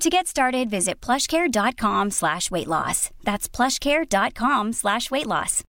To 0.00 0.10
get 0.10 0.26
started, 0.26 0.70
visit 0.70 1.00
plushcare.com 1.00 2.10
slash 2.10 2.50
weight 2.50 2.66
loss. 2.68 3.10
That's 3.24 3.48
plushcare.com 3.48 4.72
slash 4.72 5.10
weight 5.10 5.26
loss. 5.26 5.62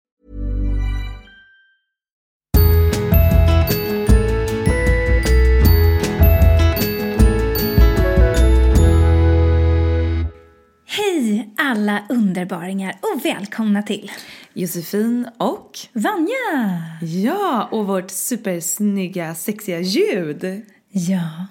Hej 10.87 11.53
alla 11.57 12.03
underbaringar 12.09 12.95
och 13.01 13.25
välkomna 13.25 13.83
till 13.83 14.11
Josefin 14.53 15.27
och 15.37 15.71
Vanja! 15.93 16.83
Ja, 17.01 17.69
och 17.71 17.87
vårt 17.87 18.11
supersnygga, 18.11 19.35
sexiga 19.35 19.79
ljud. 19.79 20.65
Ja, 20.91 21.47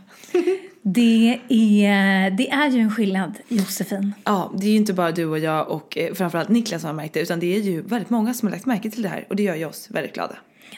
det 0.83 1.41
är, 1.49 2.31
det 2.31 2.51
är 2.51 2.71
ju 2.71 2.81
en 2.81 2.91
skillnad, 2.91 3.35
Josefin. 3.49 4.13
Ja, 4.25 4.53
det 4.57 4.67
är 4.67 4.71
ju 4.71 4.77
inte 4.77 4.93
bara 4.93 5.13
du 5.13 5.25
och 5.25 5.39
jag 5.39 5.69
och 5.69 5.99
eh, 5.99 6.15
framförallt 6.15 6.49
Niklas 6.49 6.83
som 6.83 6.89
har 6.89 6.95
märkt 6.95 7.15
det, 7.15 7.21
utan 7.21 7.41
det 7.41 7.57
är 7.57 7.61
ju 7.61 7.83
väldigt 7.83 8.11
många 8.11 8.35
som 8.35 8.49
har 8.49 8.53
lagt 8.53 8.67
märke 8.67 8.91
till 8.91 9.03
det 9.03 9.09
här 9.09 9.27
och 9.29 9.37
det 9.37 9.43
gör 9.43 9.55
ju 9.55 9.65
oss 9.65 9.89
väldigt 9.91 10.15
glada. 10.15 10.37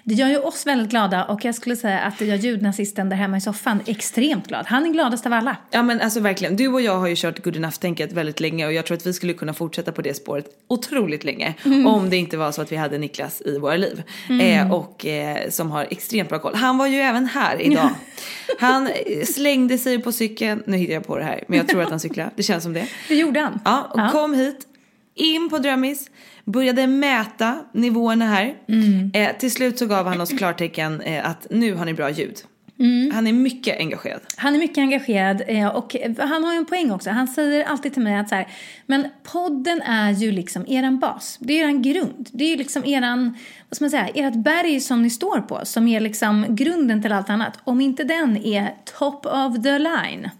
Det 0.09 0.15
gör 0.15 0.29
ju 0.29 0.39
oss 0.39 0.67
väldigt 0.67 0.91
glada 0.91 1.25
och 1.25 1.45
jag 1.45 1.55
skulle 1.55 1.77
säga 1.77 2.01
att 2.01 2.19
det 2.19 2.25
gör 2.25 2.37
ljudnazisten 2.37 3.09
där 3.09 3.17
hemma 3.17 3.37
i 3.37 3.41
soffan 3.41 3.81
extremt 3.87 4.47
glad. 4.49 4.67
Han 4.67 4.87
är 4.87 4.91
gladast 4.91 5.27
av 5.27 5.33
alla. 5.33 5.57
Ja 5.71 5.83
men 5.83 6.01
alltså 6.01 6.21
verkligen, 6.21 6.57
du 6.57 6.69
och 6.69 6.81
jag 6.81 6.97
har 6.99 7.07
ju 7.07 7.15
kört 7.17 7.45
good 7.45 7.57
enough-tänket 7.57 8.13
väldigt 8.13 8.41
länge 8.41 8.67
och 8.67 8.73
jag 8.73 8.87
tror 8.87 8.97
att 8.97 9.07
vi 9.07 9.13
skulle 9.13 9.33
kunna 9.33 9.55
fortsätta 9.55 9.93
på 9.93 10.03
det 10.03 10.15
spåret 10.15 10.47
otroligt 10.69 11.25
länge 11.25 11.55
Mm. 11.65 11.87
om 11.87 12.11
det 12.11 12.17
inte 12.17 12.37
var 12.37 12.53
så 12.53 12.63
att 12.63 12.73
vi 12.73 12.77
hade 12.77 12.99
Niklas 12.99 13.41
i 13.41 13.59
våra 13.59 13.77
liv 13.77 14.03
eh, 14.43 14.73
och 14.73 15.07
eh, 15.07 15.51
som 15.51 15.71
har 15.71 15.87
extremt 15.91 16.29
bra 16.29 16.39
koll. 16.39 16.55
Han 16.55 16.79
var 16.79 16.87
ju 16.87 16.97
även 16.99 17.27
här 17.27 17.63
idag. 17.63 17.91
Han 18.59 18.87
eh, 18.87 19.25
slängde 19.25 19.79
sig 19.79 19.99
på 19.99 20.13
cykeln, 20.13 20.63
nu 20.67 20.77
hittar 20.77 20.95
jag 20.95 21.07
på 21.07 21.17
det 21.19 21.25
här 21.25 21.45
men 21.49 21.59
jag 21.59 21.69
tror 21.69 21.83
att 21.83 21.91
han 21.91 22.01
cyklade, 22.01 22.31
det 22.37 22.43
känns 22.43 22.63
som 22.63 22.73
det. 22.73 22.89
Det 23.09 23.15
gjorde 23.15 23.41
han. 23.41 23.61
Ja, 23.65 23.91
och 23.91 24.13
kom 24.13 24.35
hit, 24.35 24.67
in 25.15 25.49
på 25.51 25.59
Drömmis, 25.59 26.11
började 26.47 26.87
mäta 26.87 27.59
nivåerna 27.73 28.27
här. 28.27 28.55
Mm. 28.69 29.11
Eh, 29.15 29.37
till 29.37 29.53
slut 29.53 29.79
så 29.79 29.87
gav 29.87 30.07
han 30.07 30.21
oss 30.21 30.31
klartecken 30.31 31.01
eh, 31.01 31.31
att 31.31 31.47
nu 31.51 31.75
har 31.75 31.85
ni 31.85 31.95
bra 31.95 32.11
ljud. 32.11 32.37
Mm. 32.79 33.11
Han 33.15 33.27
är 33.27 33.33
mycket 33.33 33.79
engagerad. 33.79 34.21
Han 34.37 34.55
är 34.55 34.59
mycket 34.59 34.79
engagerad 34.79 35.43
eh, 35.47 35.67
och 35.67 35.97
han 36.19 36.45
har 36.45 36.53
ju 36.53 36.59
en 36.59 36.67
poäng 36.67 36.91
också. 36.91 37.11
Han 37.11 37.29
säger 37.29 37.65
alltid 37.65 37.93
till 37.93 38.03
mig 38.03 38.17
att 38.17 38.29
så 38.29 38.35
här, 38.35 38.49
men 38.87 39.09
podden 39.23 39.83
är 39.83 40.11
ju 40.11 40.33
liksom 40.33 40.67
eran 40.69 40.99
bas. 40.99 41.39
Det 41.41 41.53
är 41.53 41.65
eran 41.65 41.83
grund. 41.83 42.29
Det 42.33 42.45
är 42.45 42.49
ju 42.49 42.57
liksom 42.57 42.85
eran, 42.85 43.39
vad 43.69 43.77
ska 43.77 43.85
man 43.85 43.91
säga, 43.91 44.09
ert 44.09 44.35
berg 44.35 44.81
som 44.81 45.03
ni 45.03 45.11
står 45.11 45.41
på 45.41 45.61
som 45.65 45.89
är 45.89 46.01
liksom 46.01 46.47
grunden 46.49 47.03
till 47.03 47.13
allt 47.13 47.31
annat. 47.31 47.59
Om 47.65 47.81
inte 47.81 48.05
den 48.05 48.37
är 48.37 48.75
top 48.99 49.27
of 49.27 49.63
the 49.63 49.79
line. 49.79 50.31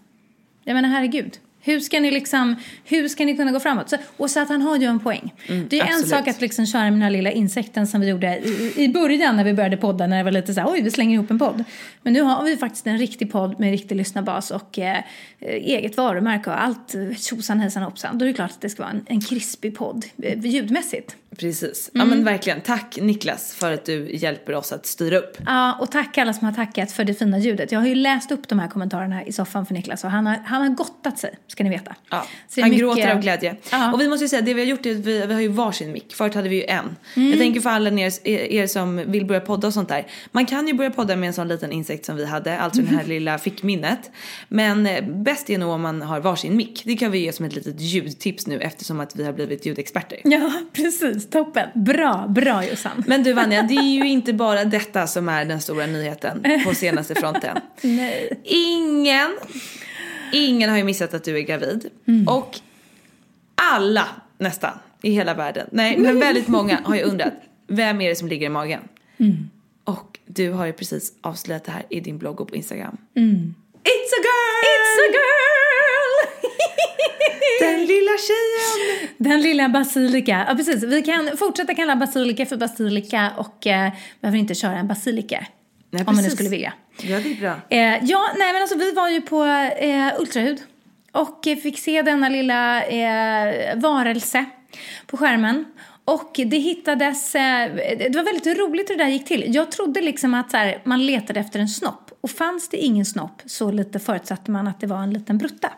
Jag 0.63 0.73
menar 0.73 0.89
herregud. 0.89 1.37
Hur 1.67 1.79
ska 1.79 1.99
ni 1.99 2.11
liksom, 2.11 2.55
hur 2.85 3.07
ska 3.07 3.25
ni 3.25 3.37
kunna 3.37 3.51
gå 3.51 3.59
framåt? 3.59 3.89
Så, 3.89 3.97
och 4.17 4.31
så 4.31 4.39
att 4.39 4.49
han 4.49 4.61
har 4.61 4.77
ju 4.77 4.85
en 4.85 4.99
poäng. 4.99 5.33
det 5.47 5.79
är 5.79 5.83
en 5.83 5.87
absolut. 5.87 6.09
sak 6.09 6.27
att 6.27 6.41
liksom 6.41 6.65
köra 6.65 6.83
med 6.83 6.93
den 6.93 7.01
här 7.01 7.09
lilla 7.09 7.31
insekten 7.31 7.87
som 7.87 8.01
vi 8.01 8.07
gjorde 8.07 8.37
i, 8.37 8.73
i 8.83 8.89
början 8.89 9.35
när 9.35 9.43
vi 9.43 9.53
började 9.53 9.77
podda 9.77 10.07
när 10.07 10.17
det 10.17 10.23
var 10.23 10.31
lite 10.31 10.53
så 10.53 10.61
här, 10.61 10.71
oj 10.71 10.81
vi 10.81 10.91
slänger 10.91 11.13
ihop 11.13 11.31
en 11.31 11.39
podd. 11.39 11.63
Men 12.01 12.13
nu 12.13 12.21
har 12.21 12.43
vi 12.43 12.57
faktiskt 12.57 12.87
en 12.87 12.97
riktig 12.97 13.31
podd 13.31 13.59
med 13.59 13.71
riktig 13.71 13.95
lyssnarbas 13.95 14.51
och 14.51 14.79
eh, 14.79 15.03
eget 15.39 15.97
varumärke 15.97 16.49
och 16.49 16.63
allt 16.63 16.95
eh, 16.95 17.15
tjosan 17.17 17.59
hejsan 17.59 17.83
hoppsan. 17.83 18.17
Då 18.17 18.25
är 18.25 18.27
det 18.27 18.33
klart 18.33 18.51
att 18.51 18.61
det 18.61 18.69
ska 18.69 18.83
vara 18.83 18.93
en, 18.93 19.05
en 19.07 19.21
krispig 19.21 19.77
podd 19.77 20.05
eh, 20.23 20.45
ljudmässigt. 20.45 21.15
Precis. 21.37 21.89
Ja 21.93 22.01
Mm. 22.01 22.15
men 22.17 22.25
verkligen. 22.25 22.61
Tack 22.61 22.97
Niklas 23.01 23.53
för 23.53 23.71
att 23.73 23.85
du 23.85 24.09
hjälper 24.15 24.55
oss 24.55 24.71
att 24.71 24.85
styra 24.85 25.17
upp. 25.17 25.37
Ja, 25.45 25.77
och 25.81 25.91
tack 25.91 26.17
alla 26.17 26.33
som 26.33 26.45
har 26.47 26.53
tackat 26.53 26.91
för 26.91 27.03
det 27.03 27.13
fina 27.13 27.39
ljudet. 27.39 27.71
Jag 27.71 27.79
har 27.79 27.87
ju 27.87 27.95
läst 27.95 28.31
upp 28.31 28.47
de 28.47 28.59
här 28.59 28.67
kommentarerna 28.67 29.25
i 29.25 29.31
soffan 29.31 29.65
för 29.65 29.73
Niklas 29.73 30.03
och 30.03 30.11
han 30.11 30.27
har, 30.27 30.35
han 30.45 30.61
har 30.61 30.69
gottat 30.69 31.19
sig, 31.19 31.37
ska 31.47 31.63
ni 31.63 31.69
veta. 31.69 31.95
Ja, 32.09 32.25
han 32.55 32.69
mycket- 32.69 32.79
gråter 32.79 33.11
av 33.15 33.19
glädje. 33.21 33.55
Ja. 33.71 33.93
Och 33.93 34.01
vi 34.01 34.07
måste 34.07 34.23
ju 34.25 34.29
säga, 34.29 34.41
det 34.41 34.53
vi 34.53 34.61
har 34.61 34.67
gjort 34.67 34.85
är 34.85 34.91
att 34.91 34.97
vi, 34.97 35.25
vi 35.27 35.33
har 35.33 35.41
ju 35.41 35.47
varsin 35.47 35.91
mick. 35.91 36.13
Förut 36.15 36.33
hade 36.35 36.49
vi 36.49 36.55
ju 36.55 36.63
en. 36.63 36.95
Mm. 37.15 37.29
Jag 37.29 37.37
tänker 37.39 37.61
för 37.61 37.69
alla 37.69 37.89
er, 37.89 38.27
er 38.27 38.67
som 38.67 39.11
vill 39.11 39.25
börja 39.25 39.41
podda 39.41 39.67
och 39.67 39.73
sånt 39.73 39.89
där. 39.89 40.07
Man 40.31 40.45
kan 40.45 40.67
ju 40.67 40.73
börja 40.73 40.91
podda 40.91 41.15
med 41.15 41.27
en 41.27 41.33
sån 41.33 41.47
liten 41.47 41.71
insekt 41.71 42.05
som 42.05 42.15
vi 42.15 42.25
hade, 42.25 42.59
alltså 42.59 42.81
det 42.81 42.87
här 42.87 42.95
Mm. 42.95 43.09
lilla 43.09 43.37
fickminnet. 43.37 44.11
Men 44.47 44.85
eh, 44.87 45.03
bäst 45.05 45.49
är 45.49 45.57
nog 45.57 45.69
om 45.69 45.81
man 45.81 46.01
har 46.01 46.19
varsin 46.19 46.55
mick. 46.57 46.81
Det 46.85 46.95
kan 46.95 47.11
vi 47.11 47.19
ge 47.19 47.31
som 47.33 47.45
ett 47.45 47.55
litet 47.55 47.81
ljudtips 47.81 48.47
nu 48.47 48.59
eftersom 48.61 48.99
att 48.99 49.15
vi 49.15 49.23
har 49.23 49.33
blivit 49.33 49.65
ljudexperter. 49.65 50.19
Ja, 50.23 50.51
precis. 50.73 51.16
Toppen. 51.25 51.69
Bra, 51.75 52.25
bra 52.29 52.65
Jossan. 52.65 53.03
Men 53.07 53.23
du 53.23 53.33
Vanja, 53.33 53.63
det 53.63 53.75
är 53.75 53.93
ju 53.95 54.07
inte 54.07 54.33
bara 54.33 54.65
detta 54.65 55.07
som 55.07 55.29
är 55.29 55.45
den 55.45 55.61
stora 55.61 55.85
nyheten 55.85 56.61
på 56.65 56.75
senaste 56.75 57.15
fronten. 57.15 57.57
Nej. 57.81 58.41
Ingen, 58.43 59.37
ingen 60.31 60.69
har 60.69 60.77
ju 60.77 60.83
missat 60.83 61.13
att 61.13 61.23
du 61.23 61.37
är 61.37 61.41
gravid. 61.41 61.89
Och 62.27 62.59
alla 63.55 64.07
nästan 64.37 64.71
i 65.01 65.11
hela 65.11 65.33
världen, 65.33 65.67
nej 65.71 65.97
men 65.97 66.19
väldigt 66.19 66.47
många 66.47 66.79
har 66.83 66.95
ju 66.95 67.01
undrat, 67.01 67.33
vem 67.67 68.01
är 68.01 68.09
det 68.09 68.15
som 68.15 68.27
ligger 68.27 68.45
i 68.45 68.49
magen? 68.49 68.81
Och 69.83 70.19
du 70.25 70.51
har 70.51 70.65
ju 70.65 70.73
precis 70.73 71.13
avslöjat 71.21 71.63
det 71.63 71.71
här 71.71 71.83
i 71.89 71.99
din 71.99 72.17
blogg 72.17 72.41
och 72.41 72.47
på 72.47 72.55
Instagram. 72.55 72.97
It's 73.83 74.13
a 74.17 74.21
girl! 74.23 74.63
It's 74.67 74.97
a 75.03 75.09
girl! 75.13 75.86
Den 77.59 77.79
lilla 77.79 78.11
tjejen! 78.27 79.09
Den 79.17 79.41
lilla 79.41 79.69
basilika. 79.69 80.45
Ja, 80.49 80.55
precis. 80.55 80.83
Vi 80.83 81.01
kan 81.01 81.37
fortsätta 81.37 81.75
kalla 81.75 81.95
basilika 81.95 82.45
för 82.45 82.57
basilika 82.57 83.31
och 83.37 83.67
eh, 83.67 83.91
behöver 84.21 84.37
inte 84.37 84.55
köra 84.55 84.77
en 84.77 84.87
basilika. 84.87 85.45
Nej, 85.91 86.03
om 86.07 86.15
man 86.15 86.23
nu 86.23 86.29
skulle 86.29 86.49
vilja. 86.49 86.73
Ja, 87.01 87.19
det 87.19 87.31
är 87.31 87.35
bra. 87.39 87.55
Eh, 87.69 88.05
ja, 88.09 88.29
nej 88.37 88.53
men 88.53 88.61
alltså 88.61 88.77
vi 88.77 88.91
var 88.91 89.09
ju 89.09 89.21
på 89.21 89.43
eh, 89.79 90.19
ultraljud 90.19 90.61
och 91.11 91.47
fick 91.63 91.79
se 91.79 92.01
denna 92.01 92.29
lilla 92.29 92.83
eh, 92.83 93.75
varelse 93.75 94.45
på 95.07 95.17
skärmen. 95.17 95.65
Och 96.05 96.31
det 96.45 96.57
hittades, 96.57 97.35
eh, 97.35 97.75
det 97.97 98.15
var 98.15 98.23
väldigt 98.23 98.59
roligt 98.59 98.89
hur 98.89 98.97
det 98.97 99.03
där 99.03 99.11
gick 99.11 99.25
till. 99.25 99.55
Jag 99.55 99.71
trodde 99.71 100.01
liksom 100.01 100.33
att 100.33 100.51
så 100.51 100.57
här, 100.57 100.81
man 100.83 101.05
letade 101.05 101.39
efter 101.39 101.59
en 101.59 101.67
snopp 101.67 102.11
och 102.21 102.29
fanns 102.29 102.69
det 102.69 102.77
ingen 102.77 103.05
snopp 103.05 103.41
så 103.45 103.71
lite 103.71 103.99
förutsatte 103.99 104.51
man 104.51 104.67
att 104.67 104.79
det 104.79 104.87
var 104.87 105.03
en 105.03 105.13
liten 105.13 105.37
brutta. 105.37 105.71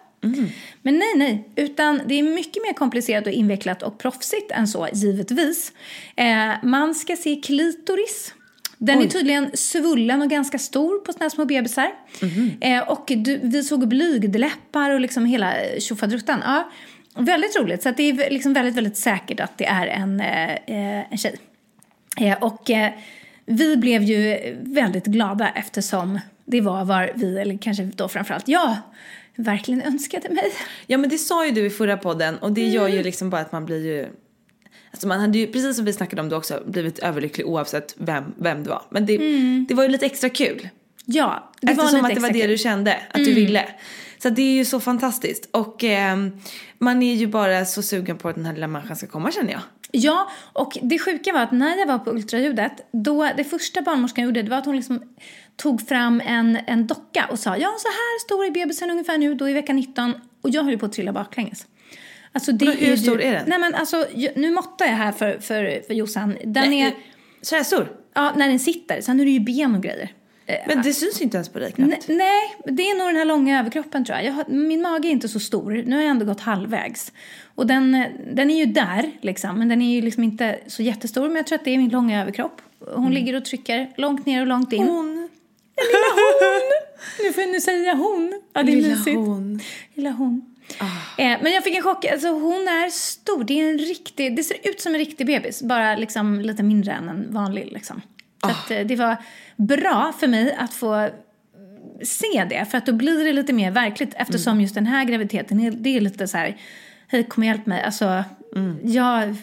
Men 0.81 0.99
nej, 0.99 1.13
nej, 1.15 1.49
utan 1.55 2.01
det 2.05 2.19
är 2.19 2.23
mycket 2.23 2.63
mer 2.63 2.73
komplicerat 2.73 3.27
och 3.27 3.33
invecklat 3.33 3.83
och 3.83 3.97
proffsigt 3.97 4.51
än 4.51 4.67
så, 4.67 4.87
givetvis. 4.93 5.73
Eh, 6.15 6.53
man 6.63 6.95
ska 6.95 7.15
se 7.15 7.35
klitoris. 7.35 8.33
Den 8.77 9.01
är 9.01 9.07
tydligen 9.07 9.49
svullen 9.53 10.21
och 10.21 10.29
ganska 10.29 10.59
stor 10.59 10.99
på 10.99 11.13
såna 11.13 11.29
små 11.29 11.45
bebisar. 11.45 11.91
Eh, 12.61 12.89
och 12.89 13.11
du, 13.15 13.39
vi 13.43 13.63
såg 13.63 13.87
blygdläppar 13.87 14.89
och 14.91 14.99
liksom 14.99 15.25
hela 15.25 15.53
tjofaderittan. 15.79 16.39
Ja. 16.45 16.71
väldigt 17.15 17.55
roligt. 17.59 17.83
Så 17.83 17.91
det 17.97 18.03
är 18.03 18.29
liksom 18.29 18.53
väldigt, 18.53 18.75
väldigt 18.75 18.97
säkert 18.97 19.39
att 19.39 19.57
det 19.57 19.65
är 19.65 19.87
en, 19.87 20.19
eh, 20.19 20.51
eh 20.51 21.11
en 21.11 21.17
tjej. 21.17 21.35
Eh, 22.19 22.37
och 22.43 22.69
eh, 22.69 22.91
vi 23.45 23.77
blev 23.77 24.03
ju 24.03 24.37
väldigt 24.61 25.05
glada 25.05 25.49
eftersom 25.49 26.19
det 26.45 26.61
var 26.61 26.85
var 26.85 27.11
vi, 27.15 27.39
eller 27.39 27.57
kanske 27.57 27.83
då 27.83 28.07
framförallt 28.07 28.47
jag, 28.47 28.75
verkligen 29.39 29.81
önskade 29.81 30.29
mig. 30.29 30.51
Ja 30.87 30.97
men 30.97 31.09
det 31.09 31.17
sa 31.17 31.45
ju 31.45 31.51
du 31.51 31.65
i 31.65 31.69
förra 31.69 31.97
podden 31.97 32.37
och 32.37 32.51
det 32.51 32.67
gör 32.67 32.87
ju 32.87 33.03
liksom 33.03 33.29
bara 33.29 33.41
att 33.41 33.51
man 33.51 33.65
blir 33.65 33.85
ju 33.85 34.07
Alltså 34.91 35.07
man 35.07 35.19
hade 35.19 35.37
ju, 35.37 35.47
precis 35.47 35.75
som 35.75 35.85
vi 35.85 35.93
snackade 35.93 36.21
om, 36.21 36.29
du 36.29 36.35
också 36.35 36.63
blivit 36.65 36.99
överlycklig 36.99 37.47
oavsett 37.47 37.95
vem, 37.97 38.23
vem 38.37 38.63
du 38.63 38.69
var. 38.69 38.81
Men 38.89 39.05
det, 39.05 39.17
det 39.67 39.73
var 39.73 39.83
ju 39.83 39.89
lite 39.89 40.05
extra 40.05 40.29
kul. 40.29 40.69
Ja, 41.05 41.51
det 41.61 41.71
Eftersom 41.71 42.01
var 42.01 42.09
lite 42.09 42.11
att 42.11 42.15
det 42.15 42.21
var 42.21 42.33
det 42.33 42.41
kul. 42.41 42.49
du 42.49 42.57
kände, 42.57 42.97
att 43.11 43.25
du 43.25 43.33
ville. 43.33 43.65
Så 44.17 44.29
det 44.29 44.41
är 44.41 44.53
ju 44.53 44.65
så 44.65 44.79
fantastiskt. 44.79 45.49
Och 45.51 45.83
ehm, 45.83 46.31
man 46.77 47.03
är 47.03 47.15
ju 47.15 47.27
bara 47.27 47.65
så 47.65 47.81
sugen 47.81 48.17
på 48.17 48.29
att 48.29 48.35
den 48.35 48.45
här 48.45 48.53
lilla 48.53 48.67
människan 48.67 48.95
ska 48.95 49.07
komma 49.07 49.31
känner 49.31 49.51
jag. 49.51 49.61
Ja, 49.91 50.29
och 50.53 50.77
det 50.81 50.99
sjuka 50.99 51.33
var 51.33 51.41
att 51.41 51.51
när 51.51 51.77
jag 51.77 51.87
var 51.87 51.99
på 51.99 52.11
ultraljudet, 52.11 52.71
då 52.91 53.29
det 53.37 53.43
första 53.43 53.81
barnmorskan 53.81 54.23
gjorde 54.23 54.41
det 54.41 54.49
var 54.49 54.57
att 54.57 54.65
hon 54.65 54.75
liksom 54.75 55.03
tog 55.59 55.87
fram 55.87 56.21
en, 56.25 56.57
en 56.67 56.87
docka 56.87 57.27
och 57.31 57.39
sa 57.39 57.57
ja 57.57 57.75
så 57.79 57.87
här 57.87 58.19
stor 58.19 58.45
är 58.45 58.51
bebisen 58.51 58.89
ungefär 58.91 59.17
nu, 59.17 59.35
då 59.35 59.49
i 59.49 59.53
vecka 59.53 59.73
19 59.73 60.13
och 60.41 60.49
jag 60.49 60.63
höll 60.63 60.77
på 60.77 60.85
att 60.85 60.93
trilla 60.93 61.13
baklänges. 61.13 61.65
Alltså 62.31 62.51
det 62.51 62.65
hur 62.65 62.87
ju- 62.87 62.97
stor 62.97 63.21
är 63.21 63.31
den? 63.31 63.43
Nej 63.47 63.59
men 63.59 63.75
alltså, 63.75 64.05
nu 64.35 64.51
måttar 64.51 64.85
jag 64.85 64.93
här 64.93 65.11
för, 65.11 65.39
för, 65.39 65.81
för 65.87 65.93
Jossan. 65.93 66.37
Den 66.43 66.69
Nej, 66.69 66.81
är, 66.81 66.93
Så 67.41 67.55
här 67.55 67.63
stor? 67.63 67.87
ja 68.13 68.33
när 68.35 68.47
den 68.47 68.59
sitter, 68.59 69.01
sen 69.01 69.19
är 69.19 69.25
det 69.25 69.31
ju 69.31 69.39
ben 69.39 69.75
och 69.75 69.83
grejer. 69.83 70.13
Eh, 70.45 70.55
Men 70.67 70.81
det 70.81 70.93
syns 70.93 71.19
ju 71.21 71.23
inte 71.23 71.37
ens 71.37 71.49
på 71.49 71.59
dig 71.59 71.71
knappt. 71.71 72.07
Nej, 72.07 72.17
nej, 72.17 72.75
det 72.75 72.83
är 72.83 72.97
nog 72.97 73.07
den 73.07 73.15
här 73.15 73.25
långa 73.25 73.59
överkroppen 73.59 74.05
tror 74.05 74.17
jag. 74.17 74.25
jag 74.25 74.33
har, 74.33 74.45
min 74.47 74.81
mage 74.81 75.07
är 75.07 75.11
inte 75.11 75.27
så 75.29 75.39
stor. 75.39 75.83
Nu 75.85 75.95
har 75.95 76.01
jag 76.03 76.09
ändå 76.11 76.25
gått 76.25 76.41
halvvägs. 76.41 77.11
Och 77.55 77.67
den, 77.67 77.95
eh, 77.95 78.05
den 78.33 78.49
är 78.51 78.57
ju 78.57 78.65
där 78.65 79.11
liksom, 79.21 79.59
men 79.59 79.67
den 79.69 79.81
är 79.81 79.95
ju 79.95 80.01
liksom 80.01 80.23
inte 80.23 80.59
så 80.67 80.83
jättestor. 80.83 81.27
Men 81.27 81.35
jag 81.35 81.47
tror 81.47 81.57
att 81.59 81.65
det 81.65 81.71
är 81.73 81.77
min 81.77 81.89
långa 81.89 82.21
överkropp. 82.21 82.61
Hon 82.95 83.11
ligger 83.11 83.35
och 83.35 83.45
trycker 83.45 83.89
långt 83.97 84.25
ner 84.25 84.41
och 84.41 84.47
långt 84.47 84.73
in. 84.73 84.85
Mm. 85.81 86.15
Hon, 86.15 87.25
Nu 87.25 87.33
får 87.33 87.43
jag 87.43 87.51
nu 87.51 87.61
säga 87.61 87.93
hon. 87.93 88.41
Ja, 88.53 88.63
det 88.63 88.71
är 88.71 88.75
lilla 88.75 88.87
mysigt. 88.95 89.17
hon. 89.17 89.59
Lilla 89.93 90.09
hon. 90.09 90.55
Ah. 90.77 91.21
Eh, 91.21 91.37
men 91.41 91.51
jag 91.51 91.63
fick 91.63 91.75
en 91.75 91.83
chock. 91.83 92.05
Alltså 92.05 92.27
hon 92.27 92.67
är 92.67 92.89
stor. 92.89 93.43
Det, 93.43 93.61
är 93.61 93.69
en 93.71 93.77
riktig, 93.77 94.35
det 94.35 94.43
ser 94.43 94.57
ut 94.63 94.81
som 94.81 94.93
en 94.93 94.99
riktig 94.99 95.27
bebis. 95.27 95.61
Bara 95.61 95.95
liksom 95.95 96.41
lite 96.41 96.63
mindre 96.63 96.91
än 96.91 97.09
en 97.09 97.33
vanlig. 97.33 97.69
Liksom. 97.71 98.01
Så 98.43 98.49
att, 98.49 98.71
eh, 98.71 98.79
det 98.79 98.95
var 98.95 99.17
bra 99.55 100.13
för 100.19 100.27
mig 100.27 100.55
att 100.59 100.73
få 100.73 101.09
se 102.03 102.45
det. 102.49 102.65
För 102.71 102.77
att 102.77 102.85
då 102.85 102.93
blir 102.93 103.23
det 103.25 103.33
lite 103.33 103.53
mer 103.53 103.71
verkligt. 103.71 104.13
Eftersom 104.15 104.51
Mm. 104.51 104.61
just 104.61 104.75
den 104.75 104.85
här 104.85 105.03
graviditeten, 105.05 105.83
det 105.83 105.89
är 105.97 106.01
lite 106.01 106.27
så 106.27 106.37
här... 106.37 106.57
Hej, 107.07 107.23
kom 107.23 107.41
och 107.43 107.47
hjälp 107.47 107.65
mig. 107.65 107.83
Alltså, 107.83 108.23
Mm. 108.55 108.77
jag 108.83 109.35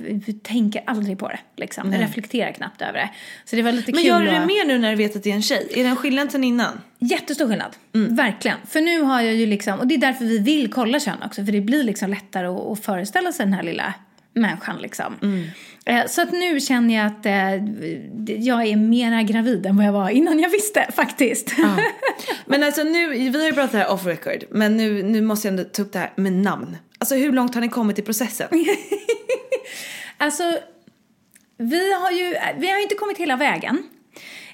tänker 0.43 0.83
aldrig 0.87 1.19
på 1.19 1.29
det. 1.29 1.39
Liksom. 1.57 1.93
Jag 1.93 2.03
reflekterar 2.03 2.53
knappt 2.53 2.83
över 2.83 2.93
det. 2.93 3.11
Så 3.45 3.57
det 3.57 3.63
var 3.63 3.73
lite 3.73 3.93
Men 3.93 4.01
kul 4.03 4.07
gör 4.09 4.21
du 4.21 4.27
det 4.27 4.39
att- 4.41 4.47
mer 4.47 4.65
nu 4.67 4.79
när 4.79 4.91
du 4.91 4.97
vet 4.97 5.17
att 5.17 5.23
det 5.23 5.31
är 5.31 5.35
en 5.35 5.43
tjej? 5.43 5.69
Är 5.75 5.83
det 5.83 5.89
en 5.89 5.97
skillnad 5.97 6.33
sen 6.33 6.45
innan? 6.45 6.81
Jättestor 6.99 7.49
skillnad. 7.49 7.77
Mm. 7.95 8.17
Verkligen. 8.17 8.57
För 8.69 8.81
nu 8.81 9.01
har 9.03 9.21
jag 9.21 9.35
ju 9.35 9.47
liksom, 9.47 9.79
och 9.81 9.87
det 9.87 9.95
är 9.95 9.99
därför 9.99 10.25
vi 10.25 10.39
vill 10.39 10.73
kolla 10.73 11.01
kön 11.01 11.23
också. 11.25 11.45
För 11.45 11.53
det 11.53 11.61
blir 11.61 11.83
liksom 11.85 12.11
lättare 12.11 12.47
att, 12.47 12.61
att 12.67 12.85
föreställa 12.85 13.33
sig 13.33 13.47
den 13.47 13.53
här 13.53 13.63
lilla 13.63 13.95
människan 14.33 14.77
liksom. 14.79 15.15
Mm. 15.23 15.45
Eh, 15.87 16.07
Så 16.07 16.23
att 16.23 16.33
nu 16.33 16.61
känner 16.61 16.95
jag 16.95 17.07
att 17.07 17.27
eh, 17.27 17.55
jag 18.47 18.67
är 18.67 18.77
mera 18.77 19.23
gravid 19.23 19.67
än 19.67 19.77
vad 19.77 19.87
jag 19.87 19.93
var 19.93 20.09
innan 20.11 20.39
jag 20.41 20.51
visste 20.51 20.87
faktiskt. 20.97 21.53
Men 22.47 22.63
alltså 22.63 22.83
nu, 22.83 23.09
vi 23.09 23.39
har 23.39 23.47
ju 23.47 23.53
pratat 23.53 23.73
här 23.73 23.91
off 23.93 24.07
record, 24.07 24.45
men 24.51 24.77
nu, 24.77 25.03
nu 25.03 25.21
måste 25.23 25.49
jag 25.49 25.53
ändå 25.53 25.65
ta 25.65 25.83
upp 25.83 25.93
det 25.93 25.99
här 25.99 26.13
med 26.17 26.33
namn. 26.33 26.77
Alltså 26.99 27.15
hur 27.15 27.33
långt 27.33 27.55
har 27.55 27.61
ni 27.61 27.69
kommit 27.69 27.99
i 27.99 28.03
processen? 28.03 28.49
Alltså, 30.19 30.59
vi 31.57 31.93
har 31.93 32.11
ju 32.11 32.37
vi 32.59 32.71
har 32.71 32.83
inte 32.83 32.95
kommit 32.95 33.19
hela 33.19 33.37
vägen. 33.37 33.83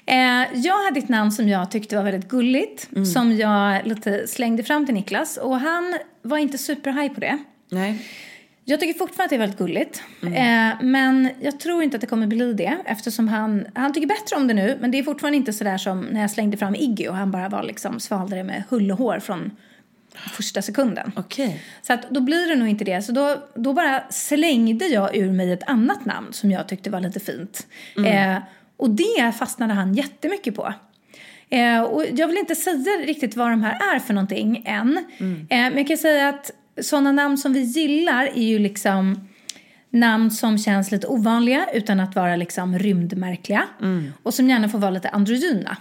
Eh, 0.05 0.43
jag 0.53 0.83
hade 0.83 0.99
ett 0.99 1.09
namn 1.09 1.31
som 1.31 1.49
jag 1.49 1.71
tyckte 1.71 1.95
var 1.95 2.03
väldigt 2.03 2.29
gulligt. 2.29 2.89
Mm. 2.91 3.05
Som 3.05 3.37
jag 3.37 3.87
lite 3.87 4.27
slängde 4.27 4.63
fram 4.63 4.85
till 4.85 4.95
Niklas. 4.95 5.37
Och 5.37 5.59
han 5.59 5.97
var 6.21 6.37
inte 6.37 6.57
superhaj 6.57 7.09
på 7.09 7.19
det. 7.19 7.37
Nej. 7.69 8.07
Jag 8.65 8.79
tycker 8.79 8.99
fortfarande 8.99 9.23
att 9.23 9.29
det 9.29 9.35
är 9.35 9.39
väldigt 9.39 9.59
gulligt. 9.59 10.03
Eh, 10.21 10.81
men 10.81 11.29
jag 11.41 11.59
tror 11.59 11.83
inte 11.83 11.97
att 11.97 12.01
det 12.01 12.07
kommer 12.07 12.27
bli 12.27 12.53
det. 12.53 12.77
Eftersom 12.85 13.27
han, 13.27 13.65
han 13.75 13.93
tycker 13.93 14.07
bättre 14.07 14.35
om 14.35 14.47
det 14.47 14.53
nu. 14.53 14.77
Men 14.81 14.91
det 14.91 14.99
är 14.99 15.03
fortfarande 15.03 15.37
inte 15.37 15.53
sådär 15.53 15.77
som 15.77 16.01
när 16.01 16.21
jag 16.21 16.31
slängde 16.31 16.57
fram 16.57 16.75
Iggy 16.75 17.07
och 17.07 17.15
han 17.15 17.31
bara 17.31 17.49
var 17.49 17.63
liksom 17.63 17.99
svalde 17.99 18.35
det 18.35 18.43
med 18.43 18.63
hull 18.69 18.91
och 18.91 18.97
hår 18.97 19.19
från 19.19 19.51
första 20.31 20.61
sekunden. 20.61 21.11
Okej. 21.15 21.61
Så 21.81 21.93
att 21.93 22.09
då 22.09 22.21
blir 22.21 22.49
det 22.49 22.55
nog 22.55 22.67
inte 22.67 22.83
det. 22.83 23.01
Så 23.01 23.11
då, 23.11 23.47
då 23.55 23.73
bara 23.73 24.03
slängde 24.09 24.85
jag 24.85 25.15
ur 25.15 25.31
mig 25.31 25.51
ett 25.51 25.63
annat 25.63 26.05
namn 26.05 26.33
som 26.33 26.51
jag 26.51 26.67
tyckte 26.67 26.89
var 26.89 26.99
lite 26.99 27.19
fint. 27.19 27.67
Eh, 28.05 28.37
och 28.77 28.89
det 28.89 29.31
fastnade 29.39 29.73
han 29.73 29.93
jättemycket 29.93 30.55
på. 30.55 30.73
Eh, 31.49 31.81
och 31.81 32.05
jag 32.13 32.27
vill 32.27 32.37
inte 32.37 32.55
säga 32.55 32.97
riktigt 33.05 33.35
vad 33.35 33.49
de 33.49 33.61
här 33.61 33.95
är 33.95 33.99
för 33.99 34.13
någonting 34.13 34.63
än. 34.65 34.97
Eh, 35.49 35.57
men 35.57 35.77
jag 35.77 35.87
kan 35.87 35.97
säga 35.97 36.29
att 36.29 36.51
sådana 36.81 37.11
namn 37.11 37.37
som 37.37 37.53
vi 37.53 37.59
gillar 37.59 38.25
är 38.25 38.43
ju 38.43 38.59
liksom 38.59 39.29
namn 39.89 40.31
som 40.31 40.57
känns 40.57 40.91
lite 40.91 41.07
ovanliga 41.07 41.65
utan 41.73 41.99
att 41.99 42.15
vara 42.15 42.35
liksom 42.35 42.79
rymdmärkliga. 42.79 43.63
Och 44.23 44.33
som 44.33 44.49
gärna 44.49 44.69
får 44.69 44.79
vara 44.79 44.91
lite 44.91 45.09
androgyna. 45.09 45.77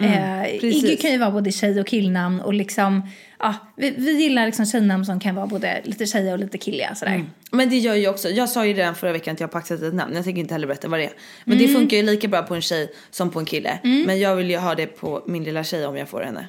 Eh, 0.00 0.42
precis. 0.60 0.84
Iggy 0.84 0.96
kan 0.96 1.10
ju 1.10 1.18
vara 1.18 1.30
både 1.30 1.52
tjej 1.52 1.80
och 1.80 1.86
killnamn 1.86 2.40
och 2.40 2.54
liksom, 2.54 3.02
ja, 3.38 3.54
vi, 3.76 3.90
vi 3.90 4.12
gillar 4.22 4.46
liksom 4.46 4.66
tjejnamn 4.66 5.04
som 5.04 5.20
kan 5.20 5.34
vara 5.34 5.46
både 5.46 5.80
lite 5.84 6.06
tjejiga 6.06 6.32
och 6.32 6.38
lite 6.38 6.58
killiga 6.58 6.94
sådär. 6.94 7.24
Men 7.50 7.70
det 7.70 7.76
gör 7.78 7.94
ju 7.94 8.08
också, 8.08 8.28
jag 8.28 8.48
sa 8.48 8.66
ju 8.66 8.72
redan 8.74 8.94
förra 8.94 9.12
veckan 9.12 9.34
att 9.34 9.40
jag 9.40 9.48
har 9.48 9.52
paxat 9.52 9.82
ett 9.82 9.94
namn, 9.94 10.14
jag 10.14 10.24
tänker 10.24 10.40
inte 10.40 10.54
heller 10.54 10.66
berätta 10.66 10.88
vad 10.88 11.00
det 11.00 11.04
är. 11.04 11.12
Men 11.44 11.58
det 11.58 11.68
funkar 11.68 11.96
ju 11.96 12.02
lika 12.02 12.28
bra 12.28 12.42
på 12.42 12.54
en 12.54 12.62
tjej 12.62 12.92
som 13.10 13.30
på 13.30 13.38
en 13.38 13.44
kille. 13.46 13.78
Men 14.06 14.18
jag 14.18 14.36
vill 14.36 14.50
ju 14.50 14.56
ha 14.56 14.74
det 14.74 14.86
på 14.86 15.24
min 15.26 15.44
lilla 15.44 15.64
tjej 15.64 15.86
om 15.86 15.96
jag 15.96 16.08
får 16.08 16.20
henne. 16.22 16.46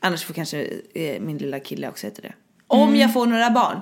Annars 0.00 0.24
får 0.24 0.34
kanske 0.34 0.66
eh, 0.94 1.20
min 1.20 1.38
lilla 1.38 1.60
kille 1.60 1.88
också 1.88 2.06
heta 2.06 2.22
det. 2.22 2.32
Om 2.66 2.96
jag 2.96 3.12
får 3.12 3.26
några 3.26 3.50
barn. 3.50 3.80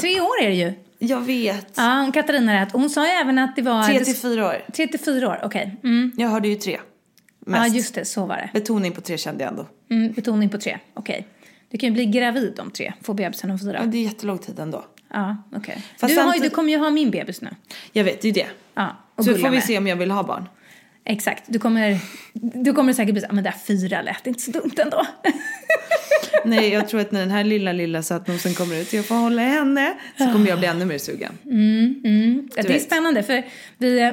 Tre 0.00 0.20
år 0.20 0.42
är 0.42 0.48
det 0.48 0.54
ju. 0.54 0.72
Jag 0.98 1.20
vet. 1.20 1.72
Ja, 1.76 2.06
och 2.08 2.14
Katarina 2.14 2.60
rätt. 2.62 2.74
Och 2.74 2.80
Hon 2.80 2.90
sa 2.90 3.06
ju 3.06 3.12
även 3.12 3.38
att 3.38 3.56
det 3.56 3.62
var... 3.62 3.82
Tre 3.82 4.04
till 4.04 4.16
fyra 4.16 4.46
år. 4.46 4.64
Tre 4.72 4.86
till 4.88 5.00
fyra 5.00 5.28
år, 5.28 5.40
okej. 5.44 5.76
Mm. 5.84 6.12
Jag 6.16 6.28
hörde 6.28 6.48
ju 6.48 6.54
tre. 6.54 6.78
Ja, 7.46 7.50
Mest. 7.52 7.74
just 7.76 7.94
det, 7.94 8.04
så 8.04 8.26
var 8.26 8.36
det. 8.36 8.50
Betoning 8.60 8.92
på 8.92 9.00
tre 9.00 9.18
kände 9.18 9.44
jag 9.44 9.50
ändå. 9.50 9.66
Mm, 9.90 10.12
betoning 10.12 10.48
på 10.48 10.58
tre, 10.58 10.78
okej. 10.94 11.26
Du 11.70 11.78
kan 11.78 11.88
ju 11.88 11.92
bli 11.92 12.06
gravid 12.06 12.60
om 12.60 12.70
tre, 12.70 12.92
få 13.02 13.14
bebisen 13.14 13.50
om 13.50 13.58
fyra. 13.58 13.78
Ja, 13.80 13.86
det 13.86 13.98
är 13.98 14.02
jättelång 14.02 14.38
tid 14.38 14.58
ändå. 14.58 14.84
Ja, 15.12 15.36
okej. 15.56 15.82
Fast 15.98 16.14
Du, 16.14 16.20
har 16.20 16.34
ju- 16.34 16.40
du 16.40 16.50
kommer 16.50 16.72
ju 16.72 16.78
ha 16.78 16.90
min 16.90 17.10
bebis 17.10 17.40
nu. 17.40 17.48
Jag 17.92 18.04
vet, 18.04 18.22
det 18.22 18.28
är 18.28 18.32
ju 18.32 18.42
det. 18.42 18.46
Ja, 18.74 18.96
och 19.14 19.24
Så 19.24 19.30
får 19.34 19.48
vi 19.48 19.50
med. 19.50 19.64
se 19.64 19.78
om 19.78 19.86
jag 19.86 19.96
vill 19.96 20.10
ha 20.10 20.22
barn. 20.22 20.48
Exakt. 21.04 21.44
Du 21.46 21.58
kommer, 21.58 21.98
du 22.64 22.72
kommer 22.72 22.92
säkert 22.92 23.12
bli 23.14 23.20
så, 23.20 23.26
"Ah, 23.26 23.32
men 23.32 23.44
det 23.44 23.50
där 23.50 23.56
fyra 23.66 24.02
lät 24.02 24.26
inte 24.26 24.40
så 24.42 24.50
dumt 24.50 24.70
ändå. 24.76 25.06
Nej, 26.48 26.72
jag 26.72 26.88
tror 26.88 27.00
att 27.00 27.12
när 27.12 27.20
den 27.20 27.30
här 27.30 27.44
lilla, 27.44 27.72
lilla 27.72 28.02
sötnosen 28.02 28.54
kommer 28.54 28.80
ut 28.80 28.92
jag 28.92 29.06
får 29.06 29.14
hålla 29.14 29.42
henne 29.42 29.94
så 30.18 30.24
kommer 30.24 30.48
jag 30.48 30.58
bli 30.58 30.68
ännu 30.68 30.84
mer 30.84 30.98
sugen. 30.98 31.32
Ja, 32.56 32.62
det 32.62 32.74
är 32.74 32.78
spännande 32.78 33.22
för 33.22 33.44
vi, 33.78 34.00
eh, 34.00 34.10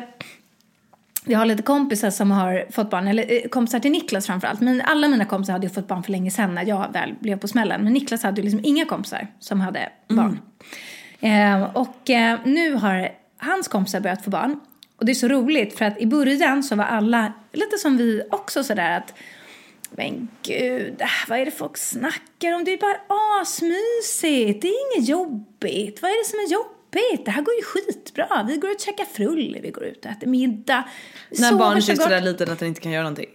vi 1.25 1.33
har 1.33 1.45
lite 1.45 1.63
kompisar 1.63 2.09
som 2.09 2.31
har 2.31 2.65
fått 2.71 2.89
barn, 2.89 3.07
eller 3.07 3.33
eh, 3.33 3.49
kompisar 3.49 3.79
till 3.79 3.91
Niklas 3.91 4.25
framförallt. 4.25 4.61
Men 4.61 4.81
alla 4.81 5.07
mina 5.07 5.25
kompisar 5.25 5.53
hade 5.53 5.67
ju 5.67 5.73
fått 5.73 5.87
barn 5.87 6.03
för 6.03 6.11
länge 6.11 6.31
sedan 6.31 6.55
när 6.55 6.65
jag 6.65 6.93
väl 6.93 7.13
blev 7.19 7.39
på 7.39 7.47
smällen. 7.47 7.83
Men 7.83 7.93
Niklas 7.93 8.23
hade 8.23 8.41
ju 8.41 8.43
liksom 8.43 8.61
inga 8.63 8.85
kompisar 8.85 9.27
som 9.39 9.61
hade 9.61 9.89
barn. 10.07 10.39
Eh, 11.19 11.63
och 11.63 12.09
eh, 12.09 12.39
nu 12.45 12.73
har 12.73 13.09
hans 13.37 13.67
kompisar 13.67 13.99
börjat 13.99 14.23
få 14.23 14.29
barn. 14.29 14.59
Och 14.97 15.05
det 15.05 15.11
är 15.11 15.13
så 15.13 15.27
roligt 15.27 15.77
för 15.77 15.85
att 15.85 16.01
i 16.01 16.05
början 16.05 16.63
så 16.63 16.75
var 16.75 16.85
alla 16.85 17.33
lite 17.53 17.77
som 17.77 17.97
vi 17.97 18.21
också 18.31 18.63
sådär 18.63 18.97
att 18.97 19.13
men 19.97 20.27
gud, 20.43 21.01
äh, 21.01 21.07
vad 21.27 21.39
är 21.39 21.45
det 21.45 21.51
folk 21.51 21.77
snackar 21.77 22.53
om? 22.53 22.63
Det 22.63 22.73
är 22.73 22.77
bara 22.77 23.41
asmysigt. 23.41 24.61
Det 24.61 24.67
är 24.67 24.97
inget 24.97 25.09
jobbigt. 25.09 26.01
Vad 26.01 26.11
är 26.11 26.23
det 26.23 26.29
som 26.29 26.39
är 26.39 26.51
jobbigt? 26.51 27.25
Det 27.25 27.31
här 27.31 27.41
går 27.41 27.53
ju 27.53 27.61
skitbra. 27.61 28.45
Vi 28.47 28.57
går 28.57 28.69
ut 28.69 28.75
och 28.75 28.81
käkar 28.81 29.05
frulle, 29.05 29.59
vi 29.61 29.71
går 29.71 29.83
ut 29.83 30.05
och 30.05 30.11
äter 30.11 30.27
middag. 30.27 30.83
När 31.39 31.53
barnet 31.53 31.89
är 31.89 31.95
sådär 31.95 32.21
liten 32.21 32.51
att 32.51 32.59
den 32.59 32.67
inte 32.67 32.81
kan 32.81 32.91
göra 32.91 33.03
någonting. 33.03 33.29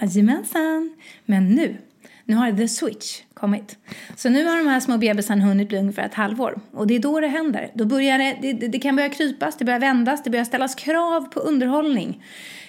Jajamensan. 0.00 0.96
Men 1.24 1.48
nu, 1.48 1.76
nu 2.24 2.34
har 2.34 2.52
the 2.52 2.68
switch 2.68 3.20
kommit. 3.34 3.78
Så 4.16 4.28
nu 4.28 4.44
har 4.44 4.56
de 4.56 4.66
här 4.66 4.80
små 4.80 4.98
bebisarna 4.98 5.44
hunnit 5.44 5.68
bli 5.68 5.78
ungefär 5.78 6.06
ett 6.06 6.14
halvår. 6.14 6.60
Och 6.72 6.86
det 6.86 6.94
är 6.94 6.98
då 6.98 7.20
det 7.20 7.26
händer. 7.26 7.70
Då 7.74 7.84
börjar 7.84 8.18
det, 8.18 8.52
det, 8.52 8.68
det 8.68 8.78
kan 8.78 8.96
börja 8.96 9.08
krypas, 9.08 9.56
det 9.56 9.64
börjar 9.64 9.80
vändas, 9.80 10.22
det 10.24 10.30
börjar 10.30 10.44
ställas 10.44 10.74
krav 10.74 11.20
på 11.20 11.40
underhållning. 11.40 12.22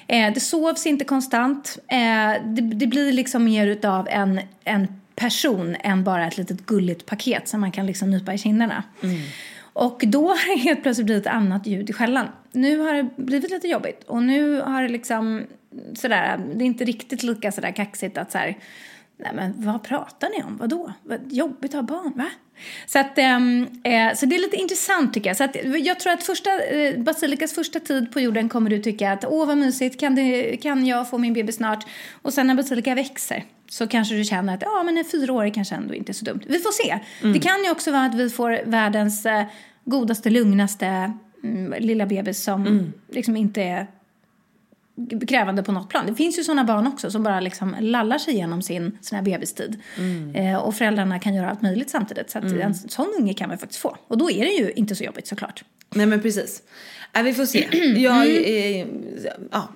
Eh, 0.08 0.34
det 0.34 0.40
sovs 0.40 0.86
inte 0.86 1.06
konstant. 1.06 1.78
Eh, 1.88 2.44
det, 2.46 2.62
det 2.62 2.88
blir 2.88 3.12
liksom 3.12 3.44
mer 3.44 3.68
utav 3.68 4.08
en, 4.10 4.40
en 4.64 4.88
person 5.16 5.76
än 5.80 6.04
bara 6.04 6.28
ett 6.28 6.38
litet 6.38 6.66
gulligt 6.66 7.06
paket 7.06 7.48
som 7.48 7.62
man 7.62 7.72
kan 7.72 7.86
liksom 7.86 8.12
nypa 8.12 8.34
i 8.34 8.38
kinderna. 8.38 8.84
Och 9.74 10.04
då 10.08 10.28
har 10.28 10.56
det 10.56 10.62
helt 10.62 10.84
plötsligt 10.84 11.06
blivit 11.06 11.26
ett 11.26 11.34
annat 11.34 11.68
ljud 11.68 11.90
i 11.90 11.94
skällan. 11.94 12.28
Nu 12.52 12.80
har 12.80 12.94
det 12.94 13.10
blivit 13.16 13.52
lite 13.52 13.68
jobbigt 13.68 14.04
och 14.04 14.24
nu 14.24 14.62
har 14.62 14.82
det 14.82 14.90
liksom 14.90 15.44
sådär, 15.94 16.38
det 16.56 16.64
är 16.64 16.66
inte 16.66 16.86
riktigt 16.86 17.24
lika 17.24 17.52
sådär 17.52 17.72
kaxigt 17.72 18.18
att 18.18 18.32
så 18.32 18.38
här, 18.38 18.58
Nej 19.18 19.32
men 19.34 19.54
vad 19.58 19.84
pratar 19.84 20.30
ni 20.30 20.44
om? 20.44 20.58
Vadå? 20.58 20.94
Vad 21.04 21.32
jobbigt 21.32 21.76
att 21.76 21.90
ha 21.90 21.98
barn, 21.98 22.14
va? 22.16 22.30
Så, 22.86 23.00
att, 23.00 23.18
ehm, 23.18 23.68
eh, 23.84 24.14
så 24.16 24.26
det 24.26 24.36
är 24.36 24.40
lite 24.40 24.56
intressant 24.56 25.14
tycker 25.14 25.30
jag. 25.30 25.38
Så 25.38 25.44
att, 25.44 25.56
jag 25.64 26.00
tror 26.00 26.14
att 26.14 26.24
första, 26.24 26.60
eh, 26.64 27.00
Basilikas 27.00 27.54
första 27.54 27.80
tid 27.80 28.12
på 28.12 28.20
jorden 28.20 28.50
kommer 28.50 28.70
du 28.70 28.80
tycka 28.80 29.12
att 29.12 29.26
åh 29.26 29.48
vad 29.48 29.58
mysigt, 29.58 30.00
kan, 30.00 30.16
det, 30.16 30.58
kan 30.58 30.86
jag 30.86 31.10
få 31.10 31.18
min 31.18 31.34
baby 31.34 31.52
snart? 31.52 31.86
Och 32.22 32.34
sen 32.34 32.48
när 32.48 32.56
Basilika 32.56 32.96
växer 32.96 33.44
så 33.70 33.88
kanske 33.88 34.16
du 34.16 34.24
känner 34.24 34.54
att 34.54 34.62
ja 34.62 34.84
men 34.84 34.98
en 34.98 35.06
fyraårig 35.06 35.54
kanske 35.54 35.76
ändå 35.76 35.94
inte 35.94 36.12
är 36.12 36.14
så 36.14 36.26
dumt. 36.26 36.42
Vi 36.48 36.60
får 36.60 36.72
se. 36.72 37.00
Det 37.34 37.40
kan 37.40 37.64
ju 37.64 37.72
också 37.72 37.92
vara 37.92 38.06
att 38.06 38.16
vi 38.16 38.30
får 38.30 38.60
världens 38.66 39.26
eh, 39.26 39.46
godaste, 39.86 40.30
lugnaste 40.30 41.14
mm, 41.44 41.84
lilla 41.84 42.06
bebis 42.06 42.44
som 42.44 42.94
liksom 43.12 43.38
inte 43.38 43.62
är 43.62 43.88
krävande 45.28 45.64
på 45.64 45.72
något 45.72 45.90
plan. 45.90 46.06
Det 46.06 46.16
finns 46.16 46.40
ju 46.40 46.44
sådana 46.44 46.64
barn 46.64 46.88
också 46.88 47.12
som 47.12 47.24
bara 47.24 47.40
liksom 47.40 47.76
lallar 47.80 48.18
sig 48.18 48.34
igenom 48.34 48.62
sin 48.62 48.98
sån 49.02 49.16
här 49.16 49.24
bebistid. 49.24 49.82
Eh, 50.34 50.56
och 50.56 50.76
föräldrarna 50.76 51.20
kan 51.20 51.34
göra 51.34 51.50
allt 51.50 51.62
möjligt 51.62 51.90
samtidigt. 51.90 52.30
Så 52.30 52.38
att 52.38 52.44
en 52.44 52.74
sån 52.74 53.14
unge 53.20 53.34
kan 53.34 53.50
man 53.50 53.58
faktiskt 53.58 53.82
få. 53.82 53.98
Och 54.08 54.18
då 54.18 54.32
är 54.32 54.46
det 54.46 54.52
ju 54.52 54.72
inte 54.72 54.96
så 54.96 55.04
jobbigt 55.04 55.28
såklart. 55.28 55.64
Nej 55.96 56.06
men 56.06 56.22
precis. 56.22 56.62
Äh, 57.14 57.24
vi 57.24 57.34
får 57.34 57.46
se. 57.46 57.68
Jag, 57.98 58.28
eh, 58.28 58.88
ja. 59.52 59.70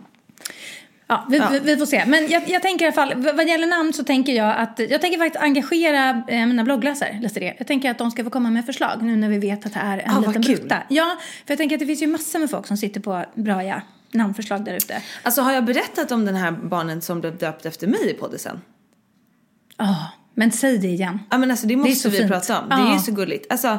Ja, 1.11 1.25
vi, 1.29 1.37
Ja. 1.37 1.49
Vi, 1.63 1.77
får 1.77 1.85
se. 1.85 2.03
Men 2.05 2.27
jag, 2.27 2.49
jag 2.49 2.61
tänker 2.61 2.85
i 2.85 2.87
alla 2.87 2.95
fall, 2.95 3.13
vad 3.15 3.47
gäller 3.47 3.67
namn 3.67 3.93
så 3.93 4.03
tänker 4.03 4.33
jag 4.33 4.57
att 4.57 4.79
jag 4.89 5.01
tänker 5.01 5.17
faktiskt 5.17 5.43
engagera 5.43 6.23
eh, 6.27 6.45
mina 6.45 6.63
bloggläsare, 6.63 7.29
det. 7.33 7.55
Jag 7.57 7.67
tänker 7.67 7.91
att 7.91 7.97
de 7.97 8.11
ska 8.11 8.23
få 8.23 8.29
komma 8.29 8.49
med 8.49 8.65
förslag 8.65 9.01
nu 9.01 9.15
när 9.15 9.29
vi 9.29 9.37
vet 9.37 9.65
att 9.65 9.73
det 9.73 9.79
är 9.79 9.97
en 9.97 10.13
Ah, 10.13 10.19
liten 10.19 10.41
brutta. 10.41 10.77
Ja, 10.89 11.17
för 11.45 11.51
jag 11.51 11.57
tänker 11.57 11.75
att 11.75 11.79
det 11.79 11.85
finns 11.85 12.01
ju 12.01 12.07
massor 12.07 12.39
med 12.39 12.49
folk 12.49 12.67
som 12.67 12.77
sitter 12.77 13.01
på 13.01 13.25
bra 13.35 13.63
ja, 13.63 13.81
namnförslag 14.11 14.65
där 14.65 14.73
ute. 14.73 15.01
Alltså 15.23 15.41
har 15.41 15.51
jag 15.51 15.65
berättat 15.65 16.11
om 16.11 16.25
den 16.25 16.35
här 16.35 16.51
barnen 16.51 17.01
som 17.01 17.19
blev 17.21 17.37
döpt 17.37 17.65
efter 17.65 17.87
mig 17.87 18.09
i 18.11 18.13
poddisen? 18.13 18.61
Ja, 19.77 20.11
men 20.35 20.51
säg 20.51 20.77
det 20.77 20.87
igen. 20.87 21.19
Ja 21.29 21.37
men 21.37 21.51
alltså 21.51 21.67
det 21.67 21.73
är 21.73 21.77
måste 21.77 21.95
så 21.95 22.09
vi 22.09 22.17
fint. 22.17 22.31
prata 22.31 22.59
om. 22.61 22.69
Det 22.69 22.75
Ja. 22.75 22.95
är 22.95 22.97
så 22.99 23.11
gulligt. 23.11 23.51
Alltså, 23.51 23.77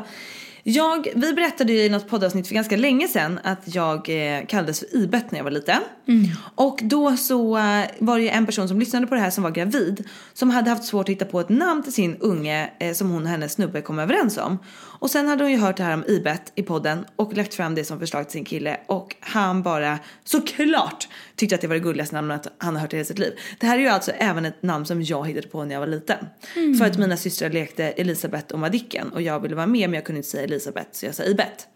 jag, 0.62 1.08
vi 1.14 1.32
berättade 1.32 1.72
ju 1.72 1.78
i 1.84 1.88
något 1.88 2.08
poddavsnitt 2.08 2.48
för 2.48 2.54
ganska 2.54 2.76
länge 2.76 3.08
sedan 3.08 3.40
att 3.44 3.74
jag 3.74 4.08
eh, 4.38 4.46
kallades 4.46 4.80
för 4.80 4.96
Ibet 4.96 5.30
när 5.30 5.38
jag 5.38 5.44
var 5.44 5.50
liten. 5.50 5.80
Mm. 6.08 6.26
Och 6.54 6.80
då 6.82 7.16
så 7.16 7.56
eh, 7.58 7.84
var 7.98 8.16
det 8.18 8.22
ju 8.22 8.28
en 8.28 8.46
person 8.46 8.68
som 8.68 8.78
lyssnade 8.80 9.06
på 9.06 9.14
det 9.14 9.20
här 9.20 9.30
som 9.30 9.42
var 9.44 9.50
gravid 9.50 10.08
som 10.32 10.50
hade 10.50 10.70
haft 10.70 10.84
svårt 10.84 11.04
att 11.08 11.12
hitta 11.12 11.24
på 11.24 11.40
ett 11.40 11.48
namn 11.48 11.82
till 11.82 11.92
sin 11.92 12.16
unge 12.16 12.70
eh, 12.80 12.92
som 12.94 13.10
hon 13.10 13.22
och 13.22 13.28
hennes 13.28 13.52
snubbe 13.52 13.80
kom 13.82 13.98
överens 13.98 14.38
om. 14.38 14.58
Och 15.00 15.10
sen 15.10 15.28
hade 15.28 15.44
hon 15.44 15.50
ju 15.50 15.58
hört 15.58 15.76
det 15.76 15.82
här 15.82 15.94
om 15.94 16.04
Ibet 16.08 16.52
i 16.54 16.62
podden 16.62 17.04
och 17.16 17.36
lagt 17.36 17.54
fram 17.54 17.74
det 17.74 17.84
som 17.84 17.98
förslag 17.98 18.24
till 18.24 18.32
sin 18.32 18.44
kille 18.44 18.80
och 18.86 19.16
han 19.20 19.62
bara 19.62 19.98
såklart 20.24 21.08
tyckte 21.36 21.54
att 21.54 21.60
det 21.60 21.66
var 21.66 21.74
det 21.74 21.80
gulligaste 21.80 22.14
namnet 22.14 22.46
han 22.58 22.74
har 22.74 22.82
hört 22.82 22.92
i 22.92 22.96
hela 22.96 23.04
sitt 23.04 23.18
liv. 23.18 23.32
Det 23.60 23.66
här 23.66 23.78
är 23.78 23.82
ju 23.82 23.88
alltså 23.88 24.10
även 24.10 24.44
ett 24.44 24.62
namn 24.62 24.86
som 24.86 25.02
jag 25.02 25.28
hittade 25.28 25.48
på 25.48 25.64
när 25.64 25.74
jag 25.74 25.80
var 25.80 25.86
liten. 25.86 26.26
För 26.78 26.84
att 26.84 26.98
mina 26.98 27.16
systrar 27.16 27.50
lekte 27.50 27.84
Elisabeth 27.84 28.54
och 28.54 28.58
Madicken 28.58 29.12
och 29.12 29.22
jag 29.22 29.40
ville 29.40 29.54
vara 29.54 29.66
med 29.66 29.90
men 29.90 29.94
jag 29.94 30.04
kunde 30.04 30.16
inte 30.16 30.28
säga 30.28 30.44
Elisabeth 30.44 30.88
så 30.92 31.06
jag 31.06 31.14
sa 31.14 31.24
Ibet. 31.24 31.68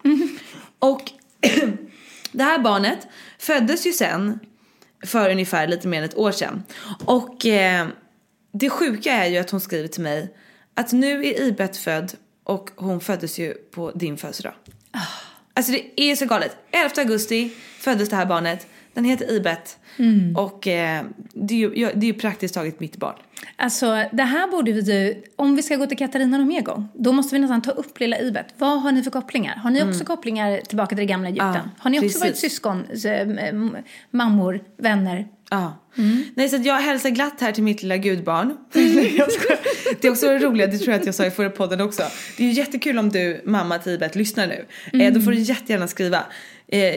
Och 0.79 1.11
det 2.31 2.43
här 2.43 2.59
barnet 2.59 3.07
föddes 3.39 3.87
ju 3.87 3.91
sen 3.91 4.39
för 5.05 5.29
ungefär 5.29 5.67
lite 5.67 5.87
mer 5.87 5.97
än 5.97 6.03
ett 6.03 6.17
år 6.17 6.31
sedan. 6.31 6.63
Och 7.05 7.45
eh, 7.45 7.87
det 8.53 8.69
sjuka 8.69 9.11
är 9.11 9.29
ju 9.29 9.37
att 9.37 9.49
hon 9.49 9.61
skriver 9.61 9.87
till 9.87 10.03
mig 10.03 10.35
att 10.73 10.91
nu 10.91 11.25
är 11.25 11.41
Ibet 11.41 11.77
född 11.77 12.11
och 12.45 12.69
hon 12.75 12.99
föddes 13.01 13.39
ju 13.39 13.53
på 13.53 13.91
din 13.91 14.17
födelsedag. 14.17 14.53
Alltså 15.53 15.71
det 15.71 16.01
är 16.01 16.15
så 16.15 16.25
galet. 16.25 16.57
11 16.71 16.89
augusti 16.97 17.49
föddes 17.79 18.09
det 18.09 18.15
här 18.15 18.25
barnet. 18.25 18.67
Den 18.93 19.05
heter 19.05 19.31
Ibet. 19.31 19.77
Och 20.37 20.67
eh, 20.67 21.03
det, 21.33 21.53
är 21.53 21.57
ju, 21.57 21.69
det 21.69 22.05
är 22.05 22.07
ju 22.07 22.13
praktiskt 22.13 22.53
taget 22.53 22.79
mitt 22.79 22.97
barn. 22.97 23.15
Alltså, 23.55 24.03
det 24.11 24.23
här 24.23 24.47
borde 24.47 24.71
vi 24.71 24.81
ju, 24.81 25.23
om 25.35 25.55
vi 25.55 25.63
ska 25.63 25.75
gå 25.75 25.85
till 25.85 25.97
Katarina 25.97 26.37
någon 26.37 26.47
mer 26.47 26.61
gång, 26.61 26.87
då 26.93 27.11
måste 27.11 27.35
vi 27.35 27.41
nästan 27.41 27.61
ta 27.61 27.71
upp 27.71 27.99
lilla 27.99 28.19
Ibet. 28.19 28.45
Vad 28.57 28.81
har 28.81 28.91
ni 28.91 29.03
för 29.03 29.11
kopplingar? 29.11 29.55
Har 29.55 29.71
ni 29.71 29.83
också 29.83 30.05
kopplingar 30.05 30.61
tillbaka 30.61 30.87
till 30.89 30.97
det 30.97 31.05
gamla 31.05 31.27
Egypten? 31.29 31.47
Mm. 31.49 31.61
Ja, 31.75 31.81
har 31.83 31.89
ni 31.89 31.97
också 31.99 32.03
precis. 32.05 32.21
varit 32.21 32.37
syskon, 32.37 32.83
m- 33.05 33.77
mammor, 34.11 34.59
vänner? 34.77 35.27
Ja. 35.49 35.81
Nej 36.35 36.49
så 36.49 36.55
att 36.55 36.65
jag 36.65 36.75
hälsar 36.75 37.09
glatt 37.09 37.41
här 37.41 37.51
till 37.51 37.63
mitt 37.63 37.81
lilla 37.81 37.97
gudbarn. 37.97 38.57
Mm. 38.75 40.01
Det 40.01 40.07
är 40.07 40.11
också 40.11 40.27
roligt, 40.27 40.71
det 40.71 40.77
tror 40.77 40.91
jag 40.91 40.99
att 40.99 41.05
jag 41.05 41.15
sa 41.15 41.25
i 41.25 41.31
förra 41.31 41.49
podden 41.49 41.81
också. 41.81 42.03
Det 42.37 42.43
är 42.43 42.47
ju 42.47 42.53
jättekul 42.53 42.99
om 42.99 43.09
du, 43.09 43.41
mamma 43.45 43.77
Tibet, 43.77 44.15
lyssnar 44.15 44.47
nu. 44.47 44.65
Eh, 45.03 45.13
då 45.13 45.21
får 45.21 45.31
du 45.31 45.37
jättegärna 45.37 45.87
skriva. 45.87 46.23
Eh, 46.67 46.95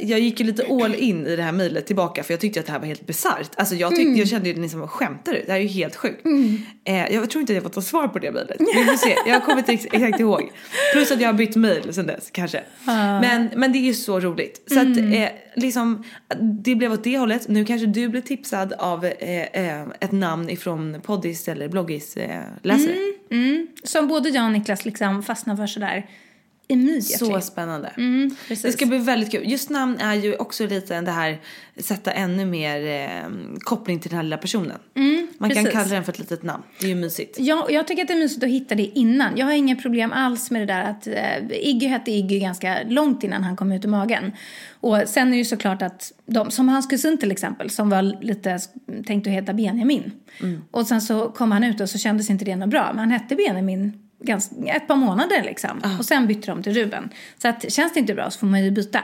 jag 0.00 0.20
gick 0.20 0.40
ju 0.40 0.46
lite 0.46 0.66
all 0.70 0.94
in 0.94 1.26
i 1.26 1.36
det 1.36 1.42
här 1.42 1.52
mejlet 1.52 1.86
tillbaka 1.86 2.22
för 2.22 2.32
jag 2.32 2.40
tyckte 2.40 2.60
att 2.60 2.66
det 2.66 2.72
här 2.72 2.78
var 2.78 2.86
helt 2.86 3.06
bisarrt. 3.06 3.50
Alltså 3.56 3.74
jag, 3.74 3.96
tyckte, 3.96 4.18
jag 4.18 4.28
kände 4.28 4.48
ju 4.48 4.62
liksom, 4.62 4.88
skämtar 4.88 5.32
du? 5.32 5.42
Det 5.46 5.52
här 5.52 5.58
är 5.58 5.62
ju 5.62 5.68
helt 5.68 5.96
sjukt. 5.96 6.26
Eh, 6.84 7.14
jag 7.14 7.30
tror 7.30 7.40
inte 7.40 7.52
att 7.52 7.54
jag 7.54 7.62
fått 7.62 7.76
något 7.76 7.84
svar 7.84 8.08
på 8.08 8.18
det 8.18 8.32
mejlet. 8.32 8.56
Vi 8.60 8.84
får 8.84 8.96
se, 8.96 9.16
jag 9.26 9.44
kommer 9.44 9.58
inte 9.58 9.72
ex- 9.72 9.86
exakt 9.92 10.20
ihåg. 10.20 10.50
Plus 10.92 11.12
att 11.12 11.20
jag 11.20 11.28
har 11.28 11.34
bytt 11.34 11.56
mejl 11.56 11.94
sedan 11.94 12.06
dess 12.06 12.28
kanske. 12.32 12.62
Men, 12.86 13.50
men 13.56 13.72
det 13.72 13.78
är 13.78 13.82
ju 13.82 13.94
så 13.94 14.20
roligt. 14.20 14.62
Så 14.66 14.80
att 14.80 14.96
eh, 14.96 15.28
liksom, 15.56 16.04
det 16.64 16.74
blev 16.74 16.92
åt 16.92 17.04
det 17.04 17.18
hållet. 17.18 17.48
Nu 17.48 17.64
kanske 17.64 17.86
du 17.86 18.08
blir 18.08 18.20
tipsad 18.20 18.72
av 18.72 19.04
ett 20.00 20.12
namn 20.12 20.50
ifrån 20.50 21.00
poddis 21.04 21.48
eller 21.48 21.68
bloggis 21.68 22.16
läsare. 22.62 22.96
Mm. 23.30 23.66
Som 23.84 24.08
både 24.08 24.28
jag 24.28 24.44
och 24.44 24.52
Niklas 24.52 24.84
liksom 24.84 25.22
fastnar 25.22 25.56
för 25.56 25.66
sådär 25.66 26.06
immediately. 26.68 27.16
Så 27.16 27.40
spännande. 27.40 27.88
Mm. 27.96 28.36
Det 28.48 28.72
ska 28.72 28.86
bli 28.86 28.98
väldigt 28.98 29.30
kul. 29.30 29.50
Just 29.50 29.70
namn 29.70 29.98
är 29.98 30.14
ju 30.14 30.36
också 30.36 30.66
lite 30.66 31.00
det 31.00 31.10
här 31.10 31.40
sätta 31.76 32.12
ännu 32.12 32.44
mer 32.44 32.86
eh, 32.86 33.30
koppling 33.58 34.00
till 34.00 34.10
den 34.10 34.16
här 34.16 34.22
lilla 34.22 34.38
personen. 34.38 34.78
Man 35.38 35.50
kan 35.50 35.64
precis. 35.64 35.72
kalla 35.72 35.94
den 35.94 36.04
för 36.04 36.12
ett 36.12 36.18
litet 36.18 36.42
namn. 36.42 36.62
Det 36.80 36.86
är 36.86 36.88
ju 36.88 36.94
mysigt. 36.94 37.36
Ja, 37.38 37.62
och 37.62 37.72
jag 37.72 37.86
tycker 37.86 38.02
att 38.02 38.08
det 38.08 38.14
är 38.14 38.18
mysigt 38.18 38.44
att 38.44 38.50
hitta 38.50 38.74
det 38.74 38.82
innan. 38.82 39.36
Jag 39.36 39.46
har 39.46 39.52
inga 39.52 39.76
problem 39.76 40.12
alls 40.12 40.50
med 40.50 40.62
det 40.62 40.66
där 40.66 40.82
att 40.82 41.06
eh, 41.06 41.58
Iggy 41.68 41.86
hette 41.86 42.10
Iggy 42.10 42.38
ganska 42.38 42.78
långt 42.88 43.24
innan 43.24 43.44
han 43.44 43.56
kom 43.56 43.72
ut 43.72 43.84
ur 43.84 43.88
magen. 43.88 44.32
Och 44.80 45.02
sen 45.06 45.28
är 45.28 45.32
det 45.32 45.36
ju 45.36 45.44
såklart 45.44 45.82
att 45.82 46.12
de, 46.26 46.50
som 46.50 46.68
hans 46.68 46.86
kusin 46.86 47.18
till 47.18 47.32
exempel, 47.32 47.70
som 47.70 47.90
var 47.90 48.22
lite 48.24 48.58
tänkt 49.06 49.26
att 49.26 49.32
heta 49.32 49.52
Benjamin. 49.52 50.12
Och 50.70 50.86
sen 50.86 51.00
så 51.00 51.28
kom 51.28 51.52
han 51.52 51.64
ut 51.64 51.80
och 51.80 51.90
så 51.90 51.98
kändes 51.98 52.30
inte 52.30 52.44
det 52.44 52.56
något 52.56 52.68
bra. 52.68 52.86
Men 52.88 52.98
han 52.98 53.10
hette 53.10 53.34
Benjamin 53.34 54.03
ganska, 54.26 54.56
ett 54.66 54.86
par 54.86 54.96
månader 54.96 55.42
liksom. 55.44 55.82
Och 55.98 56.04
sen 56.04 56.26
bytte 56.26 56.50
de 56.50 56.62
till 56.62 56.74
Ruben. 56.74 57.10
Så 57.38 57.48
att 57.48 57.72
känns 57.72 57.92
det 57.92 58.00
inte 58.00 58.14
bra 58.14 58.30
så 58.30 58.38
får 58.38 58.46
man 58.46 58.64
ju 58.64 58.70
byta. 58.70 59.00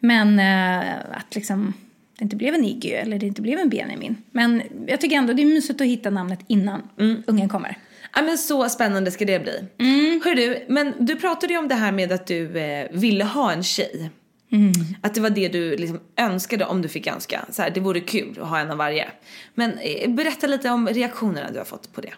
Men 0.00 0.38
eh, 0.38 0.94
att 1.12 1.34
liksom 1.34 1.74
det 2.18 2.24
inte 2.24 2.36
blev 2.36 2.54
en 2.54 2.64
Iggy 2.64 2.90
eller 2.90 3.18
det 3.18 3.26
inte 3.26 3.42
blev 3.42 3.58
en 3.58 3.68
Benjamin. 3.68 4.16
Men 4.30 4.62
jag 4.86 5.00
tycker 5.00 5.16
ändå 5.16 5.32
det 5.32 5.42
är 5.42 5.46
mysigt 5.46 5.80
att 5.80 5.86
hitta 5.86 6.10
namnet 6.10 6.40
innan 6.46 6.82
ungen 7.26 7.48
kommer. 7.48 7.78
Ja 8.14 8.22
men 8.22 8.38
så 8.38 8.68
spännande 8.68 9.10
ska 9.10 9.24
det 9.24 9.38
bli. 9.38 9.64
Mm. 9.78 10.20
Hör 10.24 10.34
du, 10.34 10.64
men 10.68 10.94
du 10.98 11.16
pratade 11.16 11.52
ju 11.52 11.58
om 11.58 11.68
det 11.68 11.74
här 11.74 11.92
med 11.92 12.12
att 12.12 12.26
du 12.26 12.58
eh, 12.58 12.88
ville 12.92 13.24
ha 13.24 13.52
en 13.52 13.62
tjej. 13.62 14.10
Mm. 14.52 14.72
Att 15.00 15.14
det 15.14 15.20
var 15.20 15.30
det 15.30 15.48
du 15.48 15.76
liksom 15.76 16.00
önskade 16.16 16.64
om 16.64 16.82
du 16.82 16.88
fick 16.88 17.06
önska. 17.06 17.44
Så 17.50 17.62
här, 17.62 17.70
det 17.70 17.80
vore 17.80 18.00
kul 18.00 18.38
att 18.40 18.48
ha 18.48 18.58
en 18.58 18.70
av 18.70 18.76
varje. 18.76 19.08
Men 19.54 19.78
eh, 19.78 20.10
berätta 20.10 20.46
lite 20.46 20.70
om 20.70 20.88
reaktionerna 20.88 21.50
du 21.50 21.58
har 21.58 21.64
fått 21.64 21.92
på 21.92 22.00
det. 22.00 22.12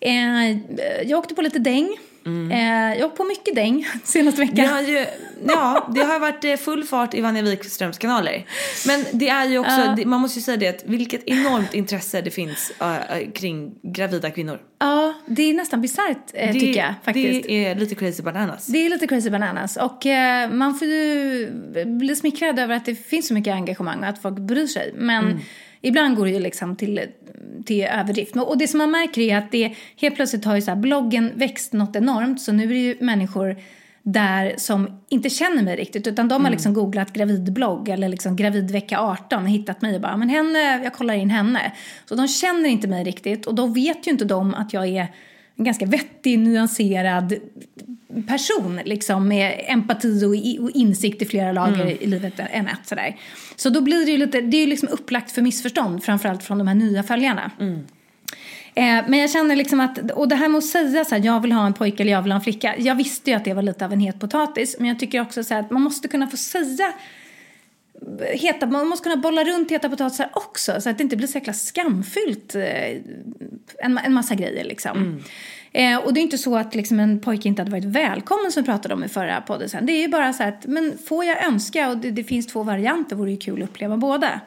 Eh, 0.00 0.50
jag 1.06 1.18
åkte 1.18 1.34
på 1.34 1.42
lite 1.42 1.58
däng. 1.58 1.96
Eh, 2.50 2.98
jag 2.98 3.06
åkte 3.06 3.16
på 3.16 3.24
mycket 3.24 3.54
däng 3.54 3.86
senaste 4.04 4.40
veckan. 4.40 4.56
Det 4.56 4.66
har 4.66 4.82
ju, 4.82 5.06
ja, 5.46 5.88
det 5.94 6.00
har 6.00 6.20
varit 6.20 6.44
eh, 6.44 6.56
full 6.56 6.84
fart 6.84 7.14
i 7.14 7.20
Vanja 7.20 7.42
Wikströms 7.42 7.98
kanaler. 7.98 8.44
Men 8.86 9.04
det 9.12 9.28
är 9.28 9.46
ju 9.46 9.58
också, 9.58 9.94
det, 9.96 10.04
man 10.04 10.20
måste 10.20 10.38
ju 10.38 10.42
säga 10.42 10.56
det 10.56 10.68
att 10.68 10.84
vilket 10.84 11.24
enormt 11.24 11.74
intresse 11.74 12.20
det 12.20 12.30
finns 12.30 12.72
äh, 12.80 13.30
kring 13.30 13.74
gravida 13.82 14.30
kvinnor. 14.30 14.60
Ja, 14.78 15.14
det 15.26 15.42
är 15.42 15.54
nästan 15.54 15.80
bisarrt 15.80 16.32
det, 16.32 16.52
tycker 16.52 16.80
jag 16.80 16.94
faktiskt. 17.04 17.48
Det 17.48 17.66
är 17.66 17.74
lite 17.74 17.94
crazy 17.94 18.22
bananas. 18.22 18.66
Det 18.66 18.86
är 18.86 18.90
lite 18.90 19.06
crazy 19.06 19.30
bananas 19.30 19.76
och 19.76 20.06
man 20.50 20.74
får 20.78 20.88
ju 20.88 21.50
bli 21.86 22.16
smickrad 22.16 22.58
över 22.58 22.76
att 22.76 22.84
det 22.84 22.94
finns 22.94 23.28
så 23.28 23.34
mycket 23.34 23.54
engagemang 23.54 23.98
och 23.98 24.06
att 24.06 24.22
folk 24.22 24.38
bryr 24.38 24.66
sig. 24.66 24.92
Men 24.96 25.40
ibland 25.80 26.16
går 26.16 26.24
det 26.24 26.32
ju 26.32 26.40
liksom 26.40 26.76
till, 26.76 27.00
till 27.64 27.84
överdrift. 27.84 28.36
Och 28.36 28.58
det 28.58 28.68
som 28.68 28.78
man 28.78 28.90
märker 28.90 29.20
är 29.20 29.36
att 29.36 29.52
det 29.52 29.74
helt 29.96 30.16
plötsligt 30.16 30.44
har 30.44 30.54
ju 30.54 30.62
så 30.62 30.70
här, 30.70 30.78
bloggen 30.78 31.32
växt 31.34 31.72
något 31.72 31.96
enormt 31.96 32.40
så 32.40 32.52
nu 32.52 32.64
är 32.64 32.68
det 32.68 32.74
ju 32.74 32.96
människor 33.00 33.56
där 34.02 34.54
som 34.56 35.00
inte 35.08 35.30
känner 35.30 35.62
mig 35.62 35.76
riktigt 35.76 36.06
utan 36.06 36.28
de 36.28 36.44
har 36.44 36.50
liksom 36.50 36.74
googlat 36.74 37.12
gravidblogg 37.12 37.88
eller 37.88 38.08
liksom 38.08 38.36
gravidvecka 38.36 39.00
18 39.00 39.42
och 39.42 39.48
hittat 39.48 39.82
mig 39.82 39.94
och 39.94 40.00
bara 40.00 40.16
men 40.16 40.28
henne, 40.28 40.84
jag 40.84 40.92
kollar 40.92 41.14
in 41.14 41.30
henne. 41.30 41.72
Så 42.06 42.14
de 42.14 42.28
känner 42.28 42.68
inte 42.68 42.88
mig 42.88 43.04
riktigt 43.04 43.46
och 43.46 43.54
då 43.54 43.66
vet 43.66 44.06
ju 44.06 44.10
inte 44.10 44.24
de 44.24 44.54
att 44.54 44.72
jag 44.72 44.88
är 44.88 45.08
en 45.58 45.64
ganska 45.64 45.86
vettig, 45.86 46.38
nyanserad 46.38 47.34
person 48.26 48.80
liksom 48.84 49.28
med 49.28 49.64
empati 49.68 50.24
och, 50.24 50.64
och 50.64 50.70
insikt 50.70 51.22
i 51.22 51.24
flera 51.24 51.52
lager 51.52 52.02
i 52.02 52.06
livet 52.06 52.34
än 52.50 52.66
ett 52.68 52.86
sådär. 52.86 53.16
Så 53.56 53.70
då 53.70 53.80
blir 53.80 54.06
det 54.06 54.10
ju 54.10 54.18
lite, 54.18 54.40
det 54.40 54.56
är 54.56 54.60
ju 54.60 54.66
liksom 54.66 54.88
upplagt 54.88 55.32
för 55.32 55.42
missförstånd 55.42 56.04
framförallt 56.04 56.42
från 56.42 56.58
de 56.58 56.68
här 56.68 56.74
nya 56.74 57.02
följarna. 57.02 57.50
Eh, 58.74 59.04
men 59.08 59.18
jag 59.18 59.30
känner 59.30 59.56
liksom 59.56 59.80
att, 59.80 60.10
och 60.10 60.28
det 60.28 60.34
här 60.34 60.48
med 60.48 60.58
att 60.58 60.64
säga 60.64 61.04
så 61.04 61.14
här, 61.14 61.24
jag 61.24 61.40
vill 61.40 61.52
ha 61.52 61.66
en 61.66 61.74
pojke 61.74 62.02
eller 62.02 62.12
jag 62.12 62.22
vill 62.22 62.32
ha 62.32 62.36
en 62.36 62.44
flicka. 62.44 62.74
Jag 62.78 62.94
visste 62.94 63.30
ju 63.30 63.36
att 63.36 63.44
det 63.44 63.54
var 63.54 63.62
lite 63.62 63.84
av 63.84 63.92
en 63.92 64.00
het 64.00 64.20
potatis. 64.20 64.76
Men 64.78 64.88
jag 64.88 64.98
tycker 64.98 65.20
också 65.20 65.44
så 65.44 65.54
här 65.54 65.60
att 65.60 65.70
man 65.70 65.82
måste 65.82 66.08
kunna 66.08 66.26
få 66.26 66.36
säga 66.36 66.92
heta, 68.32 68.66
man 68.66 68.88
måste 68.88 69.08
kunna 69.08 69.22
bolla 69.22 69.44
runt 69.44 69.70
heta 69.70 69.88
potatisar 69.88 70.28
också 70.32 70.80
så 70.80 70.90
att 70.90 70.98
det 70.98 71.04
inte 71.04 71.16
blir 71.16 71.28
så 71.28 71.38
jäkla 71.38 71.52
skamfyllt. 71.52 72.54
Eh, 72.54 72.90
en, 73.78 73.98
en 73.98 74.12
massa 74.12 74.34
grejer 74.34 74.64
liksom. 74.64 75.22
Eh, 75.72 75.96
och 75.98 76.14
det 76.14 76.20
är 76.20 76.22
inte 76.22 76.38
så 76.38 76.56
att 76.56 76.74
liksom, 76.74 77.00
en 77.00 77.20
pojke 77.20 77.48
inte 77.48 77.62
hade 77.62 77.70
varit 77.70 77.84
välkommen 77.84 78.52
som 78.52 78.62
vi 78.62 78.66
pratade 78.66 78.94
om 78.94 79.04
i 79.04 79.08
förra 79.08 79.40
podden 79.40 79.68
sen. 79.68 79.86
Det 79.86 79.92
är 79.92 80.00
ju 80.00 80.08
bara 80.08 80.32
så 80.32 80.42
att, 80.42 80.66
men 80.66 80.98
får 81.08 81.24
jag 81.24 81.46
önska 81.46 81.90
och 81.90 81.96
det, 81.96 82.10
det 82.10 82.24
finns 82.24 82.46
två 82.46 82.62
varianter 82.62 83.16
vore 83.16 83.30
ju 83.30 83.36
kul 83.36 83.62
att 83.62 83.68
uppleva 83.68 83.96
båda. 83.96 84.40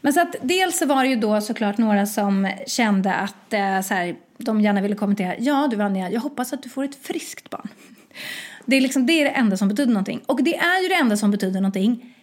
Men 0.00 0.12
så 0.12 0.20
att 0.20 0.36
dels 0.42 0.78
så 0.78 0.86
var 0.86 1.02
det 1.04 1.10
ju 1.10 1.16
då 1.16 1.40
såklart 1.40 1.78
några 1.78 2.06
som 2.06 2.50
kände 2.66 3.14
att 3.14 3.52
eh, 3.52 3.80
så 3.80 3.94
här, 3.94 4.16
de 4.38 4.60
gärna 4.60 4.80
ville 4.80 4.94
kommentera. 4.94 5.34
Ja 5.38 5.68
du 5.70 5.82
Anja, 5.82 6.10
jag 6.10 6.20
hoppas 6.20 6.52
att 6.52 6.62
du 6.62 6.68
får 6.68 6.84
ett 6.84 7.06
friskt 7.06 7.50
barn. 7.50 7.68
Det 8.66 8.76
är, 8.76 8.80
liksom, 8.80 9.06
det 9.06 9.12
är 9.12 9.24
det 9.24 9.30
enda 9.30 9.56
som 9.56 9.68
betyder 9.68 9.92
någonting. 9.92 10.20
Och 10.26 10.42
det 10.42 10.56
är 10.56 10.82
ju 10.82 10.88
det 10.88 10.94
enda 10.94 11.16
som 11.16 11.30
betyder 11.30 11.60
någonting. 11.60 12.14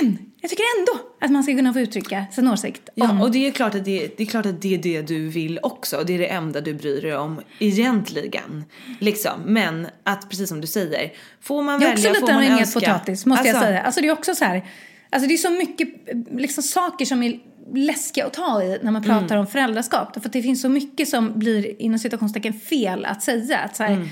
Men 0.00 0.18
jag 0.40 0.50
tycker 0.50 0.62
ändå 0.78 0.92
att 1.20 1.30
man 1.30 1.42
ska 1.42 1.52
kunna 1.56 1.72
få 1.72 1.80
uttrycka 1.80 2.24
sin 2.32 2.48
åsikt. 2.48 2.88
Ja, 2.94 3.10
om- 3.10 3.20
och 3.22 3.30
det 3.30 3.46
är, 3.46 3.50
klart 3.50 3.74
att 3.74 3.84
det, 3.84 4.08
det 4.16 4.22
är 4.22 4.26
klart 4.26 4.46
att 4.46 4.62
det 4.62 4.74
är 4.74 4.78
det 4.78 5.02
du 5.02 5.28
vill 5.28 5.58
också. 5.62 6.02
Det 6.06 6.12
är 6.14 6.18
det 6.18 6.26
enda 6.28 6.60
du 6.60 6.74
bryr 6.74 7.02
dig 7.02 7.16
om 7.16 7.40
egentligen. 7.58 8.64
Liksom. 8.98 9.40
Men 9.44 9.86
att 10.04 10.30
precis 10.30 10.48
som 10.48 10.60
du 10.60 10.66
säger, 10.66 11.12
får 11.40 11.62
man 11.62 11.80
Det 11.80 11.86
är 11.86 11.90
välja, 11.90 12.10
också 12.10 12.20
får 12.20 12.26
lite 12.26 12.32
av 12.34 12.40
man 12.40 12.44
en 12.44 12.52
het 12.52 12.60
önska. 12.60 12.80
potatis, 12.80 13.26
måste 13.26 13.46
jag 13.48 13.54
Alltså, 13.56 13.66
säga. 13.68 13.82
Alltså 13.82 14.00
det 14.00 14.08
är 14.08 14.12
också 14.12 14.34
så 14.34 14.44
här, 14.44 14.64
alltså 15.10 15.28
det 15.28 15.34
är 15.34 15.38
så 15.38 15.50
mycket 15.50 15.88
liksom, 16.36 16.62
saker 16.62 17.04
som 17.04 17.22
är 17.22 17.40
läskiga 17.74 18.26
att 18.26 18.32
ta 18.32 18.62
i 18.62 18.78
när 18.82 18.90
man 18.90 19.02
pratar 19.02 19.26
Mm. 19.26 19.38
om 19.40 19.46
föräldraskap. 19.46 20.14
För 20.14 20.26
att 20.28 20.32
det 20.32 20.42
finns 20.42 20.60
så 20.62 20.68
mycket 20.68 21.08
som 21.08 21.38
blir 21.38 21.82
inom 21.82 21.98
citationstecken 21.98 22.52
fel 22.52 23.04
att 23.04 23.22
säga. 23.22 23.58
Att 23.58 23.76
så 23.76 23.82
här, 23.82 23.92
Mm. 23.92 24.08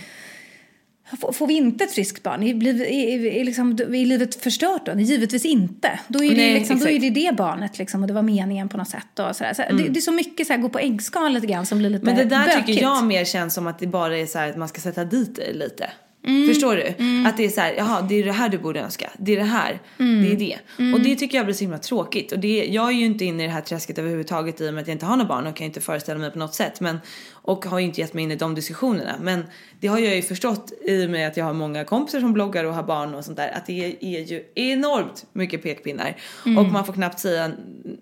Får, 1.33 1.47
vi 1.47 1.55
inte 1.55 1.85
ett 1.85 1.95
friskt 1.95 2.23
barn? 2.23 2.43
Är, 2.43 2.55
blir, 2.55 2.83
är, 2.83 3.27
är, 3.27 3.45
liksom, 3.45 3.73
är 3.73 4.07
livet 4.07 4.43
förstört 4.43 4.87
då? 4.87 5.01
Givetvis 5.01 5.45
inte. 5.45 6.01
Då 6.09 6.25
är 6.25 6.29
det, 6.29 6.37
Nej, 6.37 6.55
liksom, 6.55 6.79
då 6.79 6.89
är 6.89 7.01
det 7.01 7.11
det 7.11 7.37
barnet 7.37 7.79
liksom, 7.79 8.03
och 8.03 8.09
det 8.09 8.15
var 8.15 8.23
meningen 8.23 8.69
på 8.69 8.77
något 8.77 8.89
sätt. 8.89 9.19
Och 9.19 9.37
så 9.37 9.45
där. 9.45 9.55
Så 9.55 9.63
här, 9.63 9.73
det, 9.73 9.89
det 9.89 9.99
är 9.99 10.01
så 10.01 10.13
mycket 10.13 10.47
så 10.47 10.53
här, 10.53 10.61
gå 10.61 10.69
på 10.69 10.79
äggskal 10.79 11.33
lite 11.33 11.47
grann 11.47 11.67
som 11.67 11.79
blir 11.79 11.91
lite 11.91 12.03
Mm. 12.03 12.17
Men 12.17 12.29
det 12.29 12.37
där 12.37 12.47
bökigt. 12.47 12.67
tycker 12.67 12.83
jag 12.83 13.05
mer 13.05 13.25
känns 13.25 13.55
som 13.55 13.67
att 13.67 13.79
det 13.79 13.87
bara 13.87 14.19
är 14.19 14.27
så 14.27 14.39
här 14.39 14.51
att 14.51 14.57
man 14.57 14.69
ska 14.69 14.81
sätta 14.81 15.05
dit 15.05 15.37
det 15.37 15.53
lite. 15.53 15.91
Mm. 16.27 16.49
Förstår 16.49 16.77
du? 16.77 16.89
Att 17.29 17.37
det 17.37 17.45
är 17.45 17.49
så 17.49 17.61
här, 17.61 17.75
jaha 17.75 18.03
det 18.03 18.15
är 18.15 18.25
det 18.25 18.33
här 18.33 18.49
du 18.49 18.59
borde 18.59 18.81
önska. 18.81 19.11
Det 19.19 19.33
är 19.33 19.37
det 19.37 19.45
här. 19.45 19.81
Mm. 19.99 20.25
Det 20.25 20.33
är 20.33 20.37
det. 20.37 20.59
Och 20.95 21.01
det 21.01 21.17
tycker 21.17 21.37
jag 21.37 21.47
blir 21.47 21.55
så 21.55 21.65
himla 21.65 21.79
tråkigt. 21.79 22.33
Och 22.33 22.39
det, 22.39 22.67
jag 22.67 22.89
är 22.89 22.93
ju 22.93 23.05
inte 23.05 23.25
inne 23.25 23.45
i 23.45 23.47
det 23.47 23.53
här 23.53 23.61
träsket 23.61 23.99
överhuvudtaget 23.99 24.61
i 24.61 24.69
och 24.69 24.75
med 24.75 24.83
att 24.83 24.89
jag 24.89 24.95
inte 24.95 25.07
har 25.07 25.17
några 25.17 25.29
barn 25.29 25.47
och 25.47 25.57
kan 25.57 25.67
inte 25.67 25.81
föreställa 25.81 26.19
mig 26.19 26.31
på 26.31 26.39
något 26.39 26.55
sätt. 26.55 26.81
Men, 26.81 26.99
och 27.47 27.65
har 27.65 27.79
inte 27.79 28.01
gett 28.01 28.15
mig 28.15 28.25
in 28.25 28.33
i 28.33 28.37
de 28.37 28.55
diskussionerna. 28.55 29.17
Men 29.21 29.45
det 29.81 29.89
har 29.89 29.99
jag 29.99 30.17
ju 30.17 30.23
förstått 30.23 30.73
i 30.85 31.07
och 31.07 31.11
med 31.11 31.29
att 31.29 31.37
jag 31.37 31.45
har 31.45 31.53
många 31.53 31.85
kompisar 31.85 32.21
som 32.21 32.33
bloggar 32.33 32.65
och 32.65 32.75
har 32.75 32.83
barn 32.83 33.15
och 33.15 33.25
sånt 33.25 33.37
där. 33.37 33.51
Att 33.57 33.67
det 33.67 33.97
är 34.01 34.21
ju 34.21 34.45
enormt 34.55 35.27
mycket 35.33 35.63
pekpinnar. 35.63 36.17
Mm. 36.47 36.59
Och 36.59 36.73
man 36.73 36.85
får 36.85 36.93
knappt 36.93 37.21
säga 37.21 37.51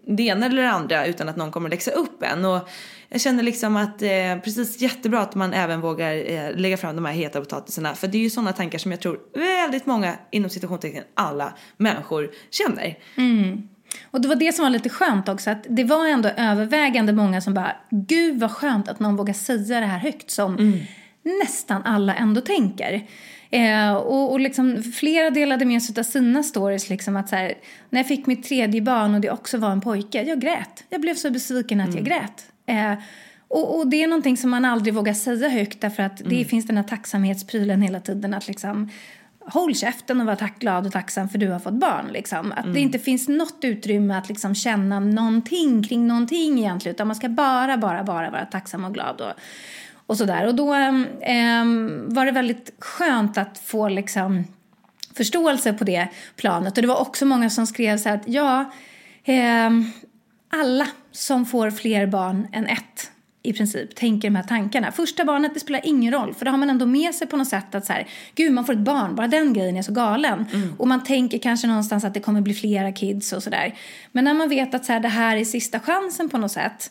det 0.06 0.22
ena 0.22 0.46
eller 0.46 0.62
det 0.62 0.70
andra 0.70 1.06
utan 1.06 1.28
att 1.28 1.36
någon 1.36 1.50
kommer 1.50 1.70
läxa 1.70 1.90
upp 1.90 2.22
en. 2.22 2.44
Och 2.44 2.68
jag 3.08 3.20
känner 3.20 3.42
liksom 3.42 3.76
att 3.76 4.02
eh, 4.02 4.38
precis 4.44 4.80
jättebra 4.80 5.20
att 5.20 5.34
man 5.34 5.52
även 5.52 5.80
vågar 5.80 6.30
eh, 6.30 6.56
lägga 6.56 6.76
fram 6.76 6.96
de 6.96 7.04
här 7.04 7.12
heta 7.12 7.40
potatisarna. 7.40 7.94
För 7.94 8.08
det 8.08 8.18
är 8.18 8.22
ju 8.22 8.30
sådana 8.30 8.52
tankar 8.52 8.78
som 8.78 8.90
jag 8.90 9.00
tror 9.00 9.18
väldigt 9.34 9.86
många, 9.86 10.14
inom 10.30 10.50
citationstecken 10.50 11.04
alla 11.14 11.54
människor 11.76 12.30
känner. 12.50 12.98
Och 14.10 14.20
det 14.20 14.28
var 14.28 14.36
det 14.36 14.52
som 14.52 14.62
var 14.62 14.70
lite 14.70 14.88
skönt 14.88 15.28
också, 15.28 15.50
att 15.50 15.66
det 15.68 15.84
var 15.84 16.06
ändå 16.06 16.28
övervägande 16.28 17.12
många 17.12 17.40
som 17.40 17.54
bara, 17.54 17.76
gud 17.90 18.40
vad 18.40 18.50
skönt 18.50 18.88
att 18.88 19.00
någon 19.00 19.16
vågar 19.16 19.34
säga 19.34 19.80
det 19.80 19.86
här 19.86 19.98
högt 19.98 20.30
som 20.30 20.78
nästan 21.42 21.82
alla 21.82 22.14
ändå 22.14 22.40
tänker. 22.40 23.06
Eh, 23.50 23.94
och, 23.94 24.32
och 24.32 24.40
liksom, 24.40 24.82
flera 24.82 25.30
delade 25.30 25.64
med 25.64 25.82
sig 25.82 25.98
av 25.98 26.02
sina 26.02 26.42
stories, 26.42 26.90
liksom 26.90 27.16
att 27.16 27.28
så 27.28 27.36
här, 27.36 27.54
när 27.90 28.00
jag 28.00 28.08
fick 28.08 28.26
mitt 28.26 28.44
tredje 28.44 28.82
barn 28.82 29.14
och 29.14 29.20
det 29.20 29.30
också 29.30 29.58
var 29.58 29.70
en 29.70 29.80
pojke, 29.80 30.22
jag 30.22 30.40
grät. 30.40 30.84
Jag 30.88 31.00
blev 31.00 31.14
så 31.14 31.30
besviken 31.30 31.80
att 31.80 31.94
jag 31.94 32.04
grät. 32.04 32.46
Eh, 32.66 32.94
och, 33.48 33.78
och 33.78 33.86
det 33.86 34.02
är 34.02 34.06
någonting 34.06 34.36
som 34.36 34.50
man 34.50 34.64
aldrig 34.64 34.94
vågar 34.94 35.14
säga 35.14 35.48
högt 35.48 35.80
därför 35.80 36.02
att 36.02 36.22
det 36.24 36.44
finns 36.44 36.66
den 36.66 36.76
här 36.76 36.84
tacksamhetsprylen 36.84 37.82
hela 37.82 38.00
tiden 38.00 38.34
att 38.34 38.48
liksom 38.48 38.90
håll 39.46 39.74
käften 39.74 40.20
och 40.20 40.26
var 40.26 40.36
tack, 40.36 40.58
glad 40.58 40.86
och 40.86 40.92
tacksam 40.92 41.28
för 41.28 41.38
du 41.38 41.48
har 41.48 41.58
fått 41.58 41.74
barn. 41.74 42.06
Liksom. 42.12 42.52
Att 42.52 42.74
det 42.74 42.80
inte 42.80 42.98
finns 42.98 43.28
något 43.28 43.58
utrymme 43.62 44.18
att 44.18 44.28
liksom 44.28 44.54
känna 44.54 45.00
någonting 45.00 45.82
kring 45.82 46.06
någonting 46.06 46.58
egentligen. 46.58 46.94
Utan 46.94 47.06
man 47.06 47.16
ska 47.16 47.28
bara, 47.28 47.76
bara, 47.76 48.04
bara 48.04 48.30
vara 48.30 48.44
tacksam 48.44 48.84
och 48.84 48.94
glad. 48.94 49.20
Och, 49.20 49.32
och 50.06 50.16
sådär. 50.16 50.46
Och 50.46 50.54
då 50.54 50.72
ehm, 51.22 52.04
var 52.08 52.26
det 52.26 52.32
väldigt 52.32 52.70
skönt 52.78 53.38
att 53.38 53.58
få 53.58 53.88
liksom 53.88 54.44
förståelse 55.16 55.72
på 55.72 55.84
det 55.84 56.08
planet. 56.36 56.76
Och 56.76 56.82
det 56.82 56.88
var 56.88 57.00
också 57.00 57.26
många 57.26 57.50
som 57.50 57.66
skrev 57.66 57.98
så 57.98 58.08
här 58.08 58.16
att 58.16 58.28
ja, 58.28 58.72
ehm, 59.24 59.92
alla 60.48 60.86
som 61.12 61.46
får 61.46 61.70
fler 61.70 62.06
barn 62.06 62.48
än 62.52 62.66
ett 62.66 63.10
i 63.46 63.52
princip 63.52 63.94
tänker 63.94 64.28
de 64.28 64.36
här 64.36 64.42
tankarna. 64.42 64.92
Första 64.92 65.24
barnet 65.24 65.54
det 65.54 65.60
spelar 65.60 65.80
ingen 65.84 66.12
roll 66.12 66.34
för 66.34 66.44
då 66.44 66.50
har 66.50 66.58
man 66.58 66.70
ändå 66.70 66.86
med 66.86 67.14
sig 67.14 67.26
på 67.26 67.36
något 67.36 67.48
sätt 67.48 67.74
att 67.74 67.86
så 67.86 67.92
här, 67.92 68.06
gud 68.34 68.52
man 68.52 68.64
får 68.64 68.72
ett 68.72 68.78
barn, 68.78 69.14
bara 69.14 69.28
den 69.28 69.52
grejen 69.52 69.76
är 69.76 69.82
så 69.82 69.92
galen. 69.92 70.44
Och 70.78 70.88
man 70.88 71.04
tänker 71.04 71.38
kanske 71.38 71.66
någonstans 71.66 72.04
att 72.04 72.14
det 72.14 72.20
kommer 72.20 72.40
bli 72.40 72.54
flera 72.54 72.92
kids 72.92 73.32
och 73.32 73.42
sådär. 73.42 73.74
Men 74.12 74.24
när 74.24 74.34
man 74.34 74.48
vet 74.48 74.74
att 74.74 74.84
så 74.84 74.92
här, 74.92 75.00
det 75.00 75.08
här 75.08 75.36
är 75.36 75.44
sista 75.44 75.80
chansen 75.80 76.28
på 76.28 76.38
något 76.38 76.52
sätt 76.52 76.90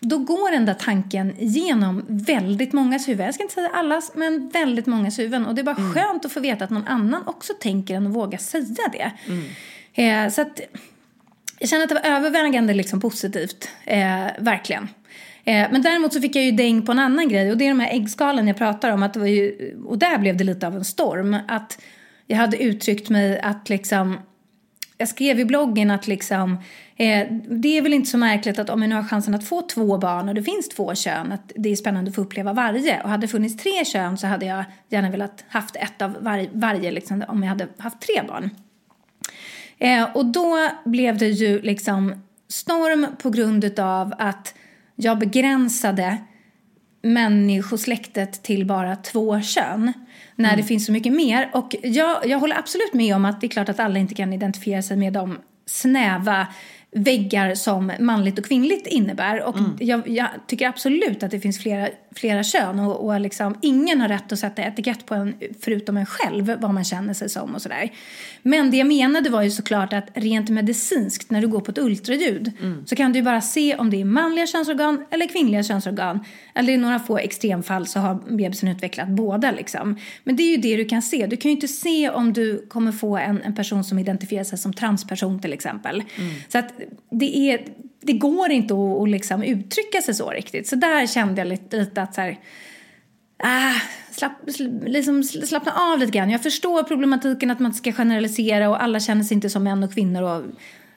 då 0.00 0.18
går 0.18 0.50
den 0.50 0.66
där 0.66 0.74
tanken 0.74 1.34
genom 1.38 2.04
väldigt 2.08 2.72
mångas 2.72 3.08
huvuden. 3.08 3.26
Jag 3.26 3.34
ska 3.34 3.42
inte 3.42 3.54
säga 3.54 3.68
allas, 3.68 4.12
men 4.14 4.48
väldigt 4.48 4.86
mångas 4.86 5.18
huvuden. 5.18 5.46
Och 5.46 5.54
det 5.54 5.60
är 5.60 5.64
bara 5.64 5.92
skönt 5.94 6.24
att 6.24 6.32
få 6.32 6.40
veta 6.40 6.64
att 6.64 6.70
någon 6.70 6.86
annan 6.86 7.26
också 7.26 7.52
tänker 7.60 7.94
den 7.94 8.06
och 8.06 8.12
vågar 8.12 8.38
säga 8.38 8.90
det. 8.92 9.12
Eh, 10.02 10.28
så 10.30 10.42
att 10.42 10.60
jag 11.58 11.68
känner 11.68 11.82
att 11.82 11.88
det 11.88 11.94
var 11.94 12.16
övervägande 12.16 12.74
liksom 12.74 13.00
positivt, 13.00 13.68
eh, 13.84 14.26
verkligen. 14.38 14.88
Eh, 15.44 15.68
men 15.70 15.82
däremot 15.82 16.12
så 16.12 16.20
fick 16.20 16.36
jag 16.36 16.44
ju 16.44 16.50
däng 16.50 16.86
på 16.86 16.92
en 16.92 16.98
annan 16.98 17.28
grej 17.28 17.50
och 17.50 17.58
det 17.58 17.64
är 17.64 17.68
de 17.68 17.80
här 17.80 17.96
äggskalen 17.96 18.48
jag 18.48 18.56
pratar 18.56 18.90
om. 18.90 19.02
Att 19.02 19.14
det 19.14 19.20
var 19.20 19.26
ju, 19.26 19.74
och 19.84 19.98
där 19.98 20.18
blev 20.18 20.36
det 20.36 20.44
lite 20.44 20.66
av 20.66 20.76
en 20.76 20.84
storm. 20.84 21.36
Att 21.48 21.82
jag 22.26 22.36
hade 22.36 22.62
uttryckt 22.62 23.08
mig 23.08 23.40
att 23.40 23.68
liksom 23.68 24.18
jag 25.02 25.08
skrev 25.08 25.40
i 25.40 25.44
bloggen 25.44 25.90
att 25.90 26.06
liksom, 26.06 26.52
eh, 26.96 27.26
det 27.48 27.78
är 27.78 27.82
väl 27.82 27.92
inte 27.92 28.10
så 28.10 28.18
märkligt 28.18 28.58
att 28.58 28.70
om 28.70 28.82
jag 28.82 28.88
nu 28.88 28.94
har 28.94 29.02
chansen 29.02 29.34
att 29.34 29.48
få 29.48 29.62
två 29.62 29.98
barn 29.98 30.28
och 30.28 30.34
det 30.34 30.42
finns 30.42 30.68
två 30.68 30.94
kön, 30.94 31.32
att 31.32 31.52
det 31.56 31.72
är 31.72 31.76
spännande 31.76 32.08
att 32.08 32.14
få 32.14 32.20
uppleva 32.20 32.52
varje. 32.52 33.02
Och 33.02 33.08
hade 33.08 33.20
det 33.20 33.28
funnits 33.28 33.62
tre 33.62 33.84
kön 33.84 34.18
så 34.18 34.26
hade 34.26 34.46
jag 34.46 34.64
gärna 34.88 35.10
velat 35.10 35.44
haft 35.48 35.76
ett 35.76 36.02
av 36.02 36.16
var, 36.20 36.46
varje 36.52 36.90
liksom, 36.90 37.24
om 37.28 37.42
jag 37.42 37.48
hade 37.48 37.68
haft 37.78 38.00
tre 38.00 38.22
barn. 38.28 38.50
Eh, 39.78 40.16
och 40.16 40.26
då 40.26 40.68
blev 40.84 41.18
det 41.18 41.28
ju 41.28 41.62
liksom 41.62 42.22
storm 42.48 43.06
på 43.22 43.30
grund 43.30 43.78
av 43.78 44.14
att 44.18 44.54
jag 45.04 45.18
begränsade 45.18 46.18
människosläktet 47.02 48.42
till 48.42 48.66
bara 48.66 48.96
två 48.96 49.40
kön. 49.40 49.92
När 50.36 50.56
det 50.56 50.62
finns 50.62 50.86
så 50.86 50.92
mycket 50.92 51.12
mer. 51.12 51.50
Och 51.52 51.76
jag, 51.82 52.26
jag 52.26 52.38
håller 52.38 52.58
absolut 52.58 52.94
med 52.94 53.16
om 53.16 53.24
att 53.24 53.40
det 53.40 53.46
är 53.46 53.48
klart 53.48 53.68
att 53.68 53.80
alla 53.80 53.98
inte 53.98 54.14
kan 54.14 54.32
identifiera 54.32 54.82
sig 54.82 54.96
med 54.96 55.12
de 55.12 55.38
snäva 55.66 56.46
väggar 56.90 57.54
som 57.54 57.92
manligt 58.00 58.38
och 58.38 58.44
kvinnligt 58.44 58.86
innebär. 58.86 59.42
Och 59.42 59.56
jag, 59.78 60.08
jag 60.08 60.28
tycker 60.46 60.68
absolut 60.68 61.22
att 61.22 61.30
det 61.30 61.40
finns 61.40 61.58
flera, 61.58 61.88
flera 62.14 62.42
kön 62.42 62.80
och, 62.80 63.06
och 63.06 63.20
liksom, 63.20 63.58
ingen 63.62 64.00
har 64.00 64.08
rätt 64.08 64.32
att 64.32 64.38
sätta 64.38 64.62
etikett 64.62 65.06
på 65.06 65.14
en 65.14 65.34
förutom 65.60 65.96
en 65.96 66.06
själv 66.06 66.56
vad 66.60 66.74
man 66.74 66.84
känner 66.84 67.14
sig 67.14 67.28
som 67.28 67.54
och 67.54 67.62
sådär. 67.62 67.90
Men 68.42 68.70
det 68.70 68.76
jag 68.76 68.86
menade 68.86 69.30
var 69.30 69.42
ju 69.42 69.50
såklart 69.50 69.92
att 69.92 70.08
rent 70.14 70.50
medicinskt 70.50 71.30
när 71.30 71.40
du 71.40 71.48
går 71.48 71.60
på 71.60 71.70
ett 71.70 71.78
ultraljud 71.78 72.52
så 72.86 72.96
kan 72.96 73.12
du 73.12 73.18
ju 73.18 73.22
bara 73.22 73.40
se 73.40 73.76
om 73.76 73.90
det 73.90 74.00
är 74.00 74.04
manliga 74.04 74.46
könsorgan 74.46 75.04
eller 75.10 75.26
kvinnliga 75.26 75.62
könsorgan. 75.62 76.24
Eller 76.54 76.72
i 76.72 76.76
några 76.76 76.98
få 76.98 77.18
extremfall 77.18 77.86
så 77.86 78.00
har 78.00 78.14
bebisen 78.14 78.68
utvecklat 78.68 79.08
båda 79.08 79.50
liksom. 79.50 79.98
Men 80.24 80.36
det 80.36 80.42
är 80.42 80.50
ju 80.50 80.56
det 80.56 80.76
du 80.76 80.84
kan 80.84 81.02
se. 81.02 81.26
Du 81.26 81.36
kan 81.36 81.50
ju 81.50 81.54
inte 81.54 81.68
se 81.68 82.10
om 82.10 82.32
du 82.32 82.66
kommer 82.68 82.92
få 82.92 83.16
en, 83.16 83.42
en 83.42 83.54
person 83.54 83.84
som 83.84 83.98
identifierar 83.98 84.44
sig 84.44 84.58
som 84.58 84.72
transperson 84.72 85.40
till 85.40 85.52
exempel. 85.52 86.02
Så 86.48 86.58
att 86.58 86.72
det 87.10 87.36
är 87.36 87.60
det 88.02 88.12
går 88.12 88.50
inte 88.50 88.74
att, 88.74 89.00
att 89.02 89.08
liksom 89.08 89.42
uttrycka 89.42 90.02
sig 90.02 90.14
så 90.14 90.30
riktigt. 90.30 90.68
Så 90.68 90.76
där 90.76 91.06
kände 91.06 91.40
jag 91.40 91.48
lite, 91.48 91.76
lite 91.76 92.02
att 92.02 92.14
så 92.14 92.20
här, 92.20 92.38
ah, 93.38 93.72
slapp, 94.10 94.32
sl- 94.46 94.88
liksom 94.88 95.22
sl- 95.22 95.44
slappna 95.46 95.72
av 95.72 95.98
lite 95.98 96.12
grann. 96.12 96.30
Jag 96.30 96.42
förstår 96.42 96.82
problematiken 96.82 97.50
att 97.50 97.58
man 97.60 97.66
inte 97.70 97.78
ska 97.78 97.92
generalisera 97.92 98.68
och 98.70 98.82
alla 98.82 99.00
känner 99.00 99.24
sig 99.24 99.34
inte 99.34 99.50
som 99.50 99.62
män 99.64 99.82
och 99.84 99.94
kvinnor. 99.94 100.22
Och 100.22 100.42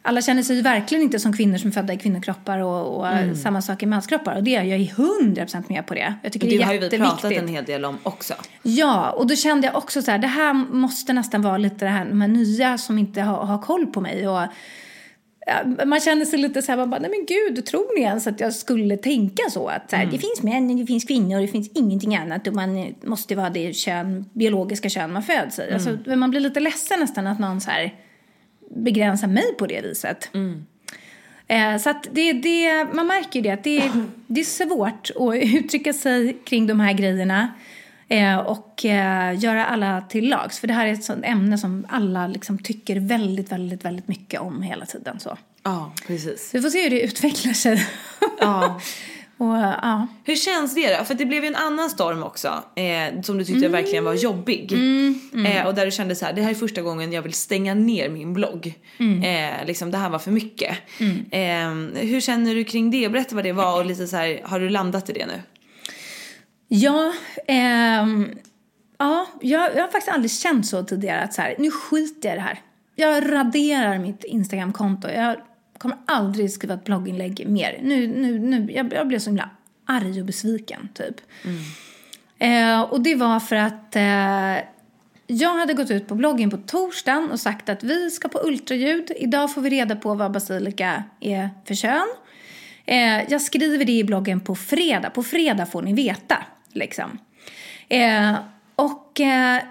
alla 0.02 0.22
känner 0.22 0.44
sig 0.44 0.62
verkligen 0.62 1.04
inte 1.04 1.20
som 1.20 1.34
kvinnor 1.34 1.58
som 1.58 1.68
är 1.68 1.72
födda 1.72 1.94
i 1.94 1.98
kvinnokroppar 1.98 2.60
och, 2.60 2.98
och 2.98 3.38
samma 3.38 3.62
sak 3.62 3.84
i 3.84 3.86
manskroppar. 3.86 4.36
Och 4.36 4.44
det 4.44 4.56
är 4.56 4.64
jag 4.64 4.80
är 4.80 4.86
100% 4.86 5.64
med 5.70 5.86
på 5.86 5.94
det. 5.94 6.14
Jag 6.24 6.34
tycker 6.34 6.48
det 6.48 6.58
Det 6.58 6.62
är 6.64 6.66
har 6.66 6.74
ju 6.74 6.80
vi 6.80 6.86
jätteviktigt. 6.86 7.22
pratat 7.22 7.32
en 7.38 7.48
hel 7.48 7.66
del 7.66 7.86
om 7.86 7.98
också. 8.04 8.34
Ja, 8.64 9.10
och 9.12 9.28
då 9.28 9.36
kände 9.36 9.68
jag 9.68 9.76
också 9.76 10.02
så 10.02 10.12
här, 10.12 10.18
det 10.18 10.28
här 10.28 10.54
måste 10.54 11.14
nästan 11.14 11.42
vara 11.42 11.58
lite 11.58 11.86
det 11.86 11.92
här, 11.92 12.06
de 12.06 12.22
här 12.22 12.28
nya 12.28 12.78
som 12.78 12.98
inte 13.00 13.22
har, 13.22 13.46
har 13.46 13.62
koll 13.62 13.86
på 13.88 14.02
mig. 14.02 14.28
Och, 14.28 14.42
man 15.86 16.00
känner 16.00 16.26
sig 16.26 16.40
lite 16.40 16.62
så 16.62 16.72
här, 16.72 16.78
man 16.78 16.90
bara, 16.90 17.02
nej 17.02 17.10
men 17.10 17.26
gud, 17.26 17.66
tror 17.66 18.00
ni 18.00 18.02
ens 18.02 18.28
att 18.28 18.40
jag 18.40 18.54
skulle 18.54 18.98
tänka 18.98 19.44
så? 19.50 19.68
Att 19.68 19.90
så 19.90 19.96
här, 19.96 20.06
det 20.06 20.18
finns 20.18 20.44
män, 20.44 20.78
det 20.78 20.86
finns 20.86 21.06
kvinnor, 21.06 21.42
det 21.42 21.48
finns 21.48 21.70
ingenting 21.76 22.16
annat 22.16 22.48
och 22.48 22.54
man 22.54 22.96
måste 23.04 23.36
vara 23.36 23.50
det 23.50 23.74
kön, 23.74 24.26
biologiska 24.34 24.90
kön 24.90 25.14
man 25.14 25.24
föds 25.24 25.60
i. 25.60 25.74
Alltså, 25.74 25.98
man 26.16 26.30
blir 26.30 26.42
lite 26.42 26.60
ledsen 26.60 27.00
nästan 27.00 27.28
att 27.28 27.40
någon 27.40 27.62
så 27.62 27.72
här 27.72 27.94
begränsa 28.70 29.28
mig 29.28 29.56
på 29.58 29.68
det 29.68 29.82
viset. 29.82 30.30
Eh, 31.48 31.78
så 31.78 31.90
att 31.90 32.08
det, 32.12 32.34
det, 32.34 32.86
man 32.94 33.08
märker 33.08 33.40
ju 33.40 33.44
det 33.44 33.52
att 33.52 33.64
det, 33.64 33.92
det 34.28 34.40
är 34.42 34.46
svårt 34.46 35.12
att 35.16 35.56
uttrycka 35.56 35.94
sig 35.94 36.38
kring 36.44 36.68
de 36.68 36.80
här 36.80 36.94
grejerna 36.94 37.54
eh, 38.08 38.38
och 38.38 38.86
eh, 38.86 39.40
göra 39.40 39.66
alla 39.66 40.02
till 40.02 40.30
lags. 40.30 40.60
För 40.60 40.68
det 40.68 40.74
här 40.74 40.88
är 40.88 40.94
ett 40.94 41.04
sånt 41.04 41.26
ämne 41.26 41.58
som 41.58 41.86
alla 41.90 42.28
liksom 42.28 42.58
tycker 42.58 43.00
väldigt, 43.00 43.52
väldigt, 43.52 43.86
väldigt 43.86 44.08
mycket 44.08 44.42
om 44.42 44.62
hela 44.62 44.86
tiden. 44.86 45.20
Så. 45.20 45.38
Ja, 45.64 45.94
precis. 46.08 46.50
Vi 46.54 46.62
får 46.62 46.70
se 46.70 46.84
hur 46.84 46.90
det 46.90 47.02
utvecklar 47.02 47.54
sig. 47.54 47.88
Ja. 48.40 48.80
och, 49.38 49.56
ja. 49.56 50.08
Hur 50.24 50.36
känns 50.36 50.76
det 50.76 50.98
då? 50.98 51.04
För 51.04 51.14
det 51.14 51.26
blev 51.26 51.44
ju 51.44 51.48
en 51.48 51.56
annan 51.56 51.90
storm 51.90 52.24
också 52.24 52.64
eh, 52.76 53.22
som 53.22 53.38
du 53.38 53.46
tyckte 53.46 53.68
verkligen 53.68 54.04
var 54.04 54.14
jobbig. 54.14 54.74
Eh, 55.48 55.68
och 55.68 55.76
där 55.76 55.86
du 55.86 55.92
kände 55.92 56.16
så 56.16 56.26
här, 56.26 56.34
det 56.34 56.42
här 56.42 56.50
är 56.50 56.56
första 56.56 56.82
gången 56.82 57.14
jag 57.14 57.22
vill 57.22 57.34
stänga 57.34 57.74
ner 57.74 58.10
min 58.10 58.34
blogg. 58.34 58.74
Eh, 59.24 59.66
liksom 59.68 59.92
det 59.92 59.98
här 59.98 60.10
var 60.10 60.20
för 60.20 60.32
mycket. 60.32 60.78
Eh, 61.32 61.70
hur 62.02 62.22
känner 62.22 62.56
du 62.56 62.64
kring 62.64 62.92
det? 62.92 63.10
Berätta 63.10 63.36
vad 63.36 63.44
det 63.44 63.52
var 63.52 63.80
och 63.80 63.86
lite 63.86 64.08
så 64.08 64.18
här, 64.18 64.42
har 64.44 64.60
du 64.60 64.70
landat 64.70 65.10
i 65.10 65.14
det 65.14 65.26
nu? 65.26 65.42
Ja, 66.68 67.14
ehm, 67.48 68.38
ja 68.98 69.28
jag, 69.42 69.76
jag 69.76 69.82
har 69.82 69.88
faktiskt 69.88 70.10
aldrig 70.10 70.32
känt 70.32 70.68
så 70.68 70.84
tidigare 70.84 71.22
att 71.22 71.34
så 71.34 71.42
här, 71.42 71.56
nu 71.60 71.72
skiter 71.72 72.30
jag 72.30 72.36
i 72.36 72.38
det 72.38 72.44
här. 72.44 72.62
Jag 72.96 73.32
raderar 73.32 74.00
mitt 74.00 74.24
Instagramkonto. 74.24 75.10
Jag 75.10 75.36
kommer 75.78 75.98
aldrig 76.06 76.52
skriva 76.52 76.74
ett 76.74 76.84
blogginlägg 76.84 77.48
mer. 77.48 77.80
Nu, 77.82 78.08
nu, 78.08 78.40
nu, 78.40 78.72
jag, 78.72 78.94
jag 78.94 79.08
blev 79.08 79.20
så 79.20 79.30
himla 79.30 79.50
arg 79.86 80.20
och 80.20 80.26
besviken, 80.26 80.90
typ. 80.94 81.16
Eh, 82.40 82.82
och 82.82 83.02
det 83.02 83.16
var 83.16 83.40
för 83.40 83.56
att 83.56 83.96
eh, 83.96 84.66
jag 85.28 85.54
hade 85.54 85.74
gått 85.74 85.92
ut 85.92 86.08
på 86.08 86.16
bloggen 86.16 86.50
på 86.50 86.58
torsdagen 86.58 87.32
och 87.32 87.40
sagt 87.40 87.70
att 87.70 87.84
vi 87.84 88.12
ska 88.12 88.28
på 88.28 88.40
ultraljud. 88.44 89.12
Idag 89.16 89.54
får 89.54 89.62
vi 89.62 89.70
reda 89.70 89.96
på 89.96 90.14
vad 90.14 90.32
basilika 90.32 91.04
är 91.20 91.50
för 91.66 91.76
kön. 91.76 92.08
Eh, 92.86 93.32
jag 93.32 93.42
skriver 93.42 93.86
det 93.86 93.92
i 93.92 94.04
bloggen 94.04 94.40
på 94.40 94.56
fredag. 94.56 95.10
På 95.10 95.24
fredag 95.24 95.66
får 95.66 95.82
ni 95.82 95.94
veta, 95.94 96.38
liksom. 96.76 97.20
Eh, 97.90 98.36
och 98.76 99.22
eh, 99.22 99.62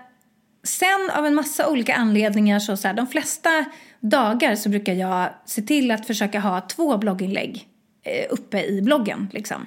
sen 0.62 1.10
av 1.14 1.26
en 1.26 1.34
massa 1.34 1.70
olika 1.70 1.94
anledningar 1.94 2.58
så, 2.58 2.76
så 2.76 2.88
här, 2.88 2.94
de 2.94 3.06
flesta 3.06 3.64
dagar 4.00 4.54
så 4.54 4.68
brukar 4.68 4.92
jag 4.92 5.28
se 5.46 5.62
till 5.62 5.90
att 5.90 6.06
försöka 6.06 6.40
ha 6.40 6.60
två 6.60 6.98
blogginlägg 6.98 7.68
eh, 8.02 8.26
uppe 8.30 8.64
i 8.64 8.82
bloggen, 8.82 9.28
liksom. 9.32 9.66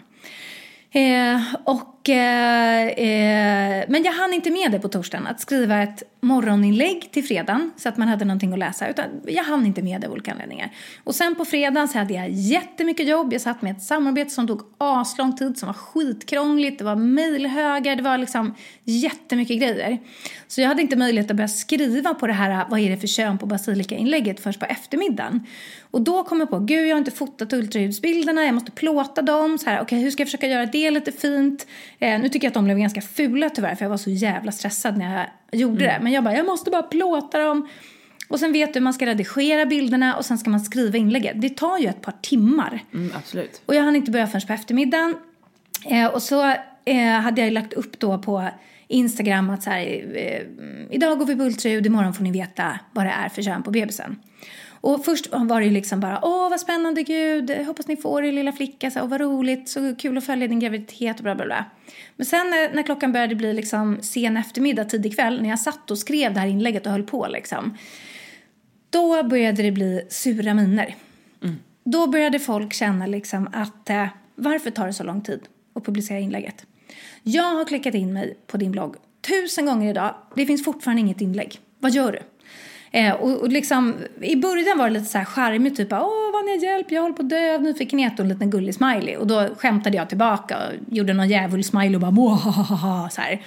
Eh, 0.92 1.42
och, 1.64 1.97
eh, 2.10 2.88
eh, 2.88 3.86
men 3.88 4.04
jag 4.04 4.12
hann 4.12 4.34
inte 4.34 4.52
med 4.52 4.72
det 4.72 4.80
på 4.80 4.88
torsdagen, 4.88 5.28
att 5.28 5.40
skriva 5.40 5.84
ett 5.84 6.04
morgoninlägg 6.22 7.12
till 7.12 7.24
fredagen 7.24 7.72
så 7.78 7.90
att 7.90 7.98
man 7.98 8.08
hade 8.08 8.26
någonting 8.26 8.54
att 8.54 8.60
läsa. 8.60 8.90
Utan 8.90 9.06
jag 9.26 9.44
hann 9.44 9.66
inte 9.66 9.82
med 9.82 10.02
det 10.02 10.08
av 10.08 10.14
olika 10.14 10.32
anledningar. 10.32 10.72
Och 11.04 11.16
sen 11.16 11.36
på 11.36 11.46
fredagen 11.46 11.88
så 11.88 11.98
hade 11.98 12.14
jag 12.14 12.30
jättemycket 12.30 13.08
jobb. 13.08 13.34
Jag 13.34 13.42
satt 13.42 13.62
med 13.62 13.72
ett 13.72 13.84
samarbete 13.84 14.30
som 14.30 14.48
tog 14.48 14.62
aslång 14.78 15.38
tid, 15.38 15.58
som 15.58 15.68
var 15.68 15.74
skitkrångligt. 15.74 16.80
Det 16.80 16.86
var 16.86 16.96
mejlhögar, 16.96 17.96
det 17.96 18.04
var 18.04 18.18
liksom 18.18 18.56
jättemycket 18.84 19.58
grejer. 19.58 19.98
Så 20.48 20.62
jag 20.62 20.68
hade 20.68 20.82
inte 20.82 20.96
möjlighet 20.96 21.32
att 21.32 21.38
börja 21.38 21.48
skriva 21.48 22.14
på 22.14 22.28
det 22.28 22.34
här, 22.34 22.66
vad 22.70 22.80
är 22.80 22.90
det 22.90 22.98
för 22.98 23.08
kön 23.08 23.38
på 23.38 23.46
basilika-inlägget 23.46 24.40
först 24.40 24.60
på 24.60 24.66
eftermiddagen. 24.66 25.46
Och 25.92 26.02
då 26.02 26.24
kom 26.24 26.40
jag 26.40 26.50
på, 26.50 26.60
gud 26.60 26.88
jag 26.88 26.96
har 26.96 27.00
inte 27.00 27.12
fotat 27.12 27.54
ultraljudsbilderna, 27.54 28.46
jag 28.46 28.54
måste 28.54 28.72
plåta 28.72 29.22
dem. 29.22 29.58
Så 29.58 29.70
här, 29.70 29.76
okej 29.76 29.84
okay, 29.84 30.00
hur 30.00 30.12
ska 30.12 30.22
jag 30.22 30.28
försöka 30.28 30.48
göra 30.48 30.66
det 30.66 30.92
lite 30.92 31.12
fint? 31.12 31.68
Eh, 32.00 32.20
nu 32.20 32.30
tycker 32.30 32.46
jag 32.46 32.50
att 32.50 32.54
de 32.54 32.66
blev 32.66 32.78
ganska 32.78 33.02
fula 33.02 33.50
tyvärr, 33.50 33.76
för 33.76 33.86
jag 33.86 33.90
var 33.90 33.98
så 33.98 34.10
jävla 34.10 34.52
stressad 34.52 34.98
när 34.98 35.18
jag 35.52 35.60
gjorde 35.60 35.86
det. 35.86 36.00
Men 36.02 36.12
jag 36.12 36.24
bara, 36.24 36.36
jag 36.36 36.46
måste 36.46 36.72
bara 36.72 36.84
plåta 36.84 37.40
dem. 37.40 37.70
Och 38.28 38.40
sen 38.40 38.54
vet 38.54 38.74
du, 38.74 38.80
man 38.80 38.94
ska 38.94 39.06
redigera 39.06 39.66
bilderna 39.66 40.16
och 40.16 40.26
sen 40.26 40.38
ska 40.38 40.50
man 40.50 40.60
skriva 40.60 40.98
inlägget. 40.98 41.42
Det 41.42 41.50
tar 41.50 41.78
ju 41.78 41.88
ett 41.88 42.02
par 42.02 42.14
timmar. 42.22 42.84
Mm, 42.94 43.12
absolut. 43.18 43.62
Och 43.66 43.76
jag 43.76 43.84
hann 43.84 43.96
inte 43.96 44.12
börja 44.12 44.28
förrän 44.28 44.48
på 44.48 44.54
eftermiddagen. 44.54 45.16
Eh, 45.86 46.06
och 46.06 46.24
så 46.24 46.54
eh, 46.86 47.08
hade 47.08 47.42
jag 47.42 47.54
lagt 47.54 47.74
upp 47.74 48.00
då 48.00 48.18
på 48.18 48.48
Instagram 48.88 49.50
att 49.50 49.64
så 49.64 49.70
här, 49.70 49.82
eh, 50.16 50.42
idag 50.96 51.20
går 51.20 51.26
vi 51.26 51.36
på 51.36 51.44
ultraljud, 51.44 51.86
imorgon 51.86 52.14
får 52.14 52.24
ni 52.24 52.32
veta 52.32 52.80
vad 52.92 53.06
det 53.06 53.12
är 53.12 53.30
för 53.30 53.42
kön 53.42 53.64
på 53.64 53.72
bebisen. 53.72 54.20
Och 54.82 55.06
först 55.06 55.28
var 55.32 55.62
det 55.62 55.70
liksom 55.70 56.00
bara, 56.00 56.20
åh 56.26 56.50
vad 56.50 56.60
spännande 56.60 57.04
gud, 57.04 57.52
hoppas 57.52 57.88
ni 57.88 57.98
får 57.98 58.26
er 58.26 58.32
lilla 58.32 58.52
flicka, 58.52 58.92
så, 58.92 59.02
åh 59.02 59.08
vad 59.08 59.22
roligt, 59.22 59.70
så 59.70 59.96
kul 59.96 60.18
att 60.18 60.26
följa 60.26 60.48
din 60.48 60.60
graviditet 60.60 61.18
och 61.18 61.24
bla 61.24 61.36
bla 61.36 61.46
bla. 61.46 61.66
Men 62.16 62.26
sen 62.26 62.50
när, 62.50 62.84
klockan 62.84 63.12
började 63.12 63.36
bli 63.36 63.54
liksom 63.54 63.98
sen 64.02 64.38
eftermiddag, 64.38 64.86
tidig 64.86 65.16
kväll, 65.16 65.42
när 65.42 65.50
jag 65.50 65.60
satt 65.60 65.92
och 65.92 65.98
skrev 65.98 66.34
det 66.34 66.40
här 66.40 66.48
inlägget 66.48 66.86
och 66.86 66.92
höll 66.92 67.04
på 67.04 67.28
liksom. 67.28 67.78
Då 68.90 69.24
började 69.24 69.64
det 69.64 69.72
bli 69.72 70.08
sura 70.10 70.54
miner. 70.54 70.96
Då 71.84 72.08
började 72.08 72.40
folk 72.40 72.74
känna 72.74 73.08
liksom 73.08 73.50
att 73.54 73.90
eh, 73.90 74.08
varför 74.36 74.70
tar 74.70 74.88
det 74.88 74.94
så 74.94 75.04
lång 75.04 75.22
tid 75.22 75.40
att 75.76 75.86
publicera 75.86 76.20
inlägget? 76.20 76.66
Jag 77.24 77.56
har 77.56 77.66
klickat 77.66 77.96
in 77.96 78.14
mig 78.14 78.38
på 78.48 78.58
din 78.58 78.72
blogg 78.72 78.96
tusen 79.28 79.66
gånger 79.66 79.90
idag. 79.90 80.16
Det 80.36 80.46
finns 80.46 80.64
fortfarande 80.64 81.02
inget 81.02 81.22
inlägg. 81.22 81.60
Vad 81.80 81.92
gör 81.92 82.12
du? 82.12 82.20
Eh, 82.92 83.14
och, 83.14 83.42
och 83.42 83.50
liksom, 83.50 83.96
I 84.22 84.36
början 84.36 84.78
var 84.78 84.86
det 84.86 84.94
lite 84.94 85.06
så 85.06 85.18
här 85.18 85.26
charmigt, 85.26 85.78
typ 85.78 85.94
åh 85.94 86.32
vad 86.34 86.46
ni 86.46 86.66
hjälp, 86.66 86.92
jag 86.92 87.02
håller 87.02 87.16
på 87.16 87.22
att 87.22 87.30
dö 87.30 87.56
av 87.56 87.62
nyfikenhet 87.62 88.14
och 88.14 88.20
en 88.20 88.30
liten 88.30 88.50
gullig 88.50 88.76
smiley. 88.76 89.18
Och 89.18 89.28
då 89.28 89.50
skämtade 89.58 89.98
jag 89.98 90.10
tillbaka 90.10 90.58
och 90.58 90.96
gjorde 90.96 91.14
någon 91.14 91.30
djävulsmiley 91.30 91.96
och 91.96 92.02
bara 92.02 92.12
Mwahaha! 92.12 93.10
så 93.12 93.22
här. 93.22 93.42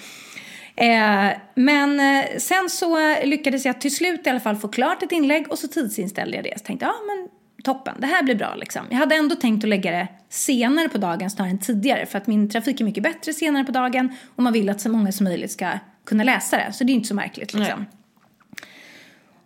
Eh, 0.76 1.36
men 1.54 2.00
eh, 2.00 2.24
sen 2.38 2.68
så 2.70 3.16
lyckades 3.24 3.66
jag 3.66 3.80
till 3.80 3.94
slut 3.94 4.26
i 4.26 4.30
alla 4.30 4.40
fall 4.40 4.56
få 4.56 4.68
klart 4.68 5.02
ett 5.02 5.12
inlägg 5.12 5.50
och 5.50 5.58
så 5.58 5.68
tidsinställde 5.68 6.36
jag 6.36 6.44
det. 6.44 6.58
Så 6.58 6.64
tänkte 6.64 6.86
jag, 6.86 6.94
ah, 6.94 7.06
men 7.06 7.28
toppen, 7.64 7.94
det 7.98 8.06
här 8.06 8.22
blir 8.22 8.34
bra 8.34 8.54
liksom. 8.54 8.82
Jag 8.90 8.96
hade 8.96 9.14
ändå 9.14 9.36
tänkt 9.36 9.64
att 9.64 9.68
lägga 9.68 9.90
det 9.90 10.08
senare 10.28 10.88
på 10.88 10.98
dagen 10.98 11.30
snarare 11.30 11.50
än 11.50 11.58
tidigare 11.58 12.06
för 12.06 12.18
att 12.18 12.26
min 12.26 12.50
trafik 12.50 12.80
är 12.80 12.84
mycket 12.84 13.02
bättre 13.02 13.32
senare 13.32 13.64
på 13.64 13.72
dagen 13.72 14.16
och 14.36 14.42
man 14.42 14.52
vill 14.52 14.70
att 14.70 14.80
så 14.80 14.88
många 14.88 15.12
som 15.12 15.24
möjligt 15.24 15.52
ska 15.52 15.70
kunna 16.06 16.24
läsa 16.24 16.56
det. 16.56 16.72
Så 16.72 16.84
det 16.84 16.92
är 16.92 16.94
inte 16.94 17.08
så 17.08 17.14
märkligt 17.14 17.54
liksom. 17.54 17.78
Nej. 17.78 17.99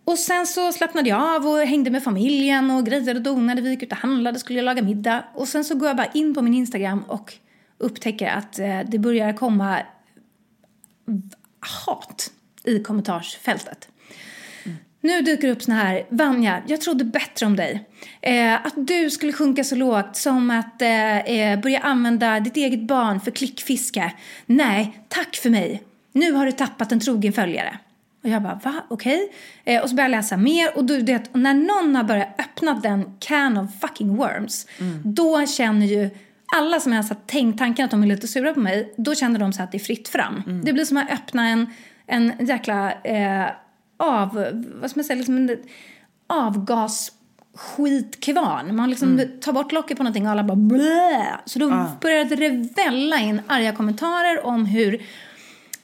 Och 0.05 0.19
sen 0.19 0.47
så 0.47 0.71
slappnade 0.71 1.09
jag 1.09 1.35
av 1.35 1.47
och 1.47 1.59
hängde 1.59 1.91
med 1.91 2.03
familjen 2.03 2.71
och 2.71 2.85
grejade 2.85 3.19
och 3.19 3.21
donade. 3.21 3.61
Vi 3.61 3.69
gick 3.69 3.83
ut 3.83 3.91
och 3.91 3.97
handlade, 3.97 4.39
skulle 4.39 4.59
jag 4.59 4.65
laga 4.65 4.81
middag. 4.81 5.23
Och 5.33 5.47
sen 5.47 5.65
så 5.65 5.75
går 5.75 5.87
jag 5.87 5.97
bara 5.97 6.11
in 6.13 6.33
på 6.33 6.41
min 6.41 6.53
Instagram 6.53 7.03
och 7.07 7.33
upptäcker 7.77 8.27
att 8.27 8.59
eh, 8.59 8.79
det 8.87 8.99
börjar 8.99 9.33
komma 9.33 9.79
hat 11.59 12.31
i 12.63 12.79
kommentarsfältet. 12.79 13.89
Nu 15.01 15.21
dyker 15.21 15.47
det 15.47 15.53
upp 15.53 15.63
såna 15.63 15.77
här, 15.77 16.05
Vanja, 16.09 16.61
jag 16.67 16.81
trodde 16.81 17.05
bättre 17.05 17.45
om 17.45 17.55
dig. 17.55 17.89
Eh, 18.21 18.53
att 18.53 18.73
du 18.75 19.09
skulle 19.09 19.33
sjunka 19.33 19.63
så 19.63 19.75
lågt 19.75 20.15
som 20.15 20.51
att 20.51 20.81
eh, 20.81 21.17
eh 21.17 21.59
börja 21.59 21.79
använda 21.79 22.39
ditt 22.39 22.57
eget 22.57 22.87
barn 22.87 23.21
för 23.21 23.31
klickfiske. 23.31 24.13
Nej, 24.45 25.05
tack 25.07 25.35
för 25.35 25.49
mig. 25.49 25.83
Nu 26.11 26.31
har 26.31 26.45
du 26.45 26.51
tappat 26.51 26.91
en 26.91 26.99
trogen 26.99 27.33
följare. 27.33 27.79
Och 28.25 28.31
jag 28.31 28.43
bara, 28.43 28.59
va? 28.63 28.73
Okej? 28.87 29.29
Eh, 29.63 29.83
och 29.83 29.89
så 29.89 29.95
börjar 29.95 30.09
jag 30.09 30.17
läsa 30.17 30.37
mer 30.37 30.77
och 30.77 30.85
du 30.85 31.01
vet, 31.01 31.35
när 31.35 31.53
någon 31.53 31.95
har 31.95 32.03
börjat 32.03 32.39
öppna 32.39 32.73
den 32.73 33.17
can 33.19 33.57
of 33.57 33.79
fucking 33.81 34.15
worms, 34.15 34.67
då 35.03 35.45
känner 35.45 35.85
ju 35.85 36.09
alla 36.55 36.79
som 36.79 36.93
jag 36.93 37.03
har 37.03 37.15
tänkt 37.25 37.59
tanken 37.59 37.85
att 37.85 37.91
de 37.91 38.03
är 38.03 38.07
lite 38.07 38.27
sura 38.27 38.53
på 38.53 38.59
mig, 38.59 38.93
då 38.97 39.15
känner 39.15 39.39
de 39.39 39.53
så 39.53 39.63
att 39.63 39.71
det 39.71 39.77
är 39.77 39.79
fritt 39.79 40.07
fram. 40.07 40.43
Det 40.63 40.73
blir 40.73 40.85
som 40.85 40.97
att 40.97 41.11
öppna 41.11 41.47
en, 41.47 41.67
en 42.07 42.33
jäkla 42.39 42.91
eh, 42.91 43.45
av, 43.97 44.47
vad 44.81 44.89
ska 44.89 44.97
man 44.97 45.03
säga, 45.03 45.17
liksom 45.17 45.37
en 45.37 45.57
avgasskitkvarn. 46.27 48.75
Man 48.75 48.89
liksom 48.89 49.21
tar 49.41 49.53
bort 49.53 49.71
locket 49.71 49.97
på 49.97 50.03
någonting 50.03 50.25
och 50.25 50.31
alla 50.31 50.43
bara 50.43 50.55
blä. 50.55 51.25
Så 51.45 51.59
då 51.59 51.85
började 52.01 52.35
det 52.35 52.49
välla 52.75 53.19
in 53.19 53.41
arga 53.47 53.71
kommentarer 53.71 54.45
om 54.45 54.65
hur 54.65 55.01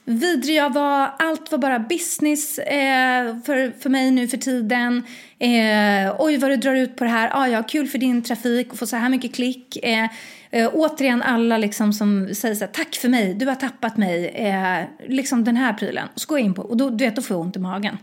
vidrig 0.04 0.56
jag 0.56 0.72
var. 0.72 1.10
Allt 1.18 1.52
var 1.52 1.58
bara 1.58 1.78
business 1.78 2.58
eh, 2.58 3.36
för, 3.46 3.80
för 3.80 3.90
mig 3.90 4.10
nu 4.10 4.28
för 4.28 4.36
tiden. 4.36 5.02
Eh, 5.38 6.14
oj, 6.18 6.36
vad 6.36 6.50
du 6.50 6.56
drar 6.56 6.74
ut 6.74 6.96
på 6.96 7.04
det 7.04 7.10
här. 7.10 7.30
Ah, 7.32 7.48
ja, 7.48 7.62
kul 7.62 7.88
för 7.88 7.98
din 7.98 8.22
trafik 8.22 8.72
och 8.72 8.78
få 8.78 8.86
så 8.86 8.96
här 8.96 9.08
mycket 9.08 9.34
klick. 9.34 9.76
Eh, 9.82 10.08
eh, 10.50 10.70
återigen 10.72 11.22
alla 11.22 11.58
liksom 11.58 11.92
som 11.92 12.34
säger 12.34 12.54
så 12.54 12.64
här, 12.64 12.72
tack 12.72 12.94
för 12.94 13.08
mig, 13.08 13.34
du 13.34 13.46
har 13.46 13.54
tappat 13.54 13.96
mig. 13.96 14.26
Eh, 14.26 14.84
liksom 15.08 15.44
den 15.44 15.56
här 15.56 15.72
prylen. 15.72 16.08
Så 16.14 16.28
går 16.28 16.38
jag 16.38 16.46
in 16.46 16.54
på, 16.54 16.62
och 16.62 16.76
då, 16.76 16.90
du 16.90 17.04
vet, 17.04 17.16
då 17.16 17.22
får 17.22 17.34
jag 17.34 17.40
ont 17.40 17.56
i 17.56 17.58
magen. 17.58 17.98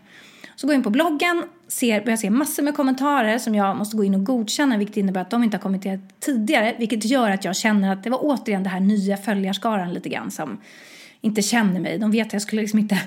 Så 0.56 0.68
går 0.68 0.74
jag 0.74 0.80
in 0.80 0.84
på 0.84 0.90
bloggen, 0.90 1.44
ser, 1.68 2.02
börjar 2.02 2.18
se 2.18 2.30
massor 2.30 2.64
med 2.64 2.76
kommentarer 2.76 3.38
som 3.38 3.56
jag 3.56 3.78
måste 3.78 3.98
gå 3.98 4.04
in 4.04 4.16
och 4.16 4.24
godkänna 4.24 4.78
vilket 4.78 4.98
innebär 4.98 5.22
att 5.22 5.30
de 5.30 5.44
inte 5.44 5.58
har 5.58 5.62
kommenterat 5.62 6.00
tidigare. 6.20 6.76
Vilket 6.80 7.06
gör 7.06 7.30
att 7.30 7.46
jag 7.46 7.56
känner 7.56 7.94
att 7.94 8.04
det 8.04 8.10
var 8.10 8.20
återigen 8.22 8.64
det 8.64 8.70
här 8.70 8.80
nya 8.80 9.18
följarskaran 9.18 9.94
lite 9.94 10.10
grann 10.10 10.32
som 10.32 10.60
inte 11.22 11.42
känner 11.42 11.80
mig. 11.80 11.98
De 11.98 12.12
vet 12.12 12.28
att 12.28 12.34
jag 12.34 12.42
skulle 12.42 12.62
liksom 12.62 12.80
inte... 12.80 13.00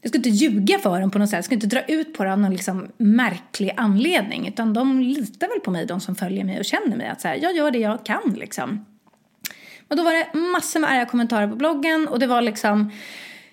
Jag 0.00 0.08
skulle 0.08 0.28
inte 0.28 0.44
ljuga 0.44 0.78
för 0.78 1.00
dem 1.00 1.10
på 1.10 1.18
något 1.18 1.28
sätt. 1.28 1.36
Jag 1.36 1.44
skulle 1.44 1.56
inte 1.56 1.76
dra 1.76 1.82
ut 1.82 2.14
på 2.14 2.24
det 2.24 2.32
av 2.32 2.38
någon 2.38 2.52
liksom 2.52 2.88
märklig 2.96 3.72
anledning. 3.76 4.48
Utan 4.48 4.72
de 4.72 5.00
litar 5.00 5.48
väl 5.48 5.60
på 5.60 5.70
mig, 5.70 5.86
de 5.86 6.00
som 6.00 6.16
följer 6.16 6.44
mig 6.44 6.58
och 6.58 6.64
känner 6.64 6.96
mig. 6.96 7.08
Att 7.08 7.20
så 7.20 7.28
här, 7.28 7.38
jag 7.42 7.56
gör 7.56 7.70
det 7.70 7.78
jag 7.78 8.06
kan 8.06 8.34
liksom. 8.36 8.84
Och 9.88 9.96
då 9.96 10.02
var 10.02 10.12
det 10.12 10.38
massor 10.38 10.80
med 10.80 10.90
arga 10.90 11.06
kommentarer 11.06 11.48
på 11.48 11.56
bloggen 11.56 12.08
och 12.08 12.18
det 12.18 12.26
var 12.26 12.42
liksom 12.42 12.92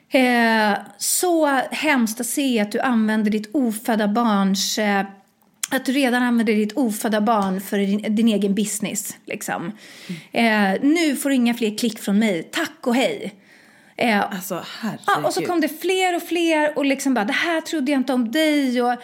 eh, 0.10 0.78
så 0.98 1.46
hemskt 1.72 2.20
att 2.20 2.26
se 2.26 2.60
att 2.60 2.72
du 2.72 2.80
använder 2.80 3.32
ditt 3.32 3.50
ofödda 3.54 4.08
barns 4.08 4.78
eh, 4.78 5.06
att 5.72 5.86
du 5.86 5.91
redan 5.91 6.24
använder 6.24 6.56
ditt 6.56 6.78
ofödda 6.78 7.22
barn 7.22 7.62
för 7.62 7.78
din, 7.78 8.15
din 8.15 8.28
egen 8.28 8.56
business. 8.56 9.18
Liksom. 9.26 9.72
Eh, 10.32 10.74
nu 10.82 11.15
får 11.15 11.30
du 11.30 11.36
inga 11.36 11.54
fler 11.54 11.78
klick 11.78 12.00
från 12.00 12.20
mig. 12.20 12.44
Tack 12.44 12.88
och 12.88 12.96
hej. 12.96 13.34
Eh, 13.98 14.22
Alltså 14.22 14.64
herregud. 14.82 15.04
Ja, 15.08 15.28
och 15.28 15.34
så 15.34 15.42
kom 15.42 15.62
det 15.62 15.82
fler 15.82 16.16
och 16.16 16.24
fler 16.24 16.78
och 16.78 16.86
liksom 16.86 17.14
bara, 17.14 17.26
det 17.26 17.34
här 17.34 17.62
trodde 17.62 17.92
jag 17.92 18.00
inte 18.00 18.14
om 18.14 18.32
dig 18.32 18.82
och 18.82 18.96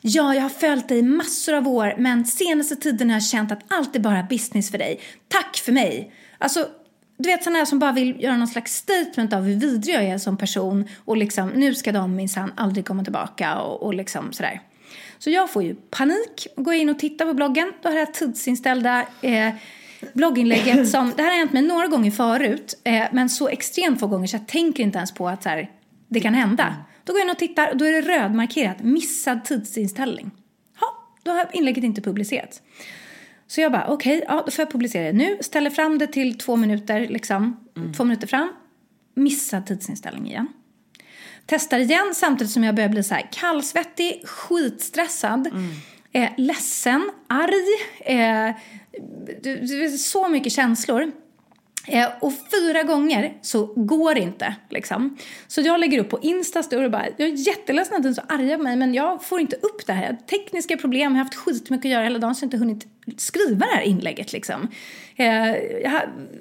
ja, 0.00 0.34
jag 0.34 0.42
har 0.42 0.48
följt 0.48 0.88
dig 0.88 1.02
massor 1.02 1.54
av 1.54 1.68
år 1.68 1.94
men 1.98 2.26
senaste 2.26 2.76
tiden 2.76 3.10
har 3.10 3.16
jag 3.16 3.24
känt 3.24 3.52
att 3.52 3.60
allt 3.68 3.96
är 3.96 4.00
bara 4.00 4.22
business 4.22 4.70
för 4.70 4.78
dig. 4.78 5.00
Tack 5.28 5.56
för 5.56 5.72
mig. 5.72 6.12
Alltså, 6.38 6.68
du 7.18 7.28
vet 7.28 7.44
sådana 7.44 7.58
här 7.58 7.66
som 7.66 7.78
bara 7.78 7.92
vill 7.92 8.22
göra 8.22 8.36
någon 8.36 8.48
slags 8.48 8.74
statement 8.74 9.32
av 9.32 9.42
hur 9.42 9.54
vidrig 9.56 9.94
jag 9.94 10.04
är 10.04 10.18
som 10.18 10.36
person 10.36 10.88
och 11.04 11.16
liksom, 11.16 11.48
nu 11.48 11.74
ska 11.74 11.92
de 11.92 12.16
minsann 12.16 12.52
aldrig 12.56 12.86
komma 12.86 13.04
tillbaka 13.04 13.58
och, 13.58 13.82
och 13.82 13.94
liksom 13.94 14.32
sådär. 14.32 14.60
Så 15.18 15.30
jag 15.30 15.50
får 15.50 15.62
ju 15.62 15.74
panik 15.74 16.46
och 16.56 16.64
går 16.64 16.74
in 16.74 16.88
och 16.88 16.98
tittar 16.98 17.26
på 17.26 17.34
bloggen. 17.34 17.72
Då 17.82 17.88
har 17.88 17.96
jag 17.98 18.14
tidsinställda 18.14 19.06
eh, 19.22 19.54
blogginlägget 20.14 20.88
som, 20.88 21.12
det 21.16 21.22
här 21.22 21.30
har 21.30 21.38
hänt 21.38 21.52
mig 21.52 21.62
några 21.62 21.86
gånger 21.86 22.10
förut, 22.10 22.80
eh, 22.84 23.04
men 23.12 23.28
så 23.28 23.48
extremt 23.48 24.00
få 24.00 24.06
gånger 24.06 24.26
så 24.26 24.36
jag 24.36 24.46
tänker 24.46 24.82
inte 24.82 24.98
ens 24.98 25.14
på 25.14 25.28
att 25.28 25.42
så 25.42 25.48
här, 25.48 25.70
det 26.08 26.20
kan 26.20 26.34
hända. 26.34 26.76
Då 27.04 27.12
går 27.12 27.20
jag 27.20 27.26
in 27.26 27.30
och 27.30 27.38
tittar 27.38 27.70
och 27.70 27.76
då 27.76 27.84
är 27.84 27.92
det 27.92 28.00
rödmarkerat, 28.00 28.82
missad 28.82 29.44
tidsinställning. 29.44 30.30
Ja, 30.80 30.86
då 31.22 31.30
har 31.30 31.48
inlägget 31.52 31.84
inte 31.84 32.00
publicerats. 32.00 32.62
Så 33.46 33.60
jag 33.60 33.72
bara, 33.72 33.86
okej, 33.88 34.16
okay, 34.16 34.26
ja, 34.28 34.42
då 34.46 34.50
får 34.50 34.62
jag 34.62 34.72
publicera 34.72 35.04
det 35.04 35.12
nu. 35.12 35.38
Ställer 35.40 35.70
fram 35.70 35.98
det 35.98 36.06
till 36.06 36.38
två 36.38 36.56
minuter, 36.56 37.08
liksom. 37.08 37.68
Två 37.96 38.04
minuter 38.04 38.26
fram. 38.26 38.52
Missad 39.14 39.66
tidsinställning 39.66 40.26
igen. 40.26 40.48
Testar 41.46 41.78
igen 41.78 42.12
samtidigt 42.14 42.52
som 42.52 42.64
jag 42.64 42.74
börjar 42.74 42.88
bli 42.88 43.02
så 43.02 43.14
här 43.14 43.28
kallsvettig, 43.32 44.22
skitstressad, 44.26 45.46
mm. 45.46 45.70
Eh, 46.22 46.30
ledsen, 46.36 47.10
arg. 47.26 47.52
Eh, 48.00 48.54
så 49.98 50.28
mycket 50.28 50.52
känslor. 50.52 51.12
Eh, 51.86 52.08
och 52.20 52.32
fyra 52.50 52.82
gånger 52.82 53.32
så 53.42 53.66
går 53.66 54.14
det 54.14 54.20
inte. 54.20 54.54
Liksom. 54.70 55.16
Så 55.46 55.60
jag 55.60 55.80
lägger 55.80 55.98
upp 55.98 56.08
på 56.08 56.18
Insta 56.22 56.58
och 56.60 56.90
bara, 56.90 57.06
jag 57.16 57.28
är 57.28 57.46
jätteledsen 57.48 57.96
att 57.96 58.02
du 58.02 58.08
är 58.08 58.12
så 58.12 58.22
arga 58.28 58.56
på 58.56 58.62
mig 58.62 58.76
men 58.76 58.94
jag 58.94 59.24
får 59.24 59.40
inte 59.40 59.56
upp 59.56 59.86
det 59.86 59.92
här. 59.92 60.16
Tekniska 60.30 60.76
problem, 60.76 61.02
jag 61.02 61.10
har 61.10 61.24
haft 61.24 61.34
skitmycket 61.34 61.84
att 61.84 61.92
göra 61.92 62.04
hela 62.04 62.18
dagen 62.18 62.34
så 62.34 62.44
jag 62.44 62.46
inte 62.46 62.56
hunnit 62.56 62.86
skriva 63.16 63.66
det 63.66 63.76
här 63.76 63.82
inlägget. 63.82 64.32
Liksom. 64.32 64.68
Eh, 65.16 65.26
jag 65.82 65.90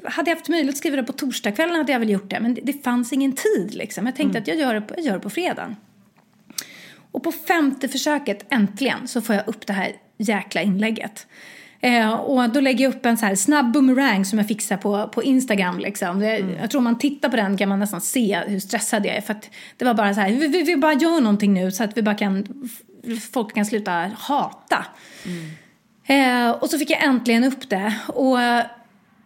hade 0.03 0.31
jag 0.31 0.35
haft 0.35 0.49
möjlighet 0.49 0.73
att 0.73 0.77
skriva 0.77 0.95
det 0.95 1.03
på 1.03 1.13
torsdagskvällen 1.13 1.75
hade 1.75 1.91
jag 1.91 1.99
väl 1.99 2.09
gjort 2.09 2.29
det 2.29 2.39
men 2.39 2.53
det, 2.53 2.61
det 2.63 2.83
fanns 2.83 3.13
ingen 3.13 3.31
tid. 3.31 3.75
Liksom. 3.75 4.05
Jag 4.05 4.15
tänkte 4.15 4.37
mm. 4.37 4.41
att 4.41 4.47
jag 4.47 4.57
gör, 4.57 4.73
det 4.73 4.81
på, 4.81 4.93
jag 4.97 5.05
gör 5.05 5.13
det 5.13 5.19
på 5.19 5.29
fredagen. 5.29 5.75
Och 7.11 7.23
på 7.23 7.31
femte 7.31 7.87
försöket 7.87 8.45
äntligen 8.49 9.07
så 9.07 9.21
får 9.21 9.35
jag 9.35 9.47
upp 9.47 9.67
det 9.67 9.73
här 9.73 9.91
jäkla 10.17 10.61
inlägget. 10.61 11.27
Eh, 11.79 12.13
och 12.13 12.49
då 12.49 12.59
lägger 12.59 12.83
jag 12.83 12.95
upp 12.95 13.05
en 13.05 13.17
så 13.17 13.25
här 13.25 13.35
snabb 13.35 13.71
boomerang 13.71 14.25
som 14.25 14.39
jag 14.39 14.47
fixar 14.47 14.77
på, 14.77 15.07
på 15.07 15.23
Instagram. 15.23 15.79
Liksom. 15.79 16.19
Det, 16.19 16.35
mm. 16.35 16.55
Jag 16.61 16.71
tror 16.71 16.79
om 16.79 16.83
man 16.83 16.97
tittar 16.97 17.29
på 17.29 17.35
den 17.35 17.57
kan 17.57 17.69
man 17.69 17.79
nästan 17.79 18.01
se 18.01 18.39
hur 18.47 18.59
stressad 18.59 19.05
jag 19.05 19.15
är. 19.15 19.21
För 19.21 19.35
det 19.77 19.85
var 19.85 19.93
bara 19.93 20.13
så 20.13 20.21
här, 20.21 20.29
vi, 20.29 20.47
vi, 20.47 20.63
vi 20.63 20.77
bara 20.77 20.93
gör 20.93 21.21
någonting 21.21 21.53
nu 21.53 21.71
så 21.71 21.83
att 21.83 21.97
vi 21.97 22.01
bara 22.01 22.15
kan, 22.15 22.69
folk 23.31 23.55
kan 23.55 23.65
sluta 23.65 24.11
hata. 24.17 24.85
Mm. 25.25 25.49
Eh, 26.07 26.51
och 26.51 26.69
så 26.69 26.77
fick 26.79 26.89
jag 26.89 27.03
äntligen 27.03 27.43
upp 27.43 27.69
det. 27.69 27.93
Och, 28.07 28.37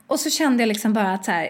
och 0.08 0.20
så 0.20 0.30
kände 0.30 0.64
jag 0.64 0.68
liksom 0.68 0.94
bara 0.94 1.14
att 1.14 1.26
så 1.26 1.32
här, 1.32 1.50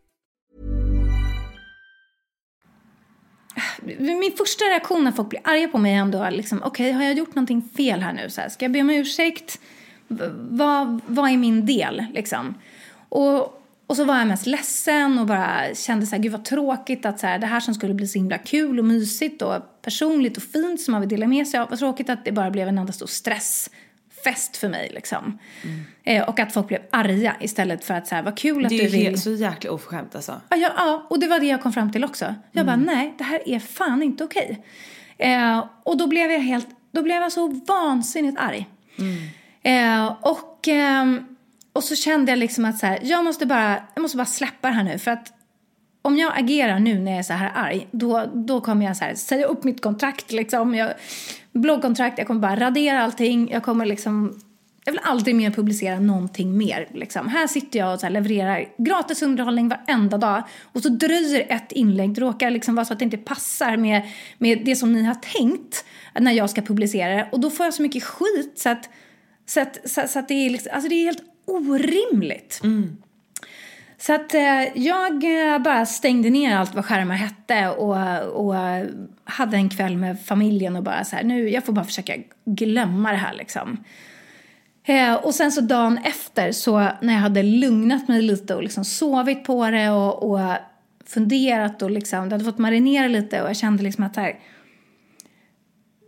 Min 3.97 4.31
första 4.37 4.65
reaktion 4.65 5.03
när 5.03 5.11
folk 5.11 5.29
blir 5.29 5.41
arga 5.43 5.67
på 5.67 5.77
mig 5.77 5.93
är 5.93 5.97
ändå 5.97 6.29
liksom, 6.29 6.61
okej, 6.63 6.89
okay, 6.89 6.91
har 6.91 7.03
jag 7.03 7.13
gjort 7.13 7.35
någonting 7.35 7.69
fel 7.77 8.01
här 8.01 8.13
nu? 8.13 8.29
Så 8.29 8.41
här, 8.41 8.49
ska 8.49 8.65
jag 8.65 8.71
be 8.71 8.81
om 8.81 8.89
ursäkt? 8.89 9.59
V- 10.07 10.29
vad, 10.49 11.01
vad 11.05 11.29
är 11.29 11.37
min 11.37 11.65
del 11.65 12.05
liksom? 12.13 12.55
Och, 13.09 13.63
och 13.87 13.95
så 13.95 14.03
var 14.03 14.17
jag 14.17 14.27
mest 14.27 14.45
ledsen 14.45 15.19
och 15.19 15.25
bara 15.25 15.75
kände 15.75 16.05
så 16.05 16.15
här, 16.15 16.23
gud 16.23 16.31
vad 16.31 16.45
tråkigt 16.45 17.05
att 17.05 17.19
så 17.19 17.27
här, 17.27 17.39
det 17.39 17.47
här 17.47 17.59
som 17.59 17.73
skulle 17.73 17.93
bli 17.93 18.07
så 18.07 18.19
himla 18.19 18.37
kul 18.37 18.79
och 18.79 18.85
mysigt 18.85 19.41
och 19.41 19.81
personligt 19.81 20.37
och 20.37 20.43
fint 20.43 20.81
som 20.81 20.91
man 20.91 21.01
vill 21.01 21.09
dela 21.09 21.27
med 21.27 21.47
sig 21.47 21.59
av, 21.59 21.69
vad 21.69 21.79
tråkigt 21.79 22.09
att 22.09 22.25
det 22.25 22.31
bara 22.31 22.51
blev 22.51 22.67
en 22.67 22.77
enda 22.77 22.93
stor 22.93 23.07
stress 23.07 23.69
stressfest 24.21 24.57
för 24.57 24.69
mig 24.69 24.91
liksom. 24.93 25.39
Eh, 26.03 26.23
och 26.29 26.39
att 26.39 26.53
folk 26.53 26.67
blev 26.67 26.81
arga 26.91 27.35
istället 27.39 27.83
för 27.83 27.93
att 27.93 28.07
så 28.07 28.15
här, 28.15 28.23
vad 28.23 28.37
kul 28.37 28.65
att 28.65 28.69
Det 28.69 28.77
du 28.77 28.81
är 28.81 28.85
ju 28.85 28.91
vill... 28.91 29.05
helt, 29.05 29.19
så 29.19 29.31
jäkla 29.31 29.71
oförskämt 29.71 30.15
alltså. 30.15 30.41
Ja, 30.49 30.57
ja, 30.57 30.69
ja, 30.77 31.07
och 31.09 31.19
det 31.19 31.27
var 31.27 31.39
det 31.39 31.45
jag 31.45 31.61
kom 31.61 31.73
fram 31.73 31.91
till 31.91 32.03
också. 32.03 32.35
Jag 32.51 32.65
bara, 32.65 32.75
nej, 32.75 33.13
det 33.17 33.23
här 33.23 33.49
är 33.49 33.59
fan 33.59 34.03
inte 34.03 34.23
okej. 34.23 34.65
Eh, 35.17 35.65
och 35.83 35.97
då 35.97 36.07
blev 36.07 36.31
jag 36.31 36.39
helt, 36.39 36.67
då 36.91 37.03
blev 37.03 37.21
jag 37.21 37.31
så 37.31 37.47
vansinnigt 37.47 38.37
arg. 38.39 38.67
Eh, 39.63 40.05
och, 40.21 40.67
ehm, 40.67 41.23
och 41.73 41.83
så 41.83 41.95
kände 41.95 42.31
jag 42.31 42.39
liksom 42.39 42.65
att 42.65 42.77
så 42.77 42.85
här, 42.85 42.99
jag, 43.01 43.23
måste 43.23 43.45
bara, 43.45 43.83
jag 43.95 44.01
måste 44.01 44.17
bara 44.17 44.25
släppa 44.25 44.67
det 44.67 44.73
här 44.73 44.83
nu. 44.83 44.97
För 44.99 45.11
att 45.11 45.33
om 46.01 46.17
jag 46.17 46.33
agerar 46.35 46.79
nu 46.79 46.99
när 46.99 47.11
jag 47.11 47.19
är 47.19 47.23
så 47.23 47.33
här 47.33 47.51
arg, 47.55 47.87
då, 47.91 48.25
då 48.33 48.61
kommer 48.61 48.85
jag 48.85 48.97
så 48.97 49.03
här, 49.03 49.15
säga 49.15 49.45
upp 49.45 49.63
mitt 49.63 49.81
kontrakt. 49.81 50.31
Liksom. 50.31 50.75
Jag, 50.75 50.93
bloggkontrakt, 51.51 52.17
jag 52.17 52.27
kommer 52.27 52.39
bara 52.39 52.55
radera 52.55 53.03
allting. 53.03 53.49
Jag 53.51 53.63
kommer 53.63 53.85
liksom... 53.85 54.41
Jag 54.85 54.91
vill 54.91 55.01
aldrig 55.03 55.35
mer 55.35 55.51
publicera 55.51 55.99
någonting 55.99 56.57
mer. 56.57 56.87
Liksom. 56.93 57.27
Här 57.27 57.47
sitter 57.47 57.79
jag 57.79 57.93
och 57.93 57.99
så 57.99 58.05
här 58.05 58.13
levererar 58.13 58.65
gratis 58.77 59.21
underhållning 59.21 59.69
varenda 59.69 60.17
dag. 60.17 60.43
Och 60.63 60.81
så 60.81 60.89
dröjer 60.89 61.45
ett 61.49 61.71
inlägg. 61.71 62.13
Det 62.13 62.21
råkar 62.21 62.51
liksom 62.51 62.75
vara 62.75 62.85
så 62.85 62.93
att 62.93 62.99
det 62.99 63.05
inte 63.05 63.17
passar 63.17 63.77
med, 63.77 64.01
med 64.37 64.65
det 64.65 64.75
som 64.75 64.93
ni 64.93 65.03
har 65.03 65.15
tänkt 65.15 65.85
när 66.19 66.31
jag 66.31 66.49
ska 66.49 66.61
publicera 66.61 67.15
det. 67.15 67.29
Och 67.31 67.39
då 67.39 67.49
får 67.49 67.65
jag 67.65 67.73
så 67.73 67.81
mycket 67.81 68.03
skit 68.03 68.51
så 68.55 68.69
att, 68.69 68.89
så 69.45 69.59
att, 69.59 69.89
så, 69.89 70.01
så 70.07 70.19
att 70.19 70.27
det, 70.27 70.33
är 70.33 70.49
liksom, 70.49 70.71
alltså 70.73 70.89
det 70.89 70.95
är 70.95 71.05
helt 71.05 71.23
orimligt. 71.45 72.59
Mm. 72.63 72.97
Så 74.01 74.13
att 74.13 74.33
eh, 74.33 74.77
jag 74.77 75.23
eh, 75.23 75.59
bara 75.59 75.85
stängde 75.85 76.29
ner 76.29 76.55
allt 76.55 76.75
vad 76.75 76.85
skärmar 76.85 77.15
hette 77.15 77.69
och, 77.69 78.45
och 78.45 78.55
hade 79.23 79.57
en 79.57 79.69
kväll 79.69 79.97
med 79.97 80.25
familjen 80.25 80.75
och 80.75 80.83
bara 80.83 81.03
så 81.03 81.15
här, 81.15 81.23
nu, 81.23 81.49
jag 81.49 81.65
får 81.65 81.73
bara 81.73 81.85
försöka 81.85 82.13
glömma 82.45 83.11
det 83.11 83.17
här 83.17 83.33
liksom. 83.33 83.83
Eh, 84.83 85.13
och 85.13 85.35
sen 85.35 85.51
så 85.51 85.61
dagen 85.61 85.97
efter 85.97 86.51
så 86.51 86.87
när 87.01 87.13
jag 87.13 87.21
hade 87.21 87.43
lugnat 87.43 88.07
mig 88.07 88.21
lite 88.21 88.55
och 88.55 88.63
liksom 88.63 88.85
sovit 88.85 89.43
på 89.43 89.69
det 89.69 89.89
och, 89.89 90.31
och 90.31 90.39
funderat 91.05 91.81
och 91.81 91.91
liksom, 91.91 92.29
det 92.29 92.35
hade 92.35 92.45
fått 92.45 92.57
marinera 92.57 93.07
lite 93.07 93.41
och 93.41 93.49
jag 93.49 93.57
kände 93.57 93.83
liksom 93.83 94.03
att 94.03 94.15
här, 94.15 94.39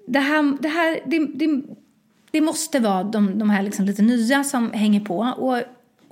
det 0.08 0.20
här, 0.20 0.58
det 0.62 0.70
här, 0.70 1.00
det, 1.06 1.20
det, 1.20 1.62
det 2.32 2.42
måste 2.42 2.80
vara 2.80 3.04
de, 3.04 3.40
de 3.40 3.50
här 3.50 3.64
liksom 3.64 3.86
lite 3.86 4.02
nya 4.02 4.44
som 4.44 4.72
hänger 4.72 5.00
på 5.00 5.18
och 5.18 5.62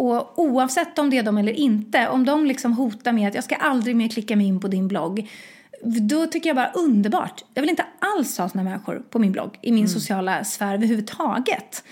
och 0.09 0.39
oavsett 0.39 0.99
om 0.99 1.09
det 1.09 1.17
är 1.17 1.23
de 1.23 1.37
eller 1.37 1.53
inte, 1.53 2.07
om 2.07 2.25
de 2.25 2.45
liksom 2.45 2.73
hotar 2.73 3.11
med 3.11 3.27
att 3.27 3.35
jag 3.35 3.43
ska 3.43 3.55
aldrig 3.55 3.95
mer 3.95 4.07
klicka 4.07 4.35
mig 4.35 4.47
in 4.47 4.59
på 4.59 4.67
din 4.67 4.87
blogg, 4.87 5.29
då 5.83 6.25
tycker 6.25 6.49
jag 6.49 6.55
bara 6.55 6.71
underbart. 6.71 7.43
Jag 7.53 7.61
vill 7.61 7.69
inte 7.69 7.85
alls 7.99 8.37
ha 8.37 8.49
såna 8.49 8.63
människor 8.63 9.03
på 9.09 9.19
min 9.19 9.31
blogg, 9.31 9.59
i 9.61 9.71
min 9.71 9.89
sociala 9.89 10.43
sfär 10.43 10.73
överhuvudtaget. 10.73 11.83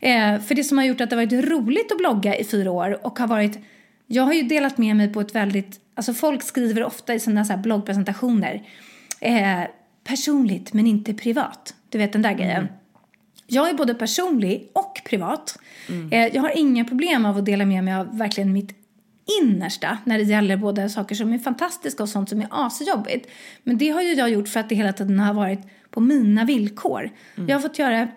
Eh, 0.00 0.40
för 0.40 0.54
det 0.54 0.64
som 0.64 0.78
har 0.78 0.84
gjort 0.84 1.00
att 1.00 1.10
det 1.10 1.16
har 1.16 1.26
varit 1.26 1.44
roligt 1.44 1.92
att 1.92 1.98
blogga 1.98 2.36
i 2.36 2.44
fyra 2.44 2.70
år 2.70 3.06
och 3.06 3.18
har 3.18 3.26
varit, 3.26 3.58
jag 4.06 4.22
har 4.22 4.32
ju 4.32 4.42
delat 4.42 4.78
med 4.78 4.96
mig 4.96 5.12
på 5.12 5.20
ett 5.20 5.34
väldigt, 5.34 5.80
alltså 5.94 6.14
folk 6.14 6.42
skriver 6.42 6.84
ofta 6.84 7.14
i 7.14 7.20
sina 7.20 7.44
så 7.44 7.56
bloggpresentationer, 7.56 8.62
eh, 9.20 9.60
personligt 10.04 10.72
men 10.72 10.86
inte 10.86 11.14
privat. 11.14 11.74
Du 11.88 11.98
vet 11.98 12.12
den 12.12 12.22
där 12.22 12.32
grejen. 12.32 12.68
Jag 13.52 13.68
är 13.70 13.74
både 13.74 13.94
personlig 13.94 14.70
och 14.72 15.00
privat. 15.04 15.58
Eh, 16.10 16.26
Jag 16.26 16.42
har 16.42 16.58
inga 16.58 16.84
problem 16.84 17.24
av 17.26 17.36
att 17.38 17.44
dela 17.46 17.64
med 17.64 17.84
mig 17.84 17.94
av 17.94 18.18
verkligen 18.18 18.52
mitt 18.52 18.76
innersta 19.42 19.98
när 20.04 20.18
det 20.18 20.24
gäller 20.24 20.56
både 20.56 20.88
saker 20.88 21.14
som 21.14 21.32
är 21.32 21.38
fantastiska 21.38 22.02
och 22.02 22.08
sånt 22.08 22.28
som 22.28 22.40
är 22.40 22.46
asjobbigt. 22.50 23.30
Men 23.62 23.78
det 23.78 23.88
har 23.90 24.02
ju 24.02 24.12
jag 24.14 24.30
gjort 24.30 24.48
för 24.48 24.60
att 24.60 24.68
det 24.68 24.74
hela 24.74 24.92
tiden 24.92 25.18
har 25.20 25.34
varit 25.34 25.60
på 25.90 26.00
mina 26.00 26.44
villkor. 26.44 27.10
Jag 27.34 27.56
har 27.56 27.60
fått 27.60 27.78
göra 27.78 28.08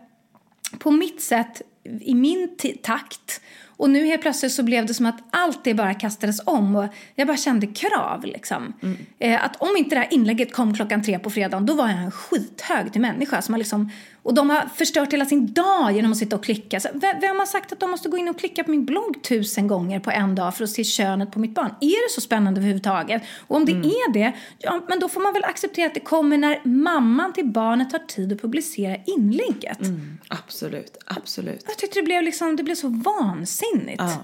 på 0.80 0.92
mitt 0.92 1.22
sätt, 1.22 1.62
i 2.02 2.16
min 2.16 2.58
takt. 2.84 3.42
Och 3.78 3.90
nu 3.90 4.06
helt 4.06 4.22
plötsligt 4.22 4.52
så 4.52 4.64
blev 4.64 4.86
det 4.86 4.94
som 4.94 5.06
att 5.06 5.20
allt 5.32 5.64
det 5.64 5.74
bara 5.74 5.94
kastades 5.94 6.42
om 6.46 6.76
och 6.76 6.86
jag 7.16 7.28
bara 7.28 7.38
kände 7.38 7.68
krav 7.68 8.26
liksom. 8.26 8.74
Eh, 9.20 9.46
att 9.46 9.56
om 9.62 9.78
inte 9.78 9.96
det 9.96 10.00
här 10.00 10.14
inlägget 10.14 10.54
kom 10.54 10.74
klockan 10.76 11.02
tre 11.02 11.20
på 11.20 11.30
fredagen 11.30 11.66
då 11.66 11.74
var 11.74 11.90
jag 11.90 11.98
en 12.00 12.12
skithög 12.12 12.92
till 12.92 13.02
människa 13.02 13.42
som 13.42 13.54
har 13.54 13.60
liksom, 13.60 13.90
och 14.24 14.34
de 14.34 14.50
har 14.50 14.70
förstört 14.76 15.14
hela 15.14 15.26
sin 15.26 15.54
dag 15.54 15.92
genom 15.92 16.12
att 16.12 16.18
sitta 16.18 16.36
och 16.36 16.44
klicka. 16.44 16.80
Så, 16.80 16.90
vem, 16.94 17.40
har 17.40 17.46
sagt 17.46 17.72
att 17.72 17.80
de 17.80 17.92
måste 17.92 18.10
gå 18.10 18.18
in 18.18 18.30
och 18.30 18.40
klicka 18.40 18.64
på 18.64 18.72
min 18.72 18.86
blogg 18.86 19.24
tusen 19.24 19.68
gånger 19.68 20.00
på 20.00 20.12
en 20.12 20.36
dag 20.36 20.56
för 20.56 20.64
att 20.64 20.70
se 20.70 20.84
könet 20.84 21.32
på 21.32 21.40
mitt 21.40 21.54
barn? 21.56 21.76
Är 21.82 22.08
det 22.08 22.14
så 22.16 22.22
spännande 22.22 22.60
överhuvudtaget? 22.60 23.22
Och 23.48 23.56
om 23.56 23.66
det 23.66 23.72
är 23.72 24.14
det, 24.14 24.34
ja 24.60 24.82
men 24.90 25.00
då 25.00 25.10
får 25.10 25.22
man 25.22 25.34
väl 25.34 25.44
acceptera 25.44 25.88
att 25.88 25.94
det 25.94 26.00
kommer 26.00 26.38
när 26.38 26.62
mamman 26.64 27.34
till 27.34 27.46
barnet 27.46 27.92
har 27.92 28.00
tid 28.00 28.34
att 28.34 28.42
publicera 28.42 28.98
inlägget. 29.06 29.80
Absolut, 30.28 30.98
absolut. 31.06 31.64
Jag 31.68 31.78
tyckte 31.78 32.00
det 32.00 32.04
blev, 32.04 32.24
liksom, 32.24 32.56
det 32.56 32.64
blev 32.64 32.76
så 32.76 32.88
vansinnigt. 32.88 34.02
Ja. 34.02 34.24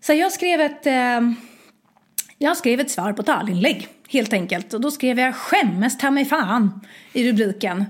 Så 0.00 0.12
jag 0.12 0.32
skrev 0.32 0.60
ett, 0.60 0.86
eh, 0.86 1.20
jag 2.38 2.56
skrev 2.56 2.80
ett 2.80 2.90
svar 2.90 3.12
på 3.12 3.22
talinlägg 3.22 3.88
helt 4.08 4.32
enkelt. 4.32 4.74
Och 4.74 4.80
då 4.80 4.90
skrev 4.90 5.18
jag 5.18 5.34
skämmes 5.34 5.98
ta 5.98 6.10
mig 6.10 6.24
fan 6.24 6.80
i 7.12 7.32
rubriken. 7.32 7.84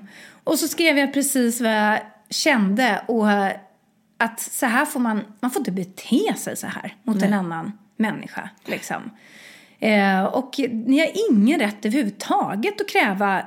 Och 0.44 0.58
så 0.58 0.68
skrev 0.68 0.98
jag 0.98 1.14
precis 1.14 1.60
vad 1.60 1.72
jag 1.72 2.00
kände 2.30 3.04
och 3.08 3.28
att 4.18 4.40
så 4.40 4.66
här 4.66 4.84
får 4.84 5.00
man, 5.00 5.24
man 5.40 5.50
får 5.50 5.60
inte 5.60 5.70
bete 5.70 6.34
sig 6.36 6.56
så 6.56 6.66
här 6.66 6.96
mot 7.02 7.22
en 7.22 7.32
annan 7.32 7.72
människa 7.96 8.50
liksom. 8.64 9.10
Eh, 9.78 10.24
och 10.24 10.60
ni 10.72 10.98
har 10.98 11.10
ingen 11.30 11.60
rätt 11.60 11.84
överhuvudtaget 11.84 12.80
att 12.80 12.88
kräva 12.88 13.46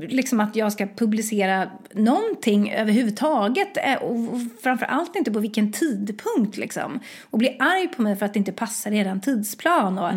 liksom 0.00 0.40
att 0.40 0.56
jag 0.56 0.72
ska 0.72 0.86
publicera 0.86 1.70
någonting 1.92 2.72
överhuvudtaget 2.72 3.76
eh, 3.76 3.94
och 3.94 4.14
och 4.16 4.40
framför 4.62 4.86
allt 4.86 5.16
inte 5.16 5.32
på 5.32 5.38
vilken 5.38 5.72
tidpunkt 5.72 6.56
liksom. 6.56 7.00
Och 7.30 7.38
bli 7.38 7.56
arg 7.58 7.88
på 7.88 8.02
mig 8.02 8.16
för 8.16 8.26
att 8.26 8.32
det 8.34 8.38
inte 8.38 8.52
passar 8.52 8.90
i 8.90 8.98
eran 8.98 9.20
tidsplan 9.20 9.98
och, 9.98 10.10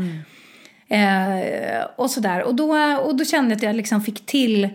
eh, 0.95 1.85
och 1.95 2.11
sådär. 2.11 2.43
Och 2.43 2.55
då, 2.55 2.75
och 2.97 3.15
då 3.15 3.25
kände 3.25 3.49
jag 3.49 3.57
att 3.57 3.63
jag 3.63 3.75
liksom 3.75 4.01
fick 4.01 4.25
till 4.25 4.69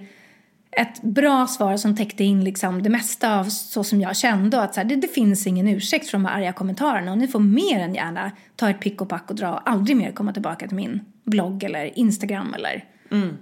ett 0.76 1.02
bra 1.02 1.46
svar 1.46 1.76
som 1.76 1.96
täckte 1.96 2.24
in 2.24 2.44
liksom 2.44 2.82
det 2.82 2.90
mesta 2.90 3.38
av 3.38 3.44
så 3.44 3.84
som 3.84 4.00
jag 4.00 4.16
kände 4.16 4.56
och 4.56 4.64
att 4.64 4.74
så 4.74 4.80
här, 4.80 4.88
det, 4.88 4.96
det 4.96 5.08
finns 5.08 5.46
ingen 5.46 5.68
ursäkt 5.68 6.10
för 6.10 6.18
de 6.18 6.24
här 6.24 6.38
arga 6.38 6.52
kommentarerna 6.52 7.12
och 7.12 7.18
ni 7.18 7.28
får 7.28 7.40
mer 7.40 7.80
än 7.80 7.94
gärna 7.94 8.30
ta 8.56 8.70
ett 8.70 8.80
pick 8.80 9.00
och 9.00 9.08
pack 9.08 9.30
och 9.30 9.36
dra 9.36 9.52
och 9.52 9.70
aldrig 9.70 9.96
mer 9.96 10.12
komma 10.12 10.32
tillbaka 10.32 10.66
till 10.66 10.76
min 10.76 11.00
blogg 11.24 11.64
eller 11.64 11.98
Instagram 11.98 12.54
eller 12.54 12.84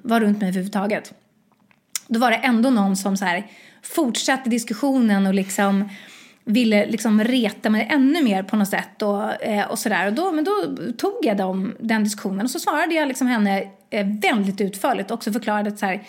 vara 0.03 0.21
runt 0.21 0.41
mig 0.41 0.49
överhuvudtaget. 0.49 1.15
Då 2.09 2.21
var 2.21 2.31
det 2.31 2.37
ändå 2.37 2.71
någon 2.71 2.97
som 2.97 3.17
så 3.17 3.25
här 3.25 3.47
fortsatte 3.83 4.51
diskussionen 4.51 5.27
och 5.27 5.35
liksom 5.35 5.89
ville 6.45 6.87
liksom 6.87 7.25
reta 7.25 7.71
mig 7.71 7.89
ännu 7.91 8.23
mer 8.23 8.43
på 8.43 8.57
något 8.57 8.69
sätt 8.69 9.03
och, 9.03 9.43
eh, 9.43 9.71
och 9.71 9.79
sådär. 9.79 10.07
Och 10.07 10.13
då, 10.13 10.33
men 10.33 10.45
då 10.45 10.53
tog 10.99 11.19
jag 11.23 11.37
dem, 11.37 11.75
den 11.81 12.05
diskussionen 12.05 12.41
och 12.41 12.51
så 12.51 12.59
svarade 12.59 12.95
jag 12.95 13.09
liksom 13.09 13.27
henne 13.27 13.63
eh, 13.91 14.07
väldigt 14.07 14.61
utförligt 14.61 15.11
och 15.11 15.15
också 15.15 15.33
förklarade 15.33 15.69
att 15.69 15.79
så 15.79 15.87
här, 15.87 16.03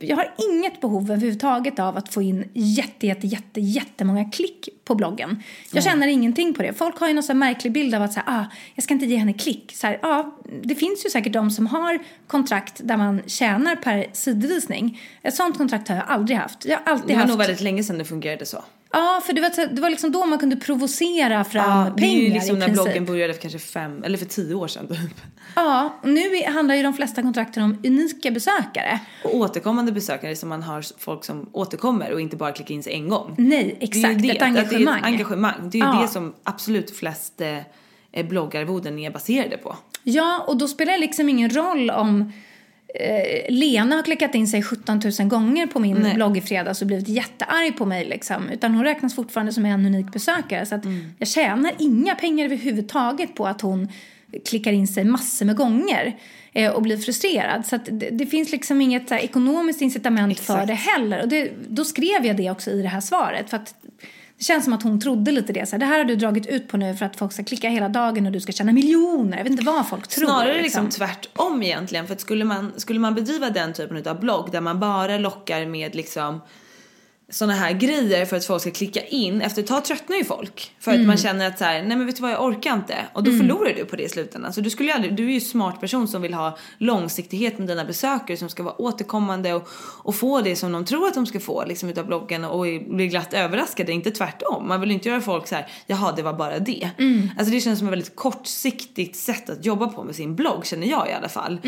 jag 0.00 0.16
har 0.16 0.34
inget 0.50 0.80
behov 0.80 1.10
överhuvudtaget 1.10 1.78
av 1.78 1.96
att 1.96 2.14
få 2.14 2.22
in 2.22 2.50
jätte, 2.52 3.06
jätte, 3.06 3.26
jätte, 3.26 3.60
jättemånga 3.60 4.30
klick 4.30 4.68
på 4.84 4.94
bloggen. 4.94 5.42
Jag 5.72 5.84
känner 5.84 6.06
ingenting 6.06 6.54
på 6.54 6.62
det. 6.62 6.72
Folk 6.72 6.98
har 6.98 7.08
ju 7.08 7.14
någon 7.14 7.22
så 7.22 7.34
märklig 7.34 7.72
bild 7.72 7.94
av 7.94 8.02
att 8.02 8.12
så 8.12 8.20
här, 8.26 8.40
ah, 8.40 8.44
jag 8.74 8.84
ska 8.84 8.94
inte 8.94 9.06
ge 9.06 9.16
henne 9.16 9.32
klick. 9.32 9.72
Så 9.76 9.86
här, 9.86 9.98
ah, 10.02 10.24
det 10.62 10.74
finns 10.74 11.06
ju 11.06 11.10
säkert 11.10 11.32
de 11.32 11.50
som 11.50 11.66
har 11.66 11.98
kontrakt 12.26 12.80
där 12.84 12.96
man 12.96 13.22
tjänar 13.26 13.76
per 13.76 14.06
sidvisning. 14.12 15.00
Ett 15.22 15.34
sånt 15.34 15.58
kontrakt 15.58 15.88
har 15.88 15.96
jag 15.96 16.04
aldrig 16.08 16.38
haft. 16.38 16.64
Jag 16.64 16.78
har 16.78 16.92
alltid 16.92 17.08
Det 17.08 17.12
var 17.12 17.20
haft... 17.20 17.28
nog 17.28 17.38
väldigt 17.38 17.60
länge 17.60 17.84
sedan 17.84 17.98
det 17.98 18.04
fungerade 18.04 18.46
så. 18.46 18.64
Ja, 18.94 19.20
för 19.26 19.32
det 19.32 19.40
var, 19.40 19.74
det 19.74 19.80
var 19.80 19.90
liksom 19.90 20.12
då 20.12 20.26
man 20.26 20.38
kunde 20.38 20.56
provocera 20.56 21.44
fram 21.44 21.70
Ja, 21.78 21.90
det 21.96 22.02
pengar 22.02 22.16
är 22.18 22.22
ju 22.22 22.32
liksom 22.32 22.58
när 22.58 22.66
princip. 22.66 22.84
bloggen 22.84 23.04
började 23.04 23.34
för 23.34 23.40
kanske 23.40 23.58
fem, 23.58 24.02
eller 24.04 24.18
för 24.18 24.26
tio 24.26 24.54
år 24.54 24.68
sedan 24.68 24.86
typ. 24.88 25.20
Ja, 25.56 26.00
nu 26.04 26.42
handlar 26.46 26.74
ju 26.74 26.82
de 26.82 26.94
flesta 26.94 27.22
kontrakten 27.22 27.62
om 27.62 27.78
unika 27.86 28.30
besökare. 28.30 29.00
Och 29.24 29.34
återkommande 29.36 29.92
besökare 29.92 30.36
som 30.36 30.48
man 30.48 30.62
har 30.62 30.84
folk 30.98 31.24
som 31.24 31.48
återkommer 31.52 32.12
och 32.12 32.20
inte 32.20 32.36
bara 32.36 32.52
klickar 32.52 32.74
in 32.74 32.82
sig 32.82 32.92
en 32.92 33.08
gång. 33.08 33.34
Nej, 33.38 33.48
Det 33.48 33.56
är 33.64 33.64
ju 33.66 33.76
exakt. 33.80 34.22
det, 34.22 34.30
Ett 34.30 34.36
att 34.36 34.42
engagemang. 34.42 34.84
Det 34.84 34.90
är 34.92 34.98
ett 34.98 35.04
engagemang. 35.04 35.70
Det 35.70 35.78
är 35.78 35.82
ju 35.82 35.86
Ja. 35.94 36.02
det 36.02 36.08
som 36.08 36.34
absolut 36.44 36.96
flest 36.96 37.40
eh, 37.40 37.58
eh, 38.12 38.26
bloggarvoden 38.26 38.98
är 38.98 39.10
baserade 39.10 39.56
på. 39.56 39.76
Ja, 40.02 40.44
och 40.48 40.56
då 40.56 40.68
spelar 40.68 40.92
det 40.92 40.98
liksom 40.98 41.28
ingen 41.28 41.50
roll 41.50 41.90
om 41.90 42.32
Lena 43.48 43.96
har 43.96 44.02
klickat 44.02 44.34
in 44.34 44.48
sig 44.48 44.62
17 44.62 45.00
000 45.18 45.28
gånger 45.28 45.66
på 45.66 45.78
min 45.78 45.96
Nej. 45.96 46.14
blogg 46.14 46.36
i 46.36 46.40
fredags 46.40 46.80
och 46.80 46.86
blivit 46.86 47.08
jättearg 47.08 47.76
på 47.76 47.86
mig. 47.86 48.04
Liksom. 48.04 48.48
Utan 48.48 48.74
hon 48.74 48.84
räknas 48.84 49.14
fortfarande 49.14 49.52
som 49.52 49.64
en 49.64 49.86
unik 49.86 50.12
besökare. 50.12 50.66
Så 50.66 50.74
att 50.74 50.84
jag 51.18 51.28
tjänar 51.28 51.72
inga 51.78 52.14
pengar 52.14 52.44
överhuvudtaget 52.44 53.34
på 53.34 53.46
att 53.46 53.60
hon 53.60 53.88
klickar 54.44 54.72
in 54.72 54.86
sig 54.86 55.04
massor 55.04 55.46
med 55.46 55.56
gånger 55.56 56.16
eh, 56.52 56.72
och 56.72 56.82
blir 56.82 56.96
frustrerad. 56.96 57.66
Så 57.66 57.76
det, 57.76 58.10
det 58.10 58.26
finns 58.26 58.52
liksom 58.52 58.80
inget 58.80 59.10
här, 59.10 59.18
ekonomiskt 59.18 59.80
incitament 59.80 60.40
för 60.40 60.54
Exakt. 60.54 60.68
det 60.68 60.74
heller. 60.74 61.22
Och 61.22 61.28
det, 61.28 61.50
då 61.68 61.84
skrev 61.84 62.26
jag 62.26 62.36
det 62.36 62.50
också 62.50 62.70
i 62.70 62.82
det 62.82 62.88
här 62.88 63.00
svaret. 63.00 63.50
För 63.50 63.56
att 63.56 63.74
känns 64.44 64.64
som 64.64 64.72
att 64.72 64.82
hon 64.82 65.00
trodde 65.00 65.32
lite 65.32 65.52
det. 65.52 65.66
Så 65.66 65.76
här, 65.76 65.80
det 65.80 65.86
här 65.86 65.98
har 65.98 66.04
du 66.04 66.16
dragit 66.16 66.46
ut 66.46 66.68
på 66.68 66.76
nu 66.76 66.96
för 66.96 67.06
att 67.06 67.16
folk 67.16 67.32
ska 67.32 67.44
klicka 67.44 67.68
hela 67.68 67.88
dagen 67.88 68.26
och 68.26 68.32
du 68.32 68.40
ska 68.40 68.52
tjäna 68.52 68.72
miljoner. 68.72 69.36
Jag 69.36 69.44
vet 69.44 69.50
inte 69.50 69.64
vad 69.64 69.88
folk 69.88 70.08
tror. 70.08 70.26
Snarare 70.26 70.62
liksom 70.62 70.90
tvärtom 70.90 71.62
egentligen. 71.62 72.06
För 72.06 72.14
att 72.14 72.20
skulle 72.20 72.44
man, 72.44 72.72
skulle 72.76 73.00
man 73.00 73.14
bedriva 73.14 73.50
den 73.50 73.72
typen 73.72 74.08
av 74.08 74.20
blogg 74.20 74.50
där 74.52 74.60
man 74.60 74.80
bara 74.80 75.18
lockar 75.18 75.66
med 75.66 75.94
liksom 75.94 76.40
såna 77.34 77.52
här 77.52 77.72
grejer 77.72 78.24
för 78.26 78.36
att 78.36 78.44
folk 78.44 78.60
ska 78.60 78.70
klicka 78.70 79.00
in. 79.04 79.40
Efter 79.40 79.62
ett 79.62 79.68
tag 79.68 79.84
tröttnar 79.84 80.16
ju 80.16 80.24
folk. 80.24 80.72
För 80.80 80.90
att 80.90 80.94
Mm. 80.94 81.06
man 81.06 81.16
känner 81.16 81.46
att 81.46 81.58
så 81.58 81.64
här, 81.64 81.82
nej 81.82 81.96
men 81.96 82.06
vet 82.06 82.16
du 82.16 82.22
vad 82.22 82.30
jag 82.30 82.44
orkar 82.44 82.74
inte. 82.74 82.94
Och 83.12 83.22
då 83.24 83.30
förlorar 83.30 83.74
du 83.74 83.84
på 83.84 83.96
det 83.96 84.02
i 84.02 84.08
slutändan. 84.08 84.52
Så 84.52 84.60
du 84.60 84.70
skulle 84.70 84.88
ju 84.88 84.94
aldrig, 84.94 85.16
du 85.16 85.24
är 85.24 85.28
ju 85.28 85.34
en 85.34 85.40
smart 85.40 85.80
person 85.80 86.08
som 86.08 86.22
vill 86.22 86.34
ha 86.34 86.58
långsiktighet 86.78 87.58
med 87.58 87.68
dina 87.68 87.84
besökare 87.84 88.36
som 88.36 88.48
ska 88.48 88.62
vara 88.62 88.80
återkommande 88.80 89.54
och, 89.54 89.68
och 90.02 90.14
få 90.14 90.40
det 90.40 90.56
som 90.56 90.72
de 90.72 90.84
tror 90.84 91.06
att 91.08 91.14
de 91.14 91.26
ska 91.26 91.40
få 91.40 91.64
liksom 91.64 91.88
utav 91.88 92.06
bloggen 92.06 92.44
och 92.44 92.60
bli 92.88 93.08
glatt 93.08 93.34
överraskade, 93.34 93.92
inte 93.92 94.10
tvärtom. 94.10 94.68
Man 94.68 94.80
vill 94.80 94.90
inte 94.90 95.08
göra 95.08 95.20
folk 95.20 95.46
så 95.48 95.54
här, 95.54 95.66
jaha 95.86 96.12
det 96.16 96.22
var 96.22 96.32
bara 96.32 96.58
det. 96.58 96.90
Alltså 97.38 97.54
det 97.54 97.60
känns 97.60 97.78
som 97.78 97.88
ett 97.88 97.92
väldigt 97.92 98.16
kortsiktigt 98.16 99.16
sätt 99.16 99.50
att 99.50 99.64
jobba 99.64 99.86
på 99.86 100.04
med 100.04 100.14
sin 100.14 100.34
blogg 100.36 100.66
känner 100.66 100.86
jag 100.86 101.08
i 101.08 101.12
alla 101.12 101.28
fall. 101.28 101.60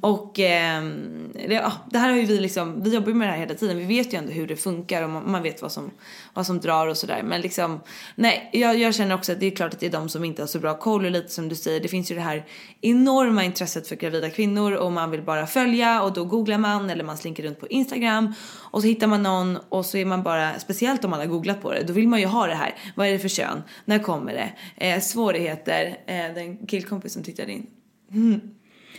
Och 0.00 0.38
ehm, 0.38 1.30
det, 1.48 1.54
ja, 1.54 1.72
det 1.90 1.98
här 1.98 2.08
har 2.10 2.16
ju 2.16 2.24
vi 2.24 2.40
liksom, 2.40 2.82
vi 2.82 2.94
jobbar 2.94 3.08
ju 3.08 3.14
med 3.14 3.28
det 3.28 3.32
här 3.32 3.38
hela 3.38 3.54
tiden. 3.54 3.76
Vi 3.78 3.84
vet 3.84 4.12
ju 4.14 4.18
ändå 4.18 4.32
hur 4.32 4.46
det 4.46 4.56
funkar 4.56 5.02
och 5.02 5.10
man, 5.14 5.30
man 5.30 5.42
vet 5.42 5.62
vad 5.62 5.72
som, 5.72 5.90
vad 6.34 6.46
som 6.46 6.60
drar 6.60 6.86
och 6.86 6.96
sådär. 6.96 7.22
Men 7.22 7.40
liksom, 7.40 7.80
nej, 8.14 8.50
jag, 8.52 8.78
jag 8.78 8.94
känner 8.94 9.14
också 9.14 9.32
att 9.32 9.40
det 9.40 9.46
är 9.46 9.50
klart 9.50 9.74
att 9.74 9.80
det 9.80 9.86
är 9.86 9.90
de 9.90 10.08
som 10.08 10.24
inte 10.24 10.42
har 10.42 10.46
så 10.46 10.58
bra 10.58 10.78
koll 10.78 11.04
och 11.04 11.10
lite 11.10 11.28
som 11.28 11.48
du 11.48 11.54
säger, 11.54 11.80
det 11.80 11.88
finns 11.88 12.10
ju 12.10 12.14
det 12.14 12.20
här 12.20 12.44
enorma 12.80 13.44
intresset 13.44 13.88
för 13.88 13.96
gravida 13.96 14.30
kvinnor 14.30 14.72
och 14.72 14.92
man 14.92 15.10
vill 15.10 15.22
bara 15.22 15.46
följa 15.46 16.02
och 16.02 16.12
då 16.12 16.24
googlar 16.24 16.58
man 16.58 16.90
eller 16.90 17.04
man 17.04 17.16
slinker 17.16 17.42
runt 17.42 17.60
på 17.60 17.68
Instagram 17.68 18.34
och 18.70 18.80
så 18.80 18.86
hittar 18.86 19.06
man 19.06 19.22
någon 19.22 19.58
och 19.68 19.86
så 19.86 19.96
är 19.96 20.04
man 20.04 20.22
bara, 20.22 20.58
speciellt 20.58 21.04
om 21.04 21.10
man 21.10 21.20
har 21.20 21.26
googlat 21.26 21.62
på 21.62 21.72
det, 21.72 21.82
då 21.82 21.92
vill 21.92 22.08
man 22.08 22.20
ju 22.20 22.26
ha 22.26 22.46
det 22.46 22.54
här. 22.54 22.74
Vad 22.94 23.06
är 23.06 23.12
det 23.12 23.18
för 23.18 23.28
kön? 23.28 23.62
När 23.84 23.98
kommer 23.98 24.32
det? 24.32 24.52
Eh, 24.86 25.00
svårigheter? 25.00 25.96
Eh, 26.06 26.34
den 26.34 26.66
killkompis 26.66 27.12
som 27.12 27.22
tittade 27.22 27.52
in. 27.52 27.66
Mm. 28.12 28.40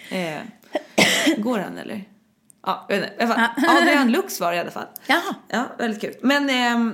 Eh, 0.10 0.42
går 1.38 1.60
han 1.60 1.78
eller? 1.78 2.15
Ja, 2.66 2.86
jag 2.90 3.00
vet 3.00 3.22
inte. 3.22 3.42
Adrian 3.82 4.12
Lux 4.12 4.40
var 4.40 4.52
det 4.52 4.58
i 4.58 4.60
alla 4.60 4.72
fall. 4.72 4.86
Jaha. 5.08 5.36
Ja, 5.50 5.66
väldigt 5.78 6.02
kul. 6.02 6.14
Men, 6.22 6.50
ehm, 6.50 6.94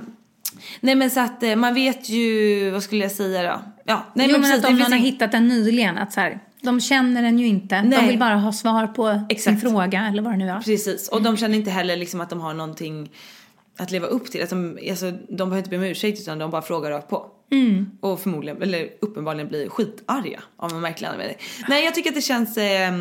nej 0.80 0.94
men 0.94 1.10
så 1.10 1.20
att 1.20 1.42
eh, 1.42 1.56
man 1.56 1.74
vet 1.74 2.08
ju, 2.08 2.70
vad 2.70 2.82
skulle 2.82 3.02
jag 3.02 3.12
säga 3.12 3.42
då? 3.42 3.62
Ja, 3.84 4.06
nej 4.14 4.26
jo, 4.30 4.32
men 4.32 4.42
precis, 4.42 4.56
att 4.56 4.62
det 4.62 4.68
om 4.68 4.78
någon 4.78 4.92
har 4.92 4.98
hittat 4.98 5.32
den 5.32 5.48
nyligen, 5.48 5.98
att 5.98 6.12
så 6.12 6.20
här, 6.20 6.40
de 6.62 6.80
känner 6.80 7.22
den 7.22 7.38
ju 7.38 7.46
inte. 7.46 7.82
Nej. 7.82 8.00
De 8.00 8.08
vill 8.08 8.18
bara 8.18 8.34
ha 8.34 8.52
svar 8.52 8.86
på 8.86 9.12
sin 9.12 9.26
Exakt. 9.28 9.60
fråga 9.60 10.06
eller 10.08 10.22
vad 10.22 10.32
det 10.32 10.36
nu 10.36 10.50
är. 10.50 10.60
Precis, 10.60 11.08
och 11.08 11.22
de 11.22 11.36
känner 11.36 11.56
inte 11.56 11.70
heller 11.70 11.96
liksom 11.96 12.20
att 12.20 12.30
de 12.30 12.40
har 12.40 12.54
någonting 12.54 13.10
att 13.78 13.90
leva 13.90 14.06
upp 14.06 14.30
till. 14.30 14.42
Att 14.42 14.50
de, 14.50 14.78
alltså, 14.90 15.10
de 15.10 15.36
behöver 15.36 15.58
inte 15.58 15.70
be 15.70 15.76
om 15.76 15.82
ursäkt 15.82 16.20
utan 16.20 16.38
de 16.38 16.50
bara 16.50 16.62
frågar 16.62 16.90
rakt 16.90 17.08
på. 17.08 17.26
Och 18.00 18.20
förmodligen, 18.20 18.62
eller 18.62 18.88
uppenbarligen 19.00 19.48
blir 19.48 19.68
skitarga 19.68 20.40
av 20.56 20.70
en 20.70 20.80
märklig 20.80 21.08
anledning. 21.08 21.36
Nej 21.68 21.84
jag 21.84 21.94
tycker 21.94 22.10
att 22.10 22.16
det 22.16 22.22
känns, 22.22 22.56
eh, 22.56 22.92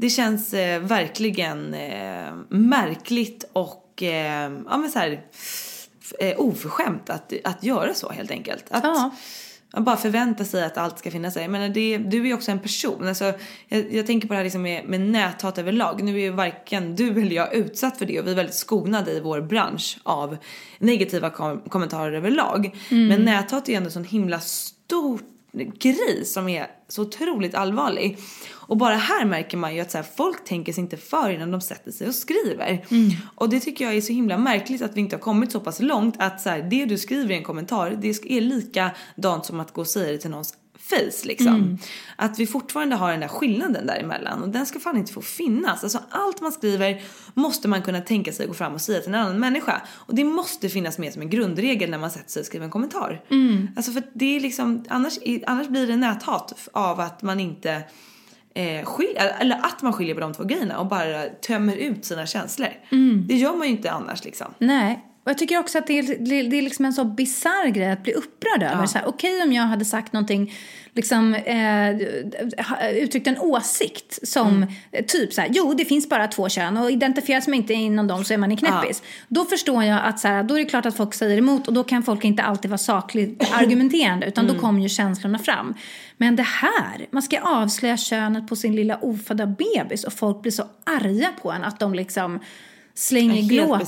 det 0.00 0.10
känns 0.10 0.54
eh, 0.54 0.80
verkligen 0.80 1.74
eh, 1.74 2.32
märkligt 2.48 3.44
och 3.52 4.02
eh, 4.02 4.52
ja 4.68 4.76
men 4.76 4.90
så 4.90 4.98
här, 4.98 5.20
eh, 6.20 6.40
oförskämt 6.40 7.10
att, 7.10 7.32
att 7.44 7.64
göra 7.64 7.94
så 7.94 8.10
helt 8.10 8.30
enkelt. 8.30 8.64
Att, 8.70 8.84
Ja. 8.84 9.10
man 9.74 9.84
bara 9.84 9.96
förväntar 9.96 10.44
sig 10.44 10.64
att 10.64 10.76
allt 10.78 10.98
ska 10.98 11.10
finnas 11.10 11.34
där. 11.34 11.40
Jag 11.42 11.50
menar, 11.50 11.68
det, 11.68 11.98
du 11.98 12.20
är 12.20 12.24
ju 12.26 12.34
också 12.34 12.50
en 12.50 12.58
person. 12.58 13.08
Alltså, 13.08 13.32
jag, 13.68 13.92
jag 13.94 14.06
tänker 14.06 14.28
på 14.28 14.34
det 14.34 14.38
här 14.38 14.44
liksom 14.44 14.62
med, 14.62 14.84
med 14.84 15.00
näthat 15.00 15.58
överlag. 15.58 16.02
Nu 16.02 16.14
är 16.16 16.20
ju 16.20 16.30
varken 16.30 16.96
du 16.96 17.10
eller 17.10 17.36
jag 17.36 17.54
utsatt 17.54 17.98
för 17.98 18.06
det 18.06 18.20
och 18.20 18.26
vi 18.26 18.30
är 18.30 18.34
väldigt 18.36 18.54
skonade 18.54 19.10
i 19.12 19.20
vår 19.20 19.40
bransch 19.40 19.98
av 20.02 20.36
negativa 20.78 21.30
kom- 21.30 21.60
kommentarer 21.68 22.12
överlag. 22.12 22.76
Men 22.88 23.24
näthat 23.24 23.68
är 23.68 23.72
ju 23.72 23.76
ändå 23.76 23.86
en 23.88 23.92
sån 23.92 24.04
himla 24.04 24.40
stor 24.40 25.20
grej 25.52 26.24
som 26.24 26.48
är 26.48 26.66
så 26.88 27.02
otroligt 27.02 27.54
allvarlig. 27.54 28.18
Och 28.52 28.76
bara 28.76 28.96
här 28.96 29.24
märker 29.24 29.56
man 29.56 29.74
ju 29.74 29.80
att 29.80 29.90
så 29.90 29.98
här, 29.98 30.06
folk 30.16 30.44
tänker 30.44 30.72
sig 30.72 30.82
inte 30.82 30.96
för 30.96 31.30
innan 31.30 31.50
de 31.50 31.60
sätter 31.60 31.90
sig 31.92 32.08
och 32.08 32.14
skriver. 32.14 32.84
Och 33.34 33.48
det 33.48 33.60
tycker 33.60 33.84
jag 33.84 33.94
är 33.94 34.00
så 34.00 34.12
himla 34.12 34.38
märkligt 34.38 34.82
att 34.82 34.96
vi 34.96 35.00
inte 35.00 35.16
har 35.16 35.20
kommit 35.20 35.52
så 35.52 35.60
pass 35.60 35.80
långt 35.80 36.14
att 36.18 36.40
så 36.40 36.48
här, 36.48 36.62
det 36.70 36.84
du 36.84 36.98
skriver 36.98 37.34
i 37.34 37.36
en 37.36 37.44
kommentar 37.44 37.90
det 37.90 38.08
är 38.08 38.40
likadant 38.40 39.46
som 39.46 39.60
att 39.60 39.72
gå 39.72 39.80
och 39.80 39.86
säga 39.86 40.12
det 40.12 40.18
till 40.18 40.30
någons 40.30 40.54
face 40.90 41.26
liksom. 41.28 41.78
Att 42.16 42.38
vi 42.38 42.46
fortfarande 42.46 42.96
har 42.96 43.10
den 43.10 43.20
där 43.20 43.28
skillnaden 43.28 43.86
däremellan 43.86 44.42
och 44.42 44.48
den 44.48 44.66
ska 44.66 44.80
fan 44.80 44.96
inte 44.96 45.12
få 45.12 45.22
finnas. 45.22 45.84
Alltså 45.84 45.98
allt 46.10 46.40
man 46.40 46.52
skriver 46.52 47.02
måste 47.34 47.68
man 47.68 47.82
kunna 47.82 48.00
tänka 48.00 48.32
sig 48.32 48.44
att 48.44 48.48
gå 48.48 48.54
fram 48.54 48.74
och 48.74 48.80
säga 48.80 49.00
till 49.00 49.08
en 49.14 49.20
annan 49.20 49.40
människa. 49.40 49.82
Och 49.90 50.14
det 50.14 50.24
måste 50.24 50.68
finnas 50.68 50.98
med 50.98 51.12
som 51.12 51.22
en 51.22 51.30
grundregel 51.30 51.90
när 51.90 51.98
man 51.98 52.10
sätter 52.10 52.30
sig 52.30 52.40
och 52.40 52.46
skriver 52.46 52.64
en 52.64 52.70
kommentar. 52.70 53.22
Alltså 53.76 53.92
för 53.92 54.02
det 54.12 54.36
är 54.36 54.40
liksom, 54.40 54.84
annars, 54.88 55.18
annars 55.46 55.68
blir 55.68 55.86
det 55.86 55.96
näthat 55.96 56.68
av 56.72 57.00
att 57.00 57.22
man 57.22 57.40
inte 57.40 57.82
eh, 58.54 58.84
skil, 58.84 59.16
eller 59.16 59.56
att 59.56 59.82
man 59.82 59.92
skiljer 59.92 60.14
på 60.14 60.20
de 60.20 60.34
två 60.34 60.44
grejerna 60.44 60.78
och 60.78 60.86
bara 60.86 61.24
tömmer 61.24 61.76
ut 61.76 62.04
sina 62.04 62.26
känslor. 62.26 62.68
Det 63.28 63.34
gör 63.34 63.56
man 63.56 63.66
ju 63.66 63.72
inte 63.72 63.90
annars 63.90 64.24
liksom. 64.24 64.46
Nej. 64.58 65.06
Och 65.24 65.30
jag 65.30 65.38
tycker 65.38 65.58
också 65.58 65.78
att 65.78 65.86
det 65.86 65.98
är, 65.98 66.50
det 66.50 66.58
är 66.58 66.62
liksom 66.62 66.84
en 66.84 66.92
så 66.92 67.04
bisarr 67.04 67.68
grej 67.68 67.90
att 67.90 68.02
bli 68.02 68.12
upprörd 68.12 68.62
över. 68.62 68.94
Här, 68.94 69.02
Okej 69.06 69.42
om 69.42 69.52
jag 69.52 69.62
hade 69.62 69.84
sagt 69.84 70.12
någonting, 70.12 70.52
liksom 70.94 71.34
eh, 71.34 71.96
uttryckt 72.94 73.26
en 73.26 73.38
åsikt 73.38 74.28
som 74.28 74.66
eh, 74.92 75.04
typ 75.04 75.32
så 75.32 75.40
här, 75.40 75.48
jo 75.52 75.74
det 75.74 75.84
finns 75.84 76.08
bara 76.08 76.28
två 76.28 76.48
kön 76.48 76.76
och 76.76 76.90
identifieras 76.90 77.46
man 77.46 77.54
inte 77.54 77.74
inom 77.74 78.06
dem 78.06 78.24
så 78.24 78.34
är 78.34 78.38
man 78.38 78.50
en 78.50 78.56
knäppis. 78.56 79.02
Då 79.28 79.44
förstår 79.44 79.84
jag 79.84 80.00
att 80.04 80.20
så 80.20 80.28
här, 80.28 80.42
då 80.42 80.54
är 80.54 80.58
det 80.58 80.64
klart 80.64 80.86
att 80.86 80.96
folk 80.96 81.14
säger 81.14 81.38
emot 81.38 81.68
och 81.68 81.74
då 81.74 81.84
kan 81.84 82.02
folk 82.02 82.24
inte 82.24 82.42
alltid 82.42 82.70
vara 82.70 82.78
sakligt 82.78 83.52
argumenterande 83.52 84.26
utan 84.26 84.46
då 84.46 84.54
kommer 84.54 84.80
ju 84.80 84.88
känslorna 84.88 85.38
fram. 85.38 85.74
Men 86.16 86.36
det 86.36 86.42
här, 86.42 87.06
man 87.10 87.22
ska 87.22 87.40
avslöja 87.40 87.96
könet 87.96 88.48
på 88.48 88.56
sin 88.56 88.76
lilla 88.76 88.98
ofödda 89.02 89.46
bebis 89.46 90.04
och 90.04 90.12
folk 90.12 90.42
blir 90.42 90.52
så 90.52 90.64
arga 90.84 91.28
på 91.42 91.52
en 91.52 91.64
att 91.64 91.80
de 91.80 91.94
liksom 91.94 92.40
slänger 93.00 93.42
glåpord. 93.48 93.78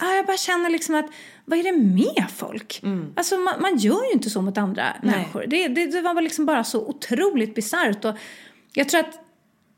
ah, 0.00 0.14
jag 0.14 0.26
bara 0.26 0.36
känner 0.36 0.70
liksom 0.70 0.94
att, 0.94 1.06
vad 1.44 1.58
är 1.58 1.62
det 1.62 1.72
med 1.72 2.26
folk? 2.36 2.80
Alltså 3.16 3.36
man, 3.38 3.60
man 3.62 3.76
gör 3.76 4.04
ju 4.04 4.12
inte 4.12 4.30
så 4.30 4.42
mot 4.42 4.58
andra 4.58 4.84
människor. 5.02 5.44
Det, 5.46 5.68
det, 5.68 5.86
det 5.86 6.00
var 6.00 6.22
liksom 6.22 6.46
bara 6.46 6.64
så 6.64 6.86
otroligt 6.86 7.54
bisarrt. 7.54 8.04
Och 8.04 8.14
jag 8.72 8.88
tror 8.88 9.00
att, 9.00 9.18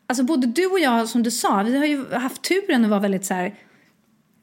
alltså 0.06 0.24
både 0.24 0.46
du 0.46 0.66
och 0.66 0.80
jag, 0.80 1.08
som 1.08 1.22
du 1.22 1.30
sa, 1.30 1.62
vi 1.62 1.76
har 1.78 1.86
ju 1.86 2.12
haft 2.12 2.42
turen 2.42 2.84
att 2.84 2.90
vara 2.90 3.00
väldigt 3.00 3.24
så 3.24 3.34
här 3.34 3.54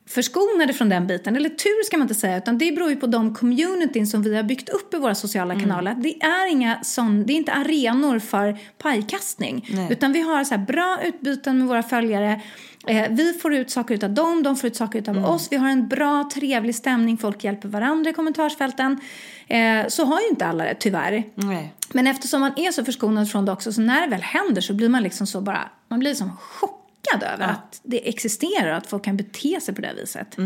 förskonade 0.10 0.74
från 0.74 0.90
den 0.90 1.08
biten. 1.08 1.36
Eller 1.36 1.50
tur 1.50 1.86
ska 1.86 1.98
man 1.98 2.06
inte 2.06 2.20
säga, 2.20 2.38
utan 2.38 2.58
det 2.58 2.72
beror 2.72 2.90
ju 2.90 2.96
på 2.96 3.08
de 3.08 3.36
communityn 3.36 4.08
som 4.08 4.22
vi 4.22 4.36
har 4.36 4.44
byggt 4.44 4.70
upp 4.70 4.94
i 4.94 4.98
våra 4.98 5.16
sociala 5.16 5.60
kanaler. 5.60 5.96
Det 5.98 6.24
är 6.24 6.52
inga 6.52 6.84
sån, 6.84 7.26
det 7.26 7.34
är 7.34 7.36
inte 7.36 7.52
arenor 7.52 8.20
för 8.20 8.58
pajkastning. 8.78 9.70
Utan 9.90 10.14
vi 10.14 10.22
har 10.22 10.44
så 10.44 10.58
bra 10.58 11.00
utbyten 11.04 11.60
med 11.60 11.68
våra 11.68 11.84
följare. 11.84 12.42
Eh, 12.88 13.06
vi 13.10 13.34
får 13.34 13.54
ut 13.54 13.72
saker 13.72 13.96
utav 13.96 14.14
dem, 14.14 14.44
de 14.44 14.56
får 14.56 14.68
ut 14.68 14.76
saker 14.76 15.00
utav 15.00 15.26
oss. 15.26 15.48
Vi 15.52 15.58
har 15.58 15.70
en 15.70 15.88
bra, 15.88 16.30
trevlig 16.34 16.76
stämning, 16.76 17.18
folk 17.18 17.44
hjälper 17.44 17.70
varandra 17.70 18.10
i 18.10 18.14
kommentarsfälten. 18.14 19.00
Eh, 19.48 19.88
så 19.88 20.06
har 20.06 20.22
ju 20.22 20.28
inte 20.28 20.46
alla 20.46 20.64
det, 20.64 20.76
tyvärr. 20.80 21.24
Nej. 21.36 21.74
Men 21.94 22.08
eftersom 22.08 22.42
man 22.42 22.52
är 22.56 22.72
så 22.72 22.86
förskonad 22.86 23.32
från 23.32 23.46
det 23.46 23.52
också, 23.52 23.74
så 23.74 23.82
när 23.82 24.02
det 24.02 24.08
väl 24.08 24.22
händer 24.22 24.62
så 24.62 24.74
blir 24.74 24.90
man 24.90 25.04
liksom 25.04 25.28
så 25.28 25.42
bara, 25.42 25.70
man 25.88 26.00
blir 26.00 26.14
som 26.14 26.38
chockad 26.38 26.79
över 27.16 27.46
att 27.46 27.82
det 27.84 28.10
existerar 28.10 28.72
och 28.72 28.78
att 28.78 28.88
folk 28.88 29.04
kan 29.04 29.18
bete 29.18 29.62
sig 29.62 29.76
på 29.76 29.82
det 29.82 29.94
viset. 30.02 30.38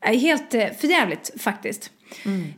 Det 0.00 0.08
är 0.08 0.18
helt 0.18 0.54
eh, 0.54 0.66
förjävligt 0.80 1.42
faktiskt. 1.42 1.90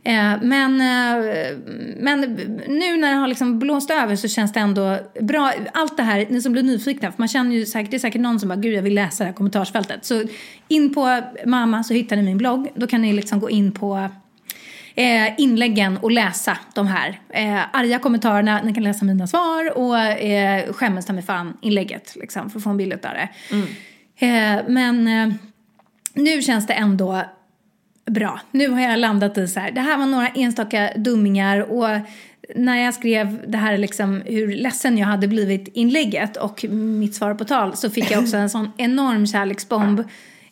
Eh, 0.03 0.41
men, 0.41 0.81
eh, 0.81 1.57
men 1.97 2.21
nu 2.67 2.97
när 2.97 3.09
det 3.09 3.15
har 3.15 3.27
liksom 3.27 3.59
blåst 3.59 3.91
över 3.91 4.15
så 4.15 4.27
känns 4.27 4.53
det 4.53 4.59
ändå 4.59 4.97
bra. 5.21 5.53
Allt 5.73 5.97
det 5.97 6.03
här, 6.03 6.25
ni 6.29 6.41
som 6.41 6.51
blir 6.51 6.63
nyfikna, 6.63 7.11
för 7.11 7.19
man 7.19 7.27
känner 7.27 7.55
ju 7.55 7.65
säkert, 7.65 7.91
det 7.91 7.97
är 7.97 7.99
säkert 7.99 8.21
någon 8.21 8.39
som 8.39 8.49
bara, 8.49 8.59
gud 8.59 8.73
jag 8.73 8.81
vill 8.81 8.95
läsa 8.95 9.23
det 9.23 9.27
här 9.27 9.35
kommentarsfältet. 9.35 10.05
Så 10.05 10.23
in 10.67 10.93
på 10.93 11.21
mamma 11.45 11.83
så 11.83 11.93
hittar 11.93 12.15
ni 12.15 12.21
min 12.21 12.37
blogg. 12.37 12.69
Då 12.75 12.87
kan 12.87 13.01
ni 13.01 13.13
liksom 13.13 13.39
gå 13.39 13.49
in 13.49 13.71
på 13.71 14.09
eh, 14.99 15.33
inläggen 15.37 15.97
och 15.97 16.11
läsa 16.11 16.57
de 16.73 16.87
här 16.87 17.19
eh, 17.29 17.59
arga 17.71 17.99
kommentarerna. 17.99 18.61
Ni 18.63 18.73
kan 18.73 18.83
läsa 18.83 19.05
mina 19.05 19.27
svar 19.27 19.77
och 19.77 19.99
eh, 19.99 20.73
skämmes 20.73 21.05
ta 21.05 21.13
mig 21.13 21.23
fan 21.23 21.57
inlägget 21.61 22.15
liksom, 22.15 22.49
för 22.49 22.59
att 22.59 22.63
få 22.63 22.69
en 22.69 22.77
bild 22.77 22.93
av 22.93 22.99
det. 22.99 23.29
Eh, 24.25 24.61
men 24.67 25.07
eh, 25.07 25.35
nu 26.13 26.41
känns 26.41 26.67
det 26.67 26.73
ändå 26.73 27.21
bra. 28.05 28.39
Nu 28.51 28.69
har 28.69 28.81
jag 28.81 28.99
landat 28.99 29.37
i 29.37 29.47
så 29.47 29.59
här, 29.59 29.71
det 29.71 29.81
här 29.81 29.97
var 29.97 30.05
några 30.05 30.27
enstaka 30.27 30.91
dummingar 30.95 31.71
och 31.71 31.89
när 32.55 32.83
jag 32.83 32.93
skrev 32.93 33.41
det 33.47 33.57
här 33.57 33.77
liksom 33.77 34.21
hur 34.25 34.55
ledsen 34.55 34.97
jag 34.97 35.07
hade 35.07 35.27
blivit 35.27 35.67
inlägget 35.67 36.37
och 36.37 36.65
mitt 36.69 37.15
svar 37.15 37.33
på 37.33 37.45
tal 37.45 37.75
så 37.75 37.89
fick 37.89 38.11
jag 38.11 38.23
också 38.23 38.37
en 38.37 38.49
sån 38.49 38.71
enorm 38.77 39.27
kärleksbomb. 39.27 40.03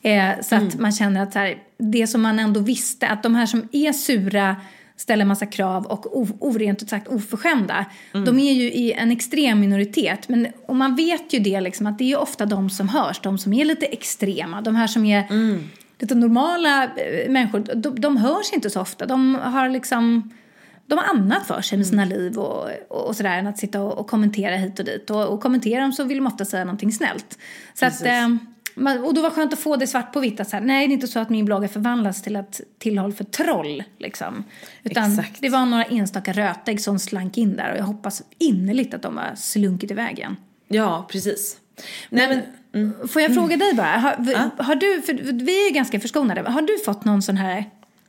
Eh, 0.08 0.42
så 0.42 0.56
att 0.56 0.80
man 0.80 0.92
känner 0.92 1.24
att 1.24 1.34
så 1.34 1.40
här, 1.40 1.58
det 1.78 2.08
som 2.08 2.22
man 2.22 2.40
ändå 2.40 2.60
visste, 2.60 3.08
att 3.08 3.24
de 3.24 3.36
här 3.36 3.46
som 3.46 3.68
är 3.72 3.92
sura 3.94 4.56
ställer 4.96 5.26
massa 5.26 5.46
krav 5.46 5.86
och 5.86 6.18
o- 6.20 6.38
orent 6.40 6.84
ut 6.84 6.90
sagt 6.90 7.08
oförskämda. 7.08 7.86
De 8.12 8.40
är 8.40 8.54
ju 8.54 8.64
i 8.72 8.92
en 8.94 9.12
extrem 9.12 9.60
minoritet. 9.60 10.30
Men, 10.30 10.48
och 10.68 10.76
man 10.76 10.96
vet 10.96 11.34
ju 11.34 11.40
det 11.40 11.62
liksom 11.62 11.88
att 11.88 11.98
det 11.98 12.04
är 12.04 12.08
ju 12.08 12.16
ofta 12.16 12.46
de 12.46 12.70
som 12.70 12.90
hörs, 12.90 13.20
de 13.24 13.38
som 13.38 13.54
är 13.54 13.66
lite 13.66 13.86
extrema. 13.86 14.62
De 14.62 14.76
här 14.76 14.88
som 14.88 15.06
är 15.06 15.24
lite 16.00 16.16
normala 16.16 16.84
eh, 16.84 17.30
människor, 17.32 17.60
de, 17.76 18.00
de 18.02 18.18
hörs 18.18 18.54
inte 18.54 18.70
så 18.70 18.82
ofta. 18.82 19.06
De 19.06 19.36
har 19.36 19.70
liksom 19.70 20.32
de 20.88 20.98
har 21.00 21.06
annat 21.06 21.48
för 21.48 21.62
sig 21.62 21.78
med 21.78 21.88
sina 21.88 22.04
Mm. 22.04 22.18
liv 22.18 22.38
och, 22.38 22.70
och, 22.90 23.08
och 23.08 23.16
sådär 23.16 23.38
än 23.38 23.48
att 23.48 23.58
sitta 23.58 23.82
och, 23.82 23.98
och 24.00 24.08
kommentera 24.08 24.56
hit 24.56 24.80
och 24.80 24.86
dit. 24.86 25.10
Och, 25.10 25.28
och 25.28 25.42
kommenterar 25.42 25.82
de 25.82 25.92
så 25.94 26.04
vill 26.04 26.18
de 26.18 26.28
ofta 26.28 26.46
säga 26.46 26.64
någonting 26.66 26.92
snällt. 26.92 27.38
Så 27.74 27.86
att, 27.86 27.92
Precis. 27.92 28.08
eh, 28.08 28.28
man- 28.78 29.04
och 29.04 29.14
då 29.14 29.22
var 29.22 29.30
det 29.30 29.36
skönt 29.36 29.54
att 29.54 29.60
få 29.60 29.76
det 29.76 29.88
svart 29.88 30.14
på 30.14 30.20
vitt 30.20 30.40
att 30.40 30.50
så 30.50 30.56
här, 30.56 30.64
nej 30.64 30.88
det 30.88 30.92
är 30.92 30.94
inte 30.94 31.08
så 31.08 31.20
att 31.20 31.30
min 31.30 31.46
blogg 31.46 31.62
har 31.62 31.68
förvandlats 31.68 32.22
till 32.22 32.36
ett 32.36 32.62
tillhåll 32.78 33.14
för 33.14 33.24
troll 33.24 33.84
liksom. 33.98 34.44
Utan 34.84 35.12
Exakt. 35.12 35.42
det 35.42 35.50
var 35.50 35.66
några 35.66 35.84
enstaka 35.84 36.34
rötägg 36.34 36.82
som 36.82 37.00
slank 37.00 37.38
in 37.38 37.56
där 37.56 37.72
och 37.72 37.78
jag 37.78 37.84
hoppas 37.84 38.24
innerligt 38.38 38.94
att 38.94 39.02
de 39.02 39.18
har 39.18 39.36
slunkit 39.36 39.92
iväg 39.92 40.20
igen. 40.20 40.36
Ja, 40.68 41.08
precis. 41.12 41.58
Nej 42.10 42.28
men, 42.28 42.42
mm. 42.84 43.08
Får 43.08 43.22
jag 43.22 43.34
fråga 43.34 43.58
dig 43.58 43.74
bara, 43.74 43.98
har, 43.98 44.64
har 44.64 44.76
du, 44.76 45.02
för 45.02 45.14
vi 45.34 45.68
är 45.68 45.74
ganska 45.74 46.00
förskonade, 46.00 46.50
har 46.50 46.62
du 46.62 46.78
fått 46.86 47.06
någon 47.06 47.22
sån 47.22 47.38
här 47.38 47.66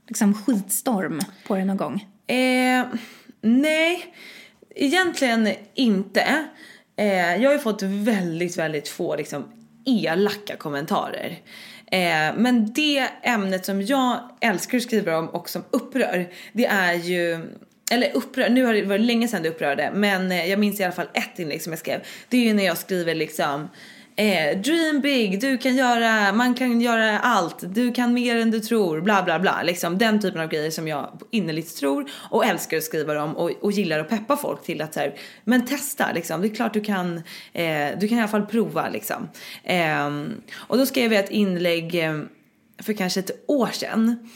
liksom, 0.08 0.34
skitstorm 0.34 1.20
på 1.46 1.54
dig 1.54 1.64
någon 1.64 1.76
gång? 1.76 2.06
Eh, 2.26 2.86
nej, 3.40 4.14
egentligen 4.74 5.48
inte. 5.74 6.44
Eh, 6.96 7.36
jag 7.36 7.48
har 7.48 7.52
ju 7.52 7.58
fått 7.58 7.82
väldigt, 7.82 8.58
väldigt 8.58 8.88
få 8.88 9.16
liksom, 9.16 9.44
elaka 9.84 10.56
kommentarer. 10.56 11.38
Eh, 11.86 12.34
men 12.36 12.72
det 12.72 13.08
ämnet 13.22 13.64
som 13.64 13.82
jag 13.82 14.18
älskar 14.40 14.78
att 14.78 14.84
skriva 14.84 15.18
om 15.18 15.28
och 15.28 15.48
som 15.48 15.64
upprör, 15.70 16.28
det 16.52 16.66
är 16.66 16.94
ju 16.94 17.48
eller 17.90 18.16
upprör, 18.16 18.48
nu 18.48 18.64
har 18.64 18.74
det 18.74 18.82
varit 18.82 19.00
länge 19.00 19.28
sedan 19.28 19.42
det 19.42 19.48
upprörde, 19.48 19.90
men 19.94 20.32
eh, 20.32 20.50
jag 20.50 20.58
minns 20.58 20.80
i 20.80 20.84
alla 20.84 20.92
fall 20.92 21.08
ett 21.14 21.38
inlägg 21.38 21.62
som 21.62 21.72
jag 21.72 21.78
skrev. 21.78 22.00
Det 22.28 22.36
är 22.36 22.44
ju 22.44 22.54
när 22.54 22.64
jag 22.64 22.78
skriver 22.78 23.14
liksom 23.14 23.68
Eh, 24.18 24.58
dream 24.58 25.00
big, 25.00 25.40
du 25.40 25.58
kan 25.58 25.76
göra, 25.76 26.32
man 26.32 26.54
kan 26.54 26.80
göra 26.80 27.18
allt, 27.18 27.74
du 27.74 27.92
kan 27.92 28.14
mer 28.14 28.36
än 28.36 28.50
du 28.50 28.60
tror, 28.60 29.00
bla 29.00 29.22
bla 29.22 29.38
bla. 29.38 29.62
Liksom 29.62 29.98
den 29.98 30.20
typen 30.20 30.40
av 30.40 30.48
grejer 30.48 30.70
som 30.70 30.88
jag 30.88 31.20
innerligt 31.30 31.76
tror 31.76 32.10
och 32.30 32.44
älskar 32.44 32.76
att 32.76 32.82
skriva 32.82 33.22
om 33.22 33.36
och, 33.36 33.50
och 33.60 33.72
gillar 33.72 33.98
att 33.98 34.08
peppa 34.08 34.36
folk 34.36 34.62
till 34.62 34.82
att 34.82 34.94
så 34.94 35.00
här, 35.00 35.14
men 35.44 35.66
testa 35.66 36.12
liksom, 36.12 36.40
det 36.40 36.48
är 36.48 36.54
klart 36.54 36.74
du 36.74 36.80
kan, 36.80 37.16
eh, 37.52 37.88
du 38.00 38.08
kan 38.08 38.18
i 38.18 38.20
alla 38.20 38.28
fall 38.28 38.46
prova 38.46 38.88
liksom. 38.88 39.28
Eh, 39.64 40.08
och 40.54 40.78
då 40.78 40.86
skrev 40.86 41.12
jag 41.12 41.24
ett 41.24 41.30
inlägg 41.30 42.04
eh, 42.04 42.20
för 42.82 42.92
kanske 42.92 43.20
ett 43.20 43.44
år 43.46 43.68
sedan 43.72 44.30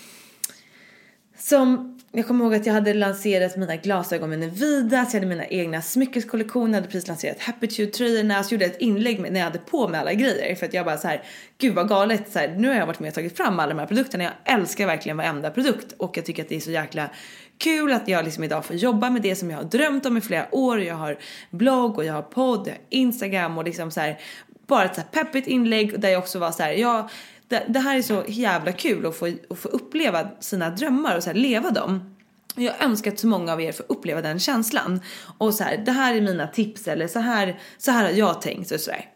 som, 1.38 2.00
jag 2.14 2.26
kommer 2.26 2.44
ihåg 2.44 2.54
att 2.54 2.66
jag 2.66 2.74
hade 2.74 2.94
lanserat 2.94 3.56
mina 3.56 3.76
glasögon 3.76 4.30
med 4.30 4.38
Nevidas, 4.38 5.14
jag 5.14 5.20
hade 5.20 5.26
mina 5.26 5.46
egna 5.46 5.82
smyckeskollektioner, 5.82 6.74
hade 6.74 6.86
precis 6.86 7.08
lanserat 7.08 7.40
Happitude-tröjorna, 7.40 8.44
så 8.44 8.54
gjorde 8.54 8.64
jag 8.64 8.72
ett 8.72 8.80
inlägg 8.80 9.20
med, 9.20 9.32
när 9.32 9.40
jag 9.40 9.44
hade 9.44 9.58
på 9.58 9.88
mig 9.88 10.00
alla 10.00 10.12
grejer 10.12 10.54
för 10.54 10.66
att 10.66 10.74
jag 10.74 10.84
bara 10.84 10.98
så 10.98 11.08
här, 11.08 11.22
gud 11.58 11.74
vad 11.74 11.88
galet, 11.88 12.32
så 12.32 12.38
här, 12.38 12.48
nu 12.48 12.68
har 12.68 12.74
jag 12.74 12.86
varit 12.86 13.00
med 13.00 13.08
och 13.08 13.14
tagit 13.14 13.36
fram 13.36 13.60
alla 13.60 13.74
de 13.74 13.78
här 13.78 13.86
produkterna, 13.86 14.24
jag 14.24 14.54
älskar 14.54 14.86
verkligen 14.86 15.16
varenda 15.16 15.50
produkt 15.50 15.94
och 15.96 16.16
jag 16.16 16.24
tycker 16.26 16.42
att 16.42 16.48
det 16.48 16.56
är 16.56 16.60
så 16.60 16.70
jäkla 16.70 17.10
kul 17.58 17.92
att 17.92 18.08
jag 18.08 18.24
liksom 18.24 18.44
idag 18.44 18.64
får 18.64 18.76
jobba 18.76 19.10
med 19.10 19.22
det 19.22 19.36
som 19.36 19.50
jag 19.50 19.58
har 19.58 19.64
drömt 19.64 20.06
om 20.06 20.16
i 20.16 20.20
flera 20.20 20.54
år, 20.54 20.80
jag 20.80 20.94
har 20.94 21.18
blogg 21.50 21.98
och 21.98 22.04
jag 22.04 22.14
har 22.14 22.22
podd, 22.22 22.66
jag 22.66 22.72
har 22.72 22.80
Instagram 22.90 23.58
och 23.58 23.64
liksom 23.64 23.90
så 23.90 24.00
här, 24.00 24.18
bara 24.66 24.84
ett 24.84 24.94
så 24.94 25.00
här 25.00 25.24
peppigt 25.24 25.48
inlägg 25.48 26.00
där 26.00 26.08
jag 26.08 26.18
också 26.18 26.38
var 26.38 26.50
så 26.50 26.62
här, 26.62 26.72
jag 26.72 27.10
det, 27.52 27.64
det 27.68 27.78
här 27.78 27.98
är 27.98 28.02
så 28.02 28.24
jävla 28.28 28.72
kul 28.72 29.06
att 29.06 29.16
få, 29.16 29.32
att 29.50 29.58
få 29.58 29.68
uppleva 29.68 30.28
sina 30.40 30.70
drömmar 30.70 31.16
och 31.16 31.22
så 31.22 31.30
här, 31.30 31.36
leva 31.36 31.70
dem. 31.70 32.16
Jag 32.54 32.84
önskar 32.84 33.12
att 33.12 33.18
så 33.18 33.26
många 33.26 33.52
av 33.52 33.60
er 33.60 33.72
får 33.72 33.86
uppleva 33.88 34.22
den 34.22 34.38
känslan. 34.38 35.00
Och 35.38 35.54
så 35.54 35.64
här, 35.64 35.76
det 35.76 35.92
här 35.92 36.14
är 36.14 36.20
mina 36.20 36.46
tips 36.46 36.88
eller 36.88 37.08
så 37.08 37.18
här, 37.18 37.60
så 37.78 37.90
här 37.90 38.04
har 38.04 38.10
jag 38.10 38.40
tänkt 38.40 38.70
och 38.70 38.80
sådär. 38.80 39.08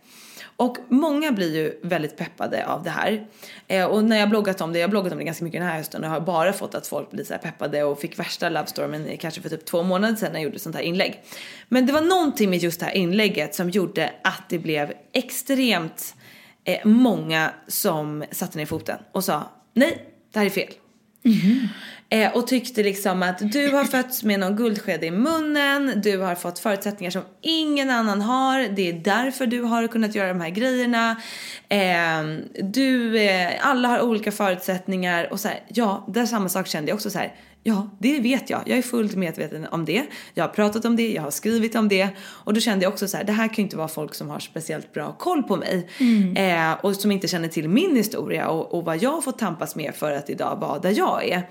Och 0.57 0.77
många 0.89 1.33
blir 1.33 1.57
ju 1.57 1.81
väldigt 1.83 2.17
peppade 2.17 2.67
av 2.67 2.83
det 2.83 2.91
här. 2.91 3.27
Eh, 3.69 3.85
och 3.85 4.05
när 4.05 4.17
jag 4.17 4.31
bloggat 4.31 4.61
om 4.61 4.73
det, 4.73 4.79
jag 4.79 4.87
har 4.87 4.91
bloggat 4.91 5.13
om 5.13 5.19
det 5.19 5.25
ganska 5.25 5.45
mycket 5.45 5.61
den 5.61 5.69
här 5.69 5.77
hösten 5.77 6.05
och 6.05 6.11
har 6.11 6.21
bara 6.21 6.53
fått 6.53 6.75
att 6.75 6.87
folk 6.87 7.11
blir 7.11 7.25
så 7.25 7.33
här 7.33 7.41
peppade 7.41 7.85
och 7.85 8.01
fick 8.01 8.19
värsta 8.19 8.49
lovestormen 8.49 9.17
kanske 9.17 9.41
för 9.41 9.49
typ 9.49 9.65
två 9.65 9.83
månader 9.83 10.17
sedan 10.17 10.33
när 10.33 10.39
jag 10.39 10.45
gjorde 10.45 10.57
ett 10.57 10.63
sånt 10.63 10.77
här 10.77 10.83
inlägg. 10.83 11.23
Men 11.69 11.87
det 11.87 11.93
var 11.93 12.01
någonting 12.01 12.51
med 12.51 12.59
just 12.59 12.81
det 12.81 12.87
här 12.87 12.93
inlägget 12.93 13.55
som 13.55 13.71
gjorde 13.71 14.13
att 14.25 14.49
det 14.49 14.59
blev 14.59 14.93
extremt 15.13 16.16
eh, 16.67 16.87
många 16.87 17.51
som 17.69 18.25
satte 18.31 18.59
ner 18.59 18.67
foten 18.67 18.99
och 19.13 19.25
sa 19.25 19.51
nej, 19.75 20.05
det 20.33 20.39
här 20.39 20.47
är 20.47 20.51
fel. 20.51 20.73
Eh, 22.09 22.37
och 22.37 22.47
tyckte 22.47 22.83
liksom 22.83 23.23
att 23.23 23.53
du 23.53 23.69
har 23.69 23.85
fötts 23.85 24.23
med 24.23 24.41
någon 24.41 24.57
guldsked 24.57 25.05
i 25.05 25.11
munnen, 25.11 26.01
du 26.05 26.19
har 26.19 26.35
fått 26.35 26.59
förutsättningar 26.59 27.11
som 27.11 27.23
ingen 27.41 27.91
annan 27.91 28.21
har, 28.21 28.69
det 28.69 28.89
är 28.89 28.93
därför 28.93 29.47
du 29.47 29.63
har 29.63 29.87
kunnat 29.87 30.15
göra 30.15 30.29
de 30.29 30.41
här 30.41 30.51
grejerna. 30.51 31.17
Eh, 31.69 32.23
du, 32.63 33.19
eh, 33.19 33.53
alla 33.61 33.89
har 33.89 34.01
olika 34.01 34.33
förutsättningar 34.33 35.33
och 35.33 35.41
så 35.41 35.49
här, 35.49 35.61
ja, 35.69 36.07
det 36.09 36.21
är 36.21 36.27
samma 36.27 36.49
sak 36.49 36.67
kände 36.67 36.91
jag 36.91 36.97
också 36.97 37.11
så 37.11 37.19
här. 37.19 37.35
Ja, 37.69 37.91
det 37.99 38.21
vet 38.21 38.51
jag. 38.51 38.63
Jag 38.67 38.79
är 38.79 38.83
fullt 38.83 39.15
medveten 39.15 39.67
om 39.71 39.85
det. 39.85 40.07
Jag 40.35 40.45
har 40.45 40.49
pratat 40.49 40.85
om 40.85 40.97
det, 40.97 41.13
jag 41.13 41.23
har 41.23 41.31
skrivit 41.31 41.75
om 41.75 41.89
det. 41.89 42.09
Och 42.19 42.55
då 42.55 42.61
kände 42.61 42.85
jag 42.85 42.93
också 42.93 43.09
så 43.09 43.17
här, 43.17 43.25
det 43.25 43.33
här 43.33 43.49
kan 43.49 43.57
ju 43.57 43.63
inte 43.63 43.77
vara 43.77 43.89
folk 43.89 44.15
som 44.15 44.31
har 44.31 44.39
speciellt 44.39 44.93
bra 44.93 45.13
koll 45.13 45.43
på 45.43 45.57
mig. 45.57 45.89
Eh, 46.37 46.73
och 46.85 46.97
som 46.97 47.11
inte 47.11 47.29
känner 47.29 47.49
till 47.49 47.69
min 47.69 47.97
historia 47.97 48.49
och, 48.49 48.75
och 48.75 48.85
vad 48.85 49.03
jag 49.03 49.25
fått 49.25 49.39
tampas 49.39 49.77
med 49.77 49.95
för 49.95 50.13
att 50.13 50.31
idag 50.31 50.57
vara 50.61 50.79
där 50.79 50.99
jag 50.99 51.29
är. 51.29 51.51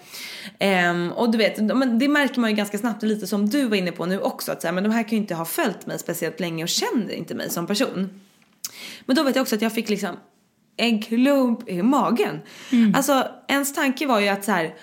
Ehm, 0.59 1.11
och 1.11 1.32
du 1.32 1.38
vet, 1.38 1.59
men 1.59 1.99
det 1.99 2.07
märker 2.07 2.39
man 2.39 2.49
ju 2.49 2.55
ganska 2.55 2.78
snabbt, 2.78 3.03
lite 3.03 3.28
som 3.28 3.49
du 3.49 3.68
var 3.68 3.78
inne 3.78 3.91
på 3.91 4.05
nu 4.05 4.20
också, 4.20 4.51
att 4.51 4.61
så 4.61 4.68
här, 4.68 4.74
men 4.74 4.84
de 4.84 4.89
här 4.89 5.03
kan 5.03 5.11
ju 5.11 5.18
inte 5.18 5.36
ha 5.36 5.45
följt 5.45 5.86
mig 5.86 5.99
speciellt 5.99 6.39
länge 6.39 6.63
och 6.63 6.70
känner 6.70 7.13
inte 7.13 7.36
mig 7.36 7.49
som 7.49 7.68
person. 7.68 8.22
Men 9.05 9.16
då 9.16 9.24
vet 9.24 9.36
jag 9.36 9.41
också 9.41 9.55
att 9.55 9.61
jag 9.61 9.74
fick 9.74 9.89
liksom 9.89 10.16
en 10.78 11.01
klump 11.01 11.70
i 11.70 11.82
magen. 11.82 12.39
Alltså 12.93 13.28
ens 13.47 13.74
tanke 13.74 14.07
var 14.07 14.20
ju 14.20 14.28
att 14.28 14.43
så 14.43 14.51
här, 14.51 14.76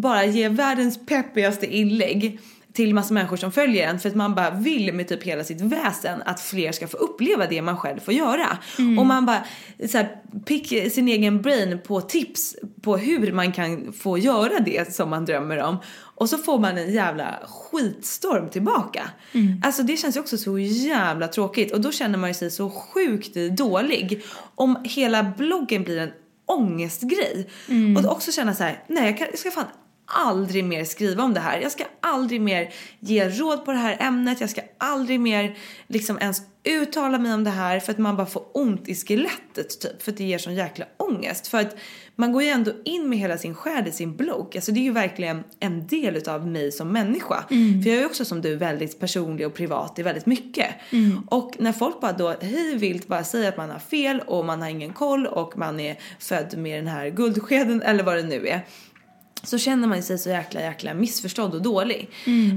bara 0.00 0.24
ge 0.24 0.48
världens 0.48 1.06
peppigaste 1.06 1.66
inlägg 1.66 2.40
till 2.72 2.94
massa 2.94 3.14
människor 3.14 3.36
som 3.36 3.52
följer 3.52 3.88
en 3.88 4.00
för 4.00 4.08
att 4.08 4.14
man 4.14 4.34
bara 4.34 4.50
vill 4.50 4.92
med 4.92 5.08
typ 5.08 5.22
hela 5.22 5.44
sitt 5.44 5.60
väsen 5.60 6.22
att 6.24 6.40
fler 6.40 6.72
ska 6.72 6.88
få 6.88 6.96
uppleva 6.96 7.46
det 7.46 7.62
man 7.62 7.76
själv 7.76 8.00
får 8.00 8.14
göra. 8.14 8.58
Och 8.98 9.06
man 9.06 9.26
bara 9.26 9.44
så 9.90 9.98
här, 9.98 10.08
pick 10.46 10.92
sin 10.92 11.08
egen 11.08 11.42
brain 11.42 11.78
på 11.86 12.00
tips 12.00 12.56
på 12.82 12.96
hur 12.96 13.32
man 13.32 13.52
kan 13.52 13.92
få 13.92 14.18
göra 14.18 14.60
det 14.60 14.94
som 14.94 15.10
man 15.10 15.24
drömmer 15.24 15.62
om. 15.62 15.76
Och 15.98 16.28
så 16.28 16.38
får 16.38 16.58
man 16.58 16.78
en 16.78 16.92
jävla 16.92 17.38
skitstorm 17.48 18.48
tillbaka. 18.48 19.10
Alltså 19.62 19.82
det 19.82 19.96
känns 19.96 20.16
ju 20.16 20.20
också 20.20 20.38
så 20.38 20.58
jävla 20.58 21.28
tråkigt 21.28 21.72
och 21.72 21.80
då 21.80 21.92
känner 21.92 22.18
man 22.18 22.30
ju 22.30 22.34
sig 22.34 22.50
så 22.50 22.70
sjukt 22.70 23.36
dålig 23.56 24.22
om 24.54 24.76
hela 24.84 25.22
bloggen 25.38 25.82
blir 25.84 25.98
en 25.98 26.10
ångestgrej. 26.46 27.48
Och 27.96 28.02
då 28.02 28.08
också 28.10 28.32
känna 28.32 28.54
så 28.54 28.62
här, 28.62 28.84
nej 28.86 29.04
jag, 29.06 29.18
kan, 29.18 29.26
jag 29.30 29.38
ska 29.38 29.50
fan 29.50 29.64
aldrig 30.08 30.64
mer 30.64 30.84
skriva 30.84 31.24
om 31.24 31.34
det 31.34 31.40
här. 31.40 31.60
Jag 31.60 31.72
ska 31.72 31.84
aldrig 32.00 32.40
mer 32.40 32.72
ge 33.00 33.28
råd 33.28 33.64
på 33.64 33.72
det 33.72 33.78
här 33.78 33.96
ämnet. 34.00 34.40
Jag 34.40 34.50
ska 34.50 34.60
aldrig 34.78 35.20
mer 35.20 35.56
liksom 35.86 36.18
ens 36.18 36.42
uttala 36.64 37.18
mig 37.18 37.34
om 37.34 37.44
det 37.44 37.50
här 37.50 37.80
för 37.80 37.92
att 37.92 37.98
man 37.98 38.16
bara 38.16 38.26
får 38.26 38.44
ont 38.54 38.88
i 38.88 38.94
skelettet 38.94 39.80
typ. 39.80 40.02
För 40.02 40.12
att 40.12 40.18
det 40.18 40.24
ger 40.24 40.38
sån 40.38 40.54
jäkla 40.54 40.84
ångest. 40.96 41.48
För 41.48 41.58
att 41.58 41.76
man 42.16 42.32
går 42.32 42.42
ju 42.42 42.48
ändå 42.48 42.72
in 42.84 43.08
med 43.08 43.18
hela 43.18 43.38
sin 43.38 43.54
själ 43.54 43.88
i 43.88 43.92
sin 43.92 44.16
blogg. 44.16 44.52
Alltså 44.56 44.72
det 44.72 44.80
är 44.80 44.82
ju 44.82 44.92
verkligen 44.92 45.44
en 45.60 45.86
del 45.86 46.16
utav 46.16 46.46
mig 46.46 46.72
som 46.72 46.92
människa. 46.92 47.44
För 47.48 47.90
jag 47.90 47.96
är 47.96 48.00
ju 48.00 48.06
också 48.06 48.24
som 48.24 48.40
du 48.40 48.56
väldigt 48.56 49.00
personlig 49.00 49.46
och 49.46 49.54
privat 49.54 49.98
i 49.98 50.02
väldigt 50.02 50.26
mycket. 50.26 50.74
Och 51.26 51.56
när 51.58 51.72
folk 51.72 52.00
bara 52.00 52.12
då 52.12 52.34
hej 52.40 52.76
vilt 52.76 53.06
bara 53.06 53.24
säger 53.24 53.48
att 53.48 53.56
man 53.56 53.70
har 53.70 53.78
fel 53.78 54.22
och 54.26 54.44
man 54.44 54.62
har 54.62 54.68
ingen 54.68 54.92
koll 54.92 55.26
och 55.26 55.58
man 55.58 55.80
är 55.80 55.98
född 56.18 56.58
med 56.58 56.78
den 56.78 56.88
här 56.88 57.08
guldskeden 57.08 57.82
eller 57.82 58.04
vad 58.04 58.16
det 58.16 58.22
nu 58.22 58.48
är 58.48 58.60
så 59.48 59.58
känner 59.58 59.88
man 59.88 60.02
sig 60.02 60.18
så 60.18 60.28
jäkla 60.28 60.60
jäkla 60.60 60.94
missförstådd 60.94 61.54
och 61.54 61.62
dålig. 61.62 62.10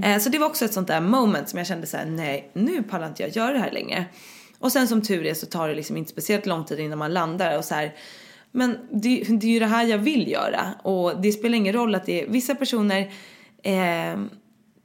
Eh, 0.03 0.19
så 0.19 0.29
det 0.29 0.37
var 0.37 0.47
också 0.47 0.65
ett 0.65 0.73
sånt 0.73 0.87
där 0.87 1.01
moment 1.01 1.49
som 1.49 1.57
jag 1.57 1.67
kände 1.67 1.87
så 1.87 1.97
här: 1.97 2.05
nej 2.05 2.51
nu 2.53 2.83
pallar 2.83 3.07
inte 3.07 3.23
jag 3.23 3.35
göra 3.35 3.53
det 3.53 3.59
här 3.59 3.71
längre. 3.71 4.05
Och 4.59 4.71
sen 4.71 4.87
som 4.87 5.01
tur 5.01 5.25
är 5.25 5.33
så 5.33 5.45
tar 5.45 5.67
det 5.67 5.75
liksom 5.75 5.97
inte 5.97 6.11
speciellt 6.11 6.45
lång 6.45 6.65
tid 6.65 6.79
innan 6.79 6.97
man 6.97 7.13
landar 7.13 7.57
och 7.57 7.65
så 7.65 7.75
här. 7.75 7.93
Men 8.51 8.77
det, 8.91 9.23
det 9.29 9.47
är 9.47 9.51
ju 9.51 9.59
det 9.59 9.65
här 9.65 9.85
jag 9.85 9.97
vill 9.97 10.31
göra 10.31 10.73
och 10.83 11.21
det 11.21 11.31
spelar 11.31 11.57
ingen 11.57 11.73
roll 11.73 11.95
att 11.95 12.05
det 12.05 12.21
är 12.21 12.27
vissa 12.27 12.55
personer 12.55 13.11
eh, 13.63 14.19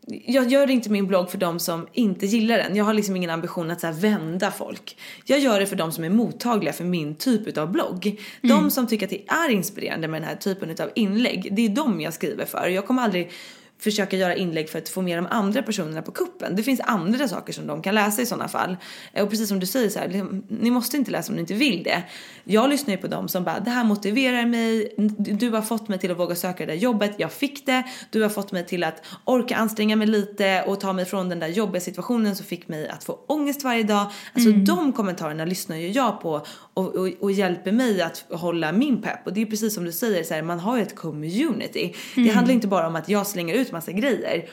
jag 0.06 0.48
gör 0.48 0.70
inte 0.70 0.90
min 0.90 1.06
blogg 1.06 1.30
för 1.30 1.38
de 1.38 1.58
som 1.58 1.86
inte 1.92 2.26
gillar 2.26 2.58
den. 2.58 2.76
Jag 2.76 2.84
har 2.84 2.94
liksom 2.94 3.16
ingen 3.16 3.30
ambition 3.30 3.70
att 3.70 3.80
så 3.80 3.92
vända 3.92 4.50
folk. 4.50 4.96
Jag 5.24 5.38
gör 5.38 5.60
det 5.60 5.66
för 5.66 5.76
de 5.76 5.92
som 5.92 6.04
är 6.04 6.10
mottagliga 6.10 6.72
för 6.72 6.84
min 6.84 7.14
typ 7.14 7.58
av 7.58 7.72
blogg. 7.72 8.20
De 8.42 8.70
som 8.70 8.86
tycker 8.86 9.06
att 9.06 9.10
det 9.10 9.28
är 9.28 9.50
inspirerande 9.50 10.08
med 10.08 10.22
den 10.22 10.28
här 10.28 10.36
typen 10.36 10.70
av 10.70 10.90
inlägg, 10.94 11.48
det 11.52 11.64
är 11.64 11.68
de 11.68 12.00
jag 12.00 12.14
skriver 12.14 12.44
för. 12.44 12.68
Jag 12.68 12.86
kommer 12.86 13.02
aldrig 13.02 13.30
försöka 13.78 14.16
göra 14.16 14.34
inlägg 14.34 14.68
för 14.70 14.78
att 14.78 14.88
få 14.88 15.02
med 15.02 15.18
de 15.18 15.26
andra 15.30 15.62
personerna 15.62 16.02
på 16.02 16.10
kuppen. 16.12 16.56
Det 16.56 16.62
finns 16.62 16.80
andra 16.80 17.28
saker 17.28 17.52
som 17.52 17.66
de 17.66 17.82
kan 17.82 17.94
läsa 17.94 18.22
i 18.22 18.26
sådana 18.26 18.48
fall. 18.48 18.76
Eh, 19.12 19.24
och 19.24 19.30
precis 19.30 19.48
som 19.48 19.60
du 19.60 19.66
säger 19.66 19.88
så 19.90 19.98
här, 19.98 20.08
liksom, 20.08 20.42
ni 20.48 20.70
måste 20.70 20.96
inte 20.96 21.10
läsa 21.10 21.32
om 21.32 21.34
ni 21.34 21.40
inte 21.40 21.54
vill 21.54 21.82
det. 21.82 22.02
Jag 22.44 22.70
lyssnar 22.70 22.94
ju 22.94 22.98
på 23.00 23.06
dem 23.06 23.28
som 23.28 23.44
bara, 23.44 23.60
det 23.60 23.70
här 23.70 23.84
motiverar 23.84 24.46
mig, 24.46 24.94
du 25.18 25.50
har 25.50 25.62
fått 25.62 25.88
mig 25.88 25.98
till 25.98 26.10
att 26.10 26.18
våga 26.18 26.34
söka 26.34 26.66
det 26.66 26.72
där 26.72 26.78
jobbet, 26.78 27.14
jag 27.16 27.32
fick 27.32 27.66
det, 27.66 27.82
du 28.10 28.22
har 28.22 28.28
fått 28.28 28.52
mig 28.52 28.66
till 28.66 28.84
att 28.84 29.02
orka 29.24 29.56
anstränga 29.56 29.96
mig 29.96 30.06
lite 30.06 30.64
och 30.66 30.80
ta 30.80 30.92
mig 30.92 31.04
från 31.04 31.28
den 31.28 31.38
där 31.40 31.48
jobbiga 31.48 31.80
situationen 31.80 32.36
som 32.36 32.46
fick 32.46 32.68
mig 32.68 32.88
att 32.88 33.04
få 33.04 33.18
ångest 33.26 33.64
varje 33.64 33.82
dag. 33.82 34.06
Alltså 34.34 34.50
Mm. 34.50 34.64
de 34.64 34.92
kommentarerna 34.92 35.44
lyssnar 35.44 35.76
ju 35.76 35.88
jag 35.90 36.20
på 36.20 36.46
och, 36.74 36.94
och, 36.96 37.08
och 37.20 37.32
hjälper 37.32 37.72
mig 37.72 38.02
att 38.02 38.24
hålla 38.30 38.72
min 38.72 39.02
pepp. 39.02 39.26
Och 39.26 39.32
det 39.32 39.42
är 39.42 39.46
precis 39.46 39.74
som 39.74 39.84
du 39.84 39.92
säger, 39.92 40.24
så 40.24 40.34
här, 40.34 40.42
man 40.42 40.58
har 40.60 40.76
ju 40.76 40.82
ett 40.82 40.96
community. 40.96 41.94
Det 42.14 42.20
Mm. 42.20 42.34
handlar 42.36 42.54
inte 42.54 42.68
bara 42.68 42.86
om 42.86 42.96
att 42.96 43.08
jag 43.08 43.26
slänger 43.26 43.54
ut 43.54 43.65
massa 43.72 43.92
grejer. 43.92 44.48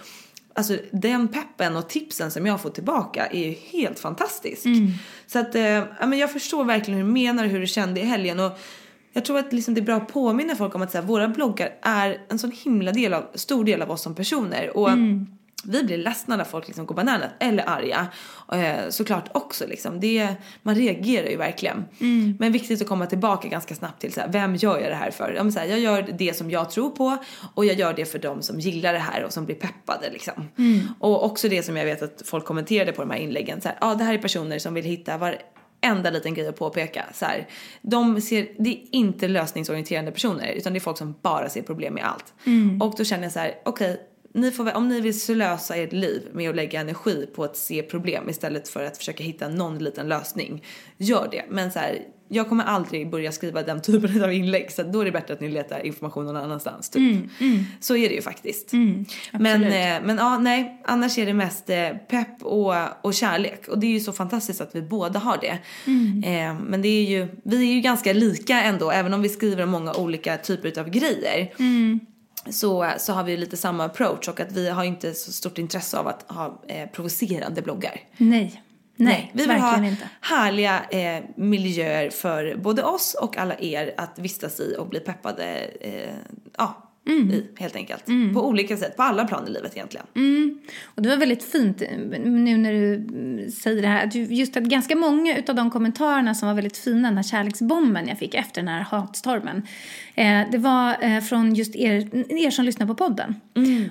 Alltså 0.55 0.77
den 0.91 1.27
peppen 1.27 1.75
och 1.75 1.89
tipsen 1.89 2.31
som 2.31 2.45
jag 2.45 2.61
får 2.61 2.69
tillbaka 2.69 3.25
är 3.25 3.47
ju 3.47 3.51
helt 3.51 3.99
fantastisk. 3.99 4.65
Mm. 4.65 4.87
Så 5.27 5.39
att, 5.39 5.55
eh, 5.55 5.63
ja, 5.63 6.05
men 6.05 6.19
jag 6.19 6.31
förstår 6.33 6.63
verkligen 6.63 6.99
hur 6.99 7.07
du 7.07 7.13
menar 7.13 7.43
och 7.43 7.49
hur 7.49 7.59
du 7.59 7.67
kände 7.67 8.01
i 8.01 8.03
helgen. 8.03 8.39
Och 8.39 8.59
jag 9.13 9.25
tror 9.25 9.39
att 9.39 9.53
liksom 9.53 9.73
det 9.73 9.81
är 9.81 9.85
bra 9.85 9.95
att 9.95 10.13
påminna 10.13 10.55
folk 10.55 10.75
om 10.75 10.81
att 10.81 10.91
så 10.91 10.97
här, 10.97 11.05
våra 11.05 11.27
bloggar 11.27 11.69
är 11.81 12.21
en 12.29 12.39
sån 12.39 12.51
himla 12.51 12.91
del 12.91 13.13
av, 13.13 13.23
stor 13.33 13.65
del 13.65 13.81
av 13.81 13.91
oss 13.91 14.01
som 14.01 14.15
personer. 14.15 14.77
Och 14.77 14.89
Mm. 14.89 15.27
Vi 15.63 15.83
blir 15.83 15.97
ledsna 15.97 16.37
när 16.37 16.43
folk 16.43 16.67
liksom 16.67 16.85
går 16.85 16.95
bananas 16.95 17.31
eller 17.39 17.69
arga. 17.69 18.07
Eh, 18.51 18.89
såklart 18.89 19.29
också 19.31 19.67
liksom. 19.67 19.99
Det, 19.99 20.35
man 20.61 20.75
reagerar 20.75 21.29
ju 21.29 21.37
verkligen. 21.37 21.85
Mm. 21.99 22.37
Men 22.39 22.51
viktigt 22.51 22.81
att 22.81 22.87
komma 22.87 23.05
tillbaka 23.05 23.47
ganska 23.47 23.75
snabbt 23.75 24.01
till 24.01 24.13
så 24.13 24.21
här, 24.21 24.27
vem 24.31 24.55
gör 24.55 24.79
jag 24.79 24.91
det 24.91 24.95
här 24.95 25.11
för? 25.11 25.33
Ja, 25.33 25.43
men 25.43 25.53
så 25.53 25.59
här, 25.59 25.65
jag 25.65 25.79
gör 25.79 26.01
det 26.17 26.37
som 26.37 26.51
jag 26.51 26.69
tror 26.69 26.89
på 26.89 27.17
och 27.55 27.65
jag 27.65 27.75
gör 27.75 27.93
det 27.93 28.05
för 28.05 28.19
dem 28.19 28.41
som 28.41 28.59
gillar 28.59 28.93
det 28.93 28.99
här 28.99 29.23
och 29.23 29.33
som 29.33 29.45
blir 29.45 29.55
peppade 29.55 30.09
liksom. 30.11 30.49
Mm. 30.57 30.79
Och 30.99 31.25
också 31.25 31.49
det 31.49 31.63
som 31.63 31.77
jag 31.77 31.85
vet 31.85 32.01
att 32.01 32.21
folk 32.25 32.45
kommenterade 32.45 32.91
på 32.91 33.01
de 33.01 33.11
här 33.11 33.17
inläggen. 33.17 33.61
Så 33.61 33.67
här, 33.67 33.77
ja, 33.81 33.95
det 33.95 34.03
här 34.03 34.13
är 34.13 34.17
personer 34.17 34.59
som 34.59 34.73
vill 34.73 34.85
hitta 34.85 35.17
var 35.17 35.37
enda 35.81 36.09
liten 36.09 36.33
grej 36.33 36.47
att 36.47 36.55
påpeka. 36.55 37.05
Så 37.13 37.25
här, 37.25 37.47
de 37.81 38.21
ser, 38.21 38.47
det 38.59 38.69
är 38.69 38.79
inte 38.91 39.27
lösningsorienterade 39.27 40.11
personer 40.11 40.51
utan 40.51 40.73
det 40.73 40.77
är 40.77 40.81
folk 40.81 40.97
som 40.97 41.15
bara 41.21 41.49
ser 41.49 41.61
problem 41.61 41.93
med 41.93 42.05
allt. 42.05 42.33
Mm. 42.45 42.81
Och 42.81 42.93
då 42.97 43.03
känner 43.03 43.23
jag 43.23 43.31
så 43.31 43.39
här, 43.39 43.55
okej, 43.65 43.99
ni 44.33 44.51
får, 44.51 44.75
om 44.75 44.89
ni 44.89 45.01
vill 45.01 45.21
slösa 45.21 45.75
ert 45.75 45.93
liv 45.93 46.27
med 46.33 46.49
att 46.49 46.55
lägga 46.55 46.81
energi 46.81 47.27
på 47.35 47.43
att 47.43 47.57
se 47.57 47.83
problem 47.83 48.29
istället 48.29 48.67
för 48.67 48.83
att 48.83 48.97
försöka 48.97 49.23
hitta 49.23 49.47
någon 49.47 49.79
liten 49.79 50.07
lösning, 50.07 50.63
gör 50.97 51.27
det. 51.31 51.45
Men 51.49 51.71
så 51.71 51.79
här, 51.79 51.99
jag 52.27 52.49
kommer 52.49 52.63
aldrig 52.63 53.09
börja 53.09 53.31
skriva 53.31 53.63
den 53.63 53.81
typen 53.81 54.23
av 54.23 54.33
inlägg 54.33 54.71
så 54.71 54.83
då 54.83 55.01
är 55.01 55.05
det 55.05 55.11
bättre 55.11 55.33
att 55.33 55.41
ni 55.41 55.49
letar 55.49 55.85
information 55.85 56.25
någon 56.25 56.35
annanstans. 56.35 56.89
Typ. 56.89 57.01
Mm, 57.01 57.29
mm. 57.39 57.65
Så 57.79 57.95
är 57.95 58.09
det 58.09 58.15
ju 58.15 58.21
faktiskt. 58.21 58.73
Mm, 58.73 59.05
men, 59.31 59.63
eh, 59.63 60.07
men 60.07 60.17
ja, 60.17 60.37
nej, 60.37 60.81
annars 60.85 61.17
är 61.17 61.25
det 61.25 61.33
mest 61.33 61.69
eh, 61.69 61.89
pepp 61.89 62.43
och, 62.43 62.73
och 63.01 63.13
kärlek. 63.13 63.67
Och 63.67 63.79
det 63.79 63.87
är 63.87 63.91
ju 63.91 63.99
så 63.99 64.11
fantastiskt 64.11 64.61
att 64.61 64.75
vi 64.75 64.81
båda 64.81 65.19
har 65.19 65.37
det. 65.41 65.59
Mm. 65.87 66.23
Eh, 66.23 66.63
men 66.63 66.81
det 66.81 66.87
är 66.87 67.05
ju, 67.05 67.27
vi 67.43 67.69
är 67.69 67.73
ju 67.73 67.81
ganska 67.81 68.13
lika 68.13 68.63
ändå, 68.63 68.91
även 68.91 69.13
om 69.13 69.21
vi 69.21 69.29
skriver 69.29 69.63
om 69.63 69.69
många 69.69 69.93
olika 69.93 70.37
typer 70.37 70.79
av 70.79 70.89
grejer. 70.89 71.53
Så, 72.49 72.93
så 72.97 73.13
har 73.13 73.23
vi 73.23 73.31
ju 73.31 73.37
lite 73.37 73.57
samma 73.57 73.85
approach 73.85 74.27
och 74.27 74.39
att 74.39 74.51
vi 74.51 74.69
har 74.69 74.83
inte 74.83 75.13
så 75.13 75.31
stort 75.31 75.57
intresse 75.57 75.97
av 75.97 76.07
att 76.07 76.31
ha 76.31 76.61
eh, 76.67 76.89
provocerande 76.89 77.61
bloggar. 77.61 77.99
Nej. 78.17 78.63
Nej, 78.95 79.31
vi 79.33 79.45
vill 79.45 79.61
ha 79.61 79.85
inte. 79.85 80.09
härliga 80.21 80.83
eh, 80.89 81.23
miljöer 81.35 82.09
för 82.09 82.55
både 82.55 82.83
oss 82.83 83.13
och 83.13 83.37
alla 83.37 83.59
er 83.59 83.93
att 83.97 84.19
vistas 84.19 84.59
i 84.59 84.75
och 84.79 84.87
bli 84.87 84.99
peppade 84.99 85.43
eh, 85.81 86.15
ja, 86.57 86.92
Mm. 87.07 87.31
i 87.31 87.43
helt 87.55 87.75
enkelt. 87.75 88.05
På 88.33 88.47
olika 88.47 88.77
sätt, 88.77 88.97
på 88.97 89.03
alla 89.03 89.25
plan 89.25 89.47
i 89.47 89.51
livet 89.51 89.71
egentligen. 89.75 90.05
Mm. 90.15 90.57
Och 90.85 91.01
det 91.01 91.09
var 91.09 91.17
väldigt 91.17 91.43
fint 91.43 91.81
eh, 91.81 92.19
nu 92.25 92.57
när 92.57 92.73
du 92.73 92.95
mm, 92.95 93.51
säger 93.51 93.81
det 93.81 93.87
här. 93.87 94.07
att 94.07 94.15
ju- 94.15 94.23
Just 94.33 94.57
att 94.57 94.63
ganska 94.63 94.95
många 94.95 95.35
av 95.47 95.55
de 95.55 95.71
kommentarerna 95.71 96.35
som 96.35 96.47
var 96.47 96.55
väldigt 96.55 96.77
fina, 96.77 97.07
den 97.07 97.17
här 97.17 97.23
kärleksbomben 97.23 98.07
jag 98.07 98.17
fick 98.17 98.35
efter 98.35 98.61
den 98.61 98.67
här 98.67 98.81
hatstormen. 98.81 99.67
Eh, 100.15 100.41
det 100.51 100.57
var 100.57 100.95
eh, 101.03 101.19
från 101.21 101.53
just 101.55 101.75
er, 101.75 102.09
er 102.45 102.51
som 102.51 102.65
lyssnar 102.65 102.87
på 102.87 102.95
podden. 102.95 103.35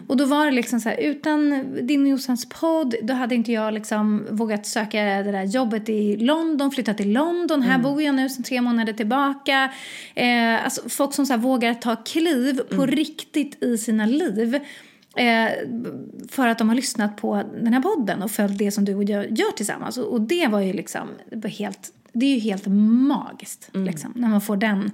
Och 0.08 0.16
då 0.16 0.24
var 0.24 0.46
det 0.46 0.52
liksom 0.52 0.80
så 0.80 0.88
här, 0.88 0.96
utan 0.96 1.66
din 1.86 2.02
och 2.02 2.08
Jossans 2.08 2.48
podd, 2.48 2.94
då 3.02 3.14
hade 3.14 3.34
inte 3.34 3.52
jag 3.52 3.74
liksom 3.74 4.26
vågat 4.30 4.66
söka 4.66 4.98
det 5.02 5.32
där 5.32 5.44
jobbet 5.44 5.88
i 5.88 6.16
London, 6.16 6.70
flytta 6.70 6.94
till 6.94 7.12
London. 7.12 7.62
Här 7.62 7.78
bor 7.78 8.02
jag 8.02 8.14
nu 8.14 8.28
sedan 8.28 8.44
tre 8.44 8.60
månader 8.60 8.92
tillbaka. 8.92 9.72
Eh, 10.14 10.64
alltså 10.64 10.88
folk 10.88 11.14
som 11.14 11.26
så 11.26 11.32
här 11.32 11.40
vågar 11.40 11.74
ta 11.74 11.96
kliv 11.96 12.60
på 12.76 12.86
riktigt 13.04 13.62
i 13.62 13.78
sina 13.78 14.06
liv. 14.06 14.60
Eh, 15.16 15.50
för 16.28 16.48
att 16.48 16.58
de 16.58 16.68
har 16.68 16.76
lyssnat 16.76 17.16
på 17.16 17.42
den 17.62 17.72
här 17.72 17.82
podden 17.82 18.22
och 18.22 18.30
följt 18.30 18.58
det 18.58 18.70
som 18.70 18.84
du 18.84 18.94
och 18.94 19.04
jag 19.04 19.38
gör 19.38 19.52
tillsammans. 19.56 19.98
Och, 19.98 20.12
och 20.12 20.20
det 20.20 20.46
var 20.46 20.60
ju 20.60 20.72
liksom, 20.72 21.08
helt, 21.44 21.92
det 22.12 22.26
är 22.26 22.34
ju 22.34 22.40
helt 22.40 22.66
magiskt 22.66 23.68
liksom, 23.72 24.12
när 24.16 24.28
man 24.28 24.40
får 24.40 24.56
den, 24.56 24.90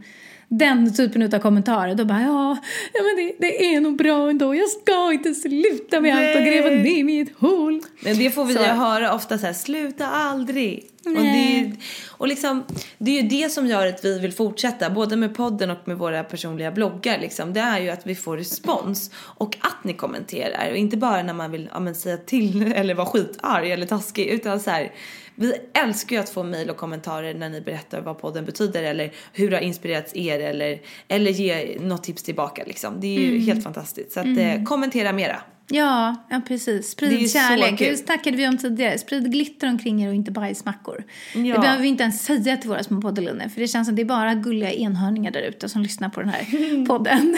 den 0.48 0.94
typen 0.94 1.34
av 1.34 1.38
kommentarer. 1.38 1.94
Då 1.94 2.04
bara, 2.04 2.22
ja, 2.22 2.56
ja 2.92 3.02
men 3.02 3.16
det, 3.16 3.34
det 3.38 3.74
är 3.74 3.80
nog 3.80 3.96
bra 3.96 4.30
ändå. 4.30 4.54
Jag 4.54 4.68
ska 4.68 5.12
inte 5.12 5.34
sluta 5.34 6.00
med 6.00 6.16
allt 6.16 6.36
och 6.36 6.42
gräva 6.42 6.68
Nej. 6.68 6.82
ner 6.82 7.04
mig 7.04 7.14
i 7.14 7.20
ett 7.20 7.38
hål. 7.38 7.80
Men 8.00 8.18
det 8.18 8.30
får 8.30 8.44
vi 8.44 8.54
Så. 8.54 8.60
ju 8.60 8.66
höra 8.66 9.14
ofta 9.14 9.38
så 9.38 9.46
här, 9.46 9.52
sluta 9.52 10.06
aldrig. 10.06 10.84
Och, 11.04 11.14
det, 11.14 11.22
Nej. 11.22 11.80
och 12.08 12.28
liksom, 12.28 12.64
det 12.98 13.10
är 13.18 13.22
ju 13.22 13.28
det 13.28 13.50
som 13.50 13.66
gör 13.66 13.86
att 13.86 14.04
vi 14.04 14.18
vill 14.18 14.32
fortsätta, 14.32 14.90
både 14.90 15.16
med 15.16 15.36
podden 15.36 15.70
och 15.70 15.88
med 15.88 15.98
våra 15.98 16.24
personliga 16.24 16.70
bloggar. 16.70 17.18
Liksom. 17.18 17.52
Det 17.52 17.60
är 17.60 17.78
ju 17.78 17.90
att 17.90 18.06
vi 18.06 18.14
får 18.14 18.36
respons 18.36 19.10
och 19.16 19.56
att 19.60 19.84
ni 19.84 19.94
kommenterar. 19.94 20.70
Och 20.70 20.76
inte 20.76 20.96
bara 20.96 21.22
när 21.22 21.34
man 21.34 21.50
vill 21.50 21.68
ja, 21.72 21.80
men, 21.80 21.94
säga 21.94 22.16
till 22.16 22.72
eller 22.76 22.94
vara 22.94 23.06
skitarg 23.06 23.72
eller 23.72 23.86
taskig. 23.86 24.26
Utan 24.26 24.60
så 24.60 24.70
här, 24.70 24.92
vi 25.38 25.54
älskar 25.84 26.16
ju 26.16 26.22
att 26.22 26.30
få 26.30 26.42
mejl 26.42 26.70
och 26.70 26.76
kommentarer 26.76 27.34
när 27.34 27.48
ni 27.48 27.60
berättar 27.60 28.00
vad 28.00 28.18
podden 28.18 28.44
betyder 28.44 28.82
eller 28.82 29.12
hur 29.32 29.50
det 29.50 29.56
har 29.56 29.62
inspirerats 29.62 30.16
er 30.16 30.40
eller, 30.40 30.80
eller 31.08 31.30
ge 31.30 31.76
något 31.80 32.02
tips 32.04 32.22
tillbaka. 32.22 32.62
Liksom. 32.66 33.00
Det 33.00 33.06
är 33.06 33.20
ju 33.20 33.28
Mm. 33.28 33.46
helt 33.46 33.64
fantastiskt. 33.64 34.12
Så 34.12 34.20
att, 34.20 34.26
Mm. 34.26 34.38
eh, 34.60 34.64
kommentera 34.64 35.12
mera. 35.12 35.40
Ja, 35.70 36.26
ja 36.30 36.40
precis. 36.48 36.90
Sprid 36.90 37.30
kärlek. 37.32 37.78
Det 37.78 37.96
snackade 37.96 38.36
vi 38.36 38.48
om 38.48 38.58
tidigare. 38.58 38.98
Sprid 38.98 39.32
glitter 39.32 39.68
omkring 39.68 40.02
er 40.02 40.08
och 40.08 40.14
inte 40.14 40.30
bajsmackor. 40.30 41.04
Ja. 41.34 41.40
Det 41.54 41.60
behöver 41.60 41.82
vi 41.82 41.88
inte 41.88 42.02
ens 42.02 42.24
säga 42.24 42.56
till 42.56 42.70
våra 42.70 42.82
små 42.82 43.00
poddelinnor. 43.00 43.48
För 43.48 43.60
det 43.60 43.68
känns 43.68 43.88
som 43.88 43.96
det 43.96 44.02
är 44.02 44.06
bara 44.06 44.34
gulliga 44.34 44.72
enhörningar 44.72 45.30
där 45.30 45.40
ute 45.42 45.68
som 45.68 45.82
lyssnar 45.82 46.08
på 46.08 46.20
den 46.20 46.28
här 46.28 46.86
podden. 46.86 47.36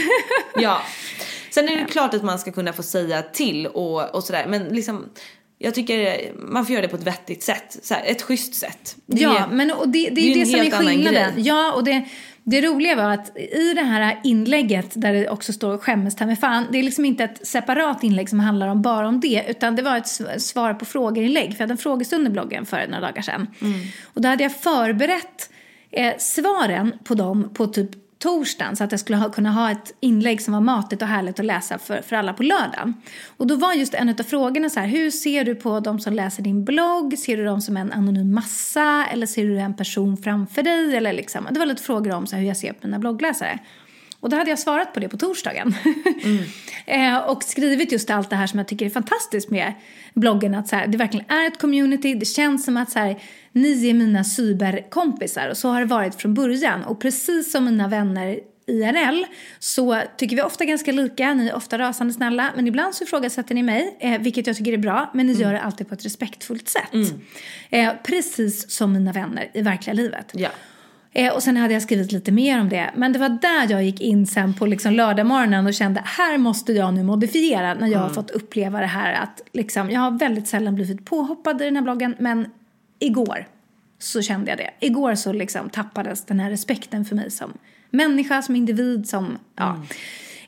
Ja. 0.57 0.82
Sen 1.51 1.68
är 1.68 1.76
det 1.76 1.84
klart 1.84 2.14
att 2.14 2.22
man 2.22 2.38
ska 2.38 2.53
kunna 2.53 2.72
få 2.72 2.82
säga 2.82 3.22
till 3.22 3.66
och, 3.66 4.14
och 4.14 4.24
sådär. 4.24 4.46
Men 4.48 4.64
liksom, 4.64 5.09
jag 5.62 5.74
tycker 5.74 6.20
man 6.36 6.66
får 6.66 6.72
göra 6.72 6.82
det 6.82 6.88
på 6.88 6.96
ett 6.96 7.06
vettigt 7.06 7.42
sätt. 7.42 7.78
Så 7.82 7.94
här, 7.94 8.02
ett 8.06 8.22
schysst 8.22 8.54
sätt. 8.54 8.96
Det 9.06 9.20
ja, 9.22 9.38
är- 9.38 9.54
men 9.54 9.70
och 9.70 9.88
det, 9.88 10.08
det 10.11 10.20
är 10.20 10.24
ju 10.24 10.34
det 10.34 10.40
en 10.40 10.46
som 10.46 10.61
är 10.61 10.70
skillnaden. 10.88 11.32
Ja, 11.36 11.72
och 11.72 11.84
det, 11.84 12.04
det 12.44 12.61
roliga 12.61 12.96
var 12.96 13.11
att 13.11 13.36
i 13.38 13.72
det 13.74 13.82
här 13.82 14.20
inlägget 14.24 14.90
där 14.94 15.12
det 15.12 15.28
också 15.28 15.52
står 15.52 15.78
skämmes 15.78 16.16
ta 16.16 16.26
mig 16.26 16.36
fan. 16.36 16.66
Det 16.72 16.78
är 16.78 16.82
liksom 16.82 17.04
inte 17.04 17.24
ett 17.24 17.46
separat 17.46 18.02
inlägg 18.04 18.28
som 18.28 18.40
handlar 18.40 18.68
om 18.68 18.82
bara 18.82 19.08
om 19.08 19.20
det. 19.20 19.44
Utan 19.48 19.76
det 19.76 19.82
var 19.82 19.96
ett 19.96 20.04
sv- 20.04 20.38
svar 20.38 20.74
på 20.74 20.84
frågor-inlägg. 20.84 21.46
För 21.46 21.54
jag 21.54 21.61
hade 21.61 21.72
en 21.72 21.78
frågestund 21.78 22.26
i 22.26 22.30
bloggen 22.30 22.66
för 22.66 22.86
några 22.86 23.00
dagar 23.00 23.22
sedan. 23.22 23.46
Och 24.04 24.20
då 24.22 24.28
hade 24.28 24.42
jag 24.42 24.56
förberett 24.61 25.50
eh, 25.90 26.12
svaren 26.18 26.92
på 27.04 27.14
dem 27.14 27.50
på 27.54 27.66
typ 27.66 27.90
torsdagen 28.20 28.76
så 28.76 28.84
att 28.84 28.90
jag 28.90 29.00
skulle 29.00 29.18
ha, 29.18 29.30
kunna 29.30 29.50
ha 29.50 29.70
ett 29.70 29.94
inlägg 30.00 30.42
som 30.42 30.54
var 30.54 30.60
matigt 30.60 31.02
och 31.02 31.08
härligt 31.08 31.40
att 31.40 31.46
läsa 31.46 31.78
för, 31.78 32.02
för 32.02 32.16
alla 32.16 32.32
på 32.32 32.42
lördagen. 32.42 32.94
Och 33.36 33.46
då 33.46 33.56
var 33.56 33.72
just 33.72 33.94
en 33.94 34.08
av 34.08 34.22
frågorna 34.22 34.70
så 34.70 34.80
här, 34.80 34.86
hur 34.86 35.10
ser 35.10 35.44
du 35.44 35.54
på 35.54 35.80
de 35.80 36.00
som 36.00 36.12
läser 36.12 36.42
din 36.42 36.64
blogg? 36.64 37.18
Ser 37.18 37.36
du 37.36 37.44
dem 37.44 37.60
som 37.60 37.76
en 37.76 37.92
anonym 37.92 38.34
massa 38.34 39.06
eller 39.12 39.26
ser 39.26 39.46
du 39.46 39.58
en 39.58 39.74
person 39.74 40.16
framför 40.16 40.62
dig? 40.62 40.96
Eller 40.96 41.12
liksom, 41.12 41.48
det 41.50 41.58
var 41.58 41.66
lite 41.66 41.82
frågor 41.82 42.12
om 42.12 42.26
så 42.26 42.36
här, 42.36 42.40
hur 42.40 42.48
jag 42.48 42.56
ser 42.56 42.72
på 42.72 42.86
mina 42.86 42.98
bloggläsare. 42.98 43.58
Och 44.20 44.30
då 44.30 44.36
hade 44.36 44.50
jag 44.50 44.58
svarat 44.58 44.94
på 44.94 45.00
det 45.00 45.08
på 45.08 45.16
torsdagen. 45.16 45.74
eh, 46.86 47.18
och 47.18 47.42
skrivit 47.42 47.92
just 47.92 48.10
allt 48.10 48.30
det 48.30 48.36
här 48.36 48.46
som 48.46 48.58
jag 48.58 48.68
tycker 48.68 48.86
är 48.86 48.90
fantastiskt 48.90 49.50
med 49.50 49.72
bloggen. 50.14 50.54
Att 50.54 50.68
så 50.68 50.76
här, 50.76 50.86
det 50.86 50.98
verkligen 50.98 51.30
är 51.30 51.46
ett 51.46 51.58
community. 51.58 52.14
Det 52.14 52.26
känns 52.26 52.64
som 52.64 52.76
att 52.76 52.90
så 52.90 52.98
här, 52.98 53.22
ni 53.52 53.88
är 53.88 53.94
mina 53.94 54.24
cyberkompisar. 54.24 55.48
Och 55.48 55.56
så 55.56 55.68
har 55.68 55.80
det 55.80 55.86
varit 55.86 56.14
från 56.14 56.34
början. 56.34 56.84
Och 56.84 57.00
precis 57.00 57.52
som 57.52 57.64
mina 57.64 57.88
vänner 57.88 58.40
IRL 58.66 59.24
så 59.58 60.02
tycker 60.16 60.36
vi 60.36 60.42
ofta 60.42 60.64
ganska 60.64 60.92
lika. 60.92 61.34
Ni 61.34 61.48
är 61.48 61.54
ofta 61.54 61.78
rasande 61.78 62.12
snälla. 62.12 62.52
Men 62.56 62.66
ibland 62.66 62.94
så 62.94 63.04
ifrågasätter 63.04 63.54
ni 63.54 63.62
mig, 63.62 63.96
eh, 64.00 64.20
vilket 64.20 64.46
jag 64.46 64.56
tycker 64.56 64.72
är 64.72 64.78
bra. 64.78 65.10
Men 65.14 65.26
ni 65.26 65.32
gör 65.32 65.52
det 65.52 65.60
alltid 65.60 65.88
på 65.88 65.94
ett 65.94 66.04
respektfullt 66.04 66.68
sätt. 66.68 66.92
Eh, 67.70 67.92
precis 68.02 68.70
som 68.70 68.92
mina 68.92 69.12
vänner 69.12 69.50
i 69.54 69.62
verkliga 69.62 69.94
livet. 69.94 70.32
Ja. 70.32 70.48
Eh, 71.12 71.34
och 71.34 71.42
sen 71.42 71.56
hade 71.56 71.74
jag 71.74 71.82
skrivit 71.82 72.12
lite 72.12 72.32
mer 72.32 72.61
om 72.61 72.68
det. 72.68 72.90
Men 72.94 73.12
det 73.12 73.18
var 73.18 73.28
där 73.28 73.70
jag 73.70 73.84
gick 73.84 74.00
in 74.00 74.26
sen 74.26 74.54
på 74.54 74.66
liksom 74.66 74.92
lördagmorgonen 74.92 75.66
och 75.66 75.74
kände 75.74 76.02
här 76.04 76.38
måste 76.38 76.72
jag 76.72 76.94
nu 76.94 77.02
modifiera 77.02 77.74
när 77.74 77.86
jag 77.86 77.98
har 77.98 78.08
fått 78.08 78.30
uppleva 78.30 78.80
det 78.80 78.86
här 78.86 79.12
att 79.12 79.42
liksom, 79.52 79.90
jag 79.90 80.00
har 80.00 80.11
väldigt 80.11 80.48
sällan 80.48 80.74
blivit 80.74 81.04
påhoppad 81.04 81.62
i 81.62 81.64
den 81.64 81.76
här 81.76 81.82
bloggen 81.82 82.14
men 82.18 82.46
igår 82.98 83.46
så 83.98 84.22
kände 84.22 84.50
jag 84.50 84.58
det. 84.58 84.70
Igår 84.80 85.14
så 85.14 85.32
liksom 85.32 85.70
tappades 85.70 86.24
den 86.24 86.40
här 86.40 86.50
respekten 86.50 87.04
för 87.04 87.16
mig 87.16 87.30
som 87.30 87.52
människa, 87.90 88.42
som 88.42 88.56
individ, 88.56 89.08
som 89.08 89.38
ja. 89.56 89.82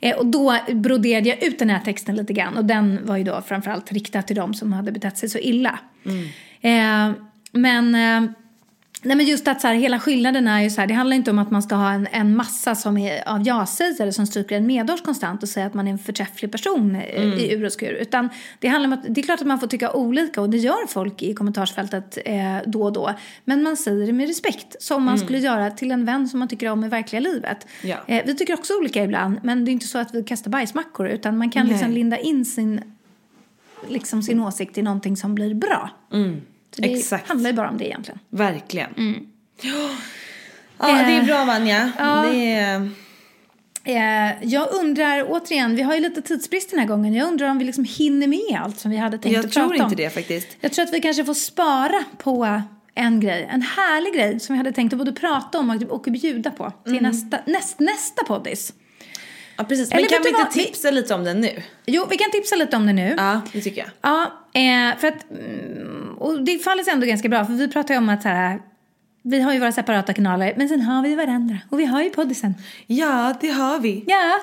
Eh, 0.01 0.17
och 0.17 0.27
då 0.27 0.57
broderade 0.73 1.29
jag 1.29 1.43
ut 1.43 1.59
den 1.59 1.71
här 1.71 1.81
texten 1.81 2.17
lite 2.17 2.33
grann. 2.33 2.57
Och 2.57 2.65
den 2.65 3.07
var 3.07 3.17
ju 3.17 3.25
då 3.25 3.43
framförallt 3.47 3.93
riktad 3.93 4.23
till 4.23 4.37
dem 4.37 4.55
som 4.55 4.73
hade 4.73 4.93
betett 4.93 5.19
sig 5.19 5.29
så 5.29 5.39
illa. 5.39 5.79
Eh, 6.61 7.13
men... 7.53 7.95
Nej 9.05 9.17
men 9.17 9.27
just 9.27 9.49
att 9.49 9.61
så 9.61 9.67
här, 9.67 9.75
hela 9.75 10.01
skillnaden 10.01 10.49
är 10.49 10.63
ju 10.63 10.71
så 10.71 10.81
här, 10.81 10.89
det 10.89 10.95
handlar 10.95 11.17
inte 11.17 11.31
om 11.31 11.39
att 11.39 11.51
man 11.51 11.63
ska 11.63 11.75
ha 11.75 11.93
en, 11.93 12.09
en 12.11 12.37
massa 12.37 12.75
som 12.75 12.99
är 12.99 13.29
av 13.29 13.47
ja-sägare 13.47 14.13
som 14.13 14.27
stryker 14.27 14.57
en 14.57 14.67
medhårs 14.67 15.03
konstant 15.03 15.43
och 15.43 15.49
säger 15.49 15.67
att 15.67 15.75
man 15.75 15.89
är 15.89 15.93
en 15.93 15.99
förträfflig 15.99 16.53
person 16.53 16.97
eh, 16.97 17.23
i 17.23 17.53
ur 17.53 17.65
och 17.65 17.73
skur. 17.73 17.93
Utan 17.93 18.29
det 18.59 18.69
handlar 18.69 18.89
om 18.89 18.93
att, 18.93 19.15
det 19.15 19.21
är 19.21 19.23
klart 19.23 19.41
att 19.41 19.47
man 19.47 19.61
får 19.61 19.67
tycka 19.67 19.93
olika 19.93 20.41
och 20.41 20.51
det 20.51 20.57
gör 20.57 20.87
folk 20.89 21.23
i 21.23 21.35
kommentarsfältet 21.35 22.19
eh, 22.25 22.57
då 22.67 22.83
och 22.83 22.93
då. 22.93 23.15
Men 23.45 23.63
man 23.63 23.77
säger 23.77 24.07
det 24.07 24.13
med 24.13 24.27
respekt, 24.27 24.83
som 24.83 25.03
man 25.05 25.19
skulle 25.19 25.39
göra 25.39 25.71
till 25.71 25.91
en 25.91 26.05
vän 26.05 26.29
som 26.29 26.39
man 26.39 26.49
tycker 26.49 26.69
om 26.69 26.85
i 26.85 26.89
verkliga 26.89 27.21
livet. 27.21 27.67
Ja. 27.83 27.97
Eh, 28.07 28.23
vi 28.27 28.35
tycker 28.35 28.55
också 28.55 28.73
olika 28.79 29.05
ibland, 29.05 29.39
men 29.43 29.65
det 29.65 29.71
är 29.71 29.73
inte 29.73 29.87
så 29.87 29.99
att 29.99 30.15
vi 30.15 30.25
kastar 30.25 30.51
bajsmackor 30.51 31.09
utan 31.09 31.39
man 31.39 31.51
kan 31.51 31.67
Nej. 31.67 31.73
liksom 31.73 31.91
linda 31.91 32.19
in 32.19 32.45
sin, 32.45 32.81
liksom 33.89 34.23
sin 34.23 34.41
åsikt 34.41 34.79
i 34.79 34.83
någonting 34.83 35.17
som 35.17 35.35
blir 35.35 35.55
bra. 35.55 35.91
Så 36.77 36.83
det 36.83 36.93
Exakt. 36.93 37.29
handlar 37.29 37.51
ju 37.51 37.57
bara 37.57 37.69
om 37.69 37.79
det 37.79 37.87
egentligen. 37.89 38.19
Verkligen. 38.31 38.95
Mm. 38.97 39.27
Ja, 40.79 40.87
det 40.87 41.13
är 41.13 41.23
bra 41.23 41.45
Vanja. 41.45 41.93
Det 42.33 42.55
är... 42.55 42.89
Eh, 43.85 44.33
jag 44.43 44.73
undrar 44.75 45.27
återigen, 45.29 45.77
vi 45.77 45.83
har 45.83 45.95
ju 45.95 46.01
lite 46.01 46.23
tidsbrist 46.23 46.71
den 46.71 46.79
här 46.79 46.87
gången. 46.87 47.15
Jag 47.15 47.29
undrar 47.29 47.49
om 47.49 47.59
vi 47.59 47.65
liksom 47.65 47.85
hinner 47.85 48.27
med 48.27 48.61
allt 48.63 48.81
som 48.81 48.91
vi 48.91 48.97
hade 48.97 49.19
tänkt 49.19 49.35
Jag 49.37 49.45
att 49.47 49.53
tror 49.53 49.69
prata 49.69 49.85
om. 49.85 49.91
inte 49.91 50.03
det 50.03 50.11
faktiskt. 50.11 50.49
Jag 50.61 50.73
tror 50.73 50.85
att 50.85 50.93
vi 50.93 51.01
kanske 51.01 51.25
får 51.25 51.35
spara 51.35 52.05
på 52.19 52.63
en 52.95 53.21
grej, 53.21 53.49
en 53.53 53.63
härlig 53.63 54.15
grej 54.15 54.41
som 54.41 54.53
vi 54.55 54.59
hade 54.59 54.73
tänkt 54.73 54.93
att 54.93 54.99
både 54.99 55.13
prata 55.13 55.59
om 55.59 55.71
och, 55.71 55.83
och 55.83 56.03
bjuda 56.13 56.51
på 56.51 56.73
till 56.85 56.93
Mm. 56.99 57.03
nästa, 57.11 57.39
näst, 57.47 57.81
nästa 57.81 58.25
poddis. 58.25 58.73
Ja, 59.57 59.65
precis. 59.65 59.91
Eller 59.91 60.01
Men 60.03 60.09
kan 60.09 60.19
vet 60.19 60.25
vi 60.27 60.29
inte 60.29 60.43
vad? 60.45 60.55
Vi- 60.57 60.65
tipsa 60.65 60.91
lite 60.91 61.15
om 61.15 61.25
den 61.25 61.41
nu? 61.41 61.63
Jo, 61.87 62.07
vi 62.11 62.17
kan 62.17 62.31
tipsa 62.31 62.57
lite 62.57 62.77
om 62.77 62.87
det 62.87 62.93
nu. 62.93 63.15
Ja, 63.19 63.41
det 63.53 63.61
tycker 63.61 63.81
jag. 63.81 63.91
Ja, 64.03 64.33
eh, 64.53 64.99
för 64.99 65.09
att, 65.09 65.31
mm, 65.31 66.15
och 66.19 66.45
det 66.45 66.59
faller 66.59 66.83
sig 66.83 66.93
ändå 66.93 67.07
ganska 67.07 67.29
bra 67.29 67.45
för 67.45 67.53
vi 67.53 67.69
pratar 67.69 67.95
ju 67.95 67.99
om 67.99 68.09
att 68.09 68.23
så 68.23 68.29
här, 68.29 68.61
vi 69.25 69.41
har 69.41 69.53
ju 69.53 69.59
våra 69.59 69.73
separata 69.73 70.13
kanaler 70.13 70.55
men 70.57 70.69
sen 70.69 70.81
har 70.81 71.03
vi 71.03 71.15
varandra 71.15 71.59
och 71.69 71.81
vi 71.81 71.85
har 71.85 72.03
ju 72.03 72.11
poddisen. 72.11 72.55
Ja, 72.87 73.35
det 73.41 73.51
har 73.51 73.79
vi. 73.81 74.05
Ja, 74.07 74.39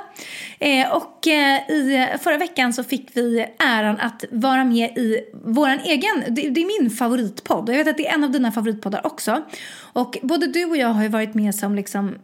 eh, 0.59 0.95
och 0.95 1.27
eh, 1.27 1.69
i 1.69 2.07
förra 2.21 2.37
veckan 2.37 2.73
så 2.73 2.83
fick 2.83 3.09
vi 3.13 3.45
äran 3.59 3.99
att 3.99 4.25
vara 4.31 4.63
med 4.63 4.97
i 4.97 5.19
våran 5.43 5.79
egen, 5.79 6.23
det, 6.27 6.49
det 6.49 6.61
är 6.61 6.81
min 6.81 6.89
favoritpodd 6.89 7.69
och 7.69 7.75
jag 7.75 7.77
vet 7.77 7.87
att 7.87 7.97
det 7.97 8.07
är 8.07 8.13
en 8.13 8.23
av 8.23 8.31
dina 8.31 8.51
favoritpoddar 8.51 9.07
också. 9.07 9.43
Och 9.79 10.17
både 10.21 10.47
du 10.47 10.65
och 10.65 10.77
jag 10.77 10.87
har 10.87 11.03
ju 11.03 11.09
varit 11.09 11.33
med 11.33 11.55
som 11.55 11.75
liksom 11.75 12.15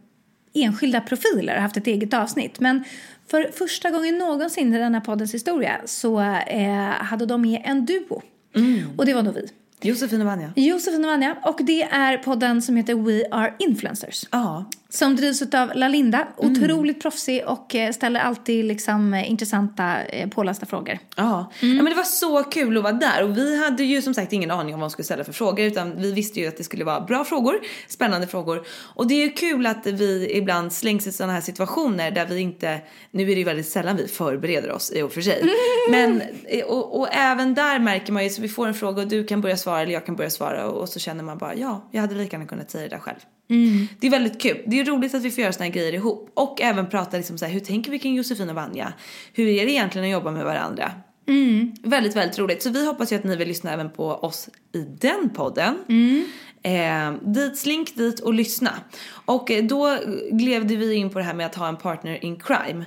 enskilda 0.54 1.02
profiler 1.02 1.56
och 1.56 1.62
haft 1.62 1.78
ett 1.78 1.88
eget 1.88 2.14
avsnitt. 2.14 2.60
Men 2.60 2.84
för 3.28 3.52
första 3.54 3.92
gången 3.92 4.18
någonsin 4.18 4.74
i 4.74 4.78
denna 4.78 5.02
poddens 5.02 5.34
historia 5.34 5.82
så 5.86 6.20
eh, 6.48 6.74
hade 6.90 7.26
de 7.26 7.42
med 7.42 7.62
en 7.66 7.86
duo. 7.86 8.22
Och 8.98 9.06
det 9.06 9.14
var 9.14 9.24
då 9.24 9.32
vi. 9.32 9.48
Josefin 9.82 10.22
och 10.22 10.28
Vanja. 10.28 10.54
Josefin 10.56 11.06
och 11.06 11.12
Vanja. 11.12 11.36
Och 11.44 11.60
det 11.64 11.84
är 11.84 12.18
podden 12.18 12.62
som 12.62 12.76
heter 12.76 12.96
We 12.96 13.24
Are 13.32 13.54
Influencers. 13.60 14.26
Ja. 14.32 14.66
Som 14.96 15.16
drivs 15.16 15.42
av 15.54 15.72
Lalinda. 15.76 16.28
Otroligt 16.38 17.02
proffsig 17.02 17.44
och 17.48 17.76
eh, 17.76 17.92
ställer 17.92 18.20
alltid 18.20 18.66
liksom 18.66 19.14
eh, 19.14 19.30
intressanta 19.30 20.04
eh, 20.04 20.30
pålästa 20.30 20.66
frågor. 20.66 21.00
Ja. 21.16 21.52
ja, 21.62 21.68
men 21.68 21.86
det 21.86 21.94
var 21.96 22.04
så 22.04 22.44
kul 22.44 22.78
att 22.78 22.84
vara 22.84 22.94
där 22.94 23.24
och 23.24 23.38
vi 23.38 23.64
hade 23.64 23.84
ju 23.84 24.02
som 24.02 24.14
sagt 24.14 24.34
ingen 24.34 24.52
aning 24.52 24.74
om 24.74 24.80
vad 24.80 24.90
vi 24.90 24.92
skulle 24.92 25.06
ställa 25.06 25.24
för 25.24 25.34
frågor 25.34 25.66
utan 25.66 26.02
vi 26.02 26.12
visste 26.12 26.40
ju 26.40 26.48
att 26.48 26.58
det 26.58 26.64
skulle 26.64 26.84
vara 26.86 27.02
bra 27.02 27.24
frågor, 27.24 27.56
spännande 27.88 28.28
frågor 28.28 28.64
och 28.96 29.08
det 29.08 29.14
är 29.14 29.26
ju 29.26 29.32
kul 29.32 29.66
att 29.66 29.86
vi 29.88 30.38
ibland 30.38 30.74
slängs 30.74 31.08
i 31.08 31.12
sådana 31.12 31.34
här 31.34 31.42
situationer 31.42 32.12
där 32.12 32.26
vi 32.26 32.40
inte, 32.40 32.80
nu 33.12 33.24
är 33.24 33.28
det 33.28 33.34
ju 33.34 33.44
väldigt 33.44 33.68
sällan 33.68 33.98
vi 33.98 34.08
förbereder 34.08 34.72
oss 34.72 34.92
i 34.92 35.02
och 35.02 35.12
för 35.12 35.22
sig, 35.22 35.44
men 35.90 36.22
och, 36.68 37.00
och 37.00 37.08
även 37.12 37.54
där 37.54 37.80
märker 37.80 38.14
man 38.14 38.24
ju 38.24 38.30
så 38.30 38.42
vi 38.42 38.50
får 38.50 38.68
en 38.68 38.74
fråga 38.74 39.02
och 39.02 39.08
du 39.08 39.24
kan 39.24 39.42
börja 39.42 39.58
svara 39.58 39.82
eller 39.82 39.94
jag 39.94 40.06
kan 40.06 40.16
börja 40.16 40.30
svara 40.30 40.68
och, 40.68 40.82
och 40.82 40.90
så 40.90 41.00
känner 41.00 41.24
man 41.24 41.38
bara 41.38 41.56
ja, 41.56 41.90
jag 41.92 42.02
hade 42.02 42.16
lika 42.16 42.38
gärna 42.38 42.48
kunnat 42.48 42.72
säga 42.72 42.84
det 42.84 42.96
där 42.96 43.00
själv. 43.00 43.20
Det 44.00 44.08
är 44.08 44.12
väldigt 44.12 44.42
kul. 44.42 44.58
Det 44.68 44.80
är 44.80 44.86
roligt 44.86 45.16
att 45.16 45.24
vi 45.24 45.32
får 45.32 45.42
göra 45.42 45.54
såna 45.54 45.66
här 45.66 45.72
grejer 45.72 45.94
ihop. 45.94 46.32
Och 46.34 46.62
även 46.62 46.90
prata 46.90 47.18
liksom 47.18 47.38
så 47.38 47.46
här, 47.46 47.54
hur 47.54 47.60
tänker 47.60 47.92
vi 47.92 48.00
kring 48.00 48.16
Josefin 48.16 48.50
och 48.50 48.56
Vanja? 48.56 48.94
Hur 49.34 49.48
är 49.48 49.66
det 49.66 49.72
egentligen 49.72 50.06
att 50.08 50.12
jobba 50.12 50.32
med 50.32 50.46
varandra? 50.46 50.92
Väldigt, 51.84 52.16
väldigt 52.16 52.40
roligt. 52.40 52.64
Så 52.64 52.70
vi 52.70 52.86
hoppas 52.86 53.12
ju 53.12 53.16
att 53.16 53.24
ni 53.24 53.36
vill 53.36 53.48
lyssna 53.48 53.72
även 53.74 53.90
på 53.90 54.08
oss 54.12 54.50
i 54.74 54.78
den 55.00 55.30
podden. 55.30 55.78
Eh, 56.64 57.14
dit, 57.22 57.58
slink 57.58 57.96
dit 57.96 58.20
och 58.20 58.34
lyssna. 58.34 58.72
Och 59.26 59.52
eh, 59.52 59.64
då 59.64 59.98
glevde 60.32 60.76
vi 60.76 60.94
in 60.94 61.10
på 61.10 61.20
det 61.20 61.26
här 61.26 61.34
med 61.34 61.46
att 61.46 61.56
ha 61.56 61.68
en 61.68 61.78
partner 61.78 62.26
in 62.26 62.40
crime. 62.40 62.86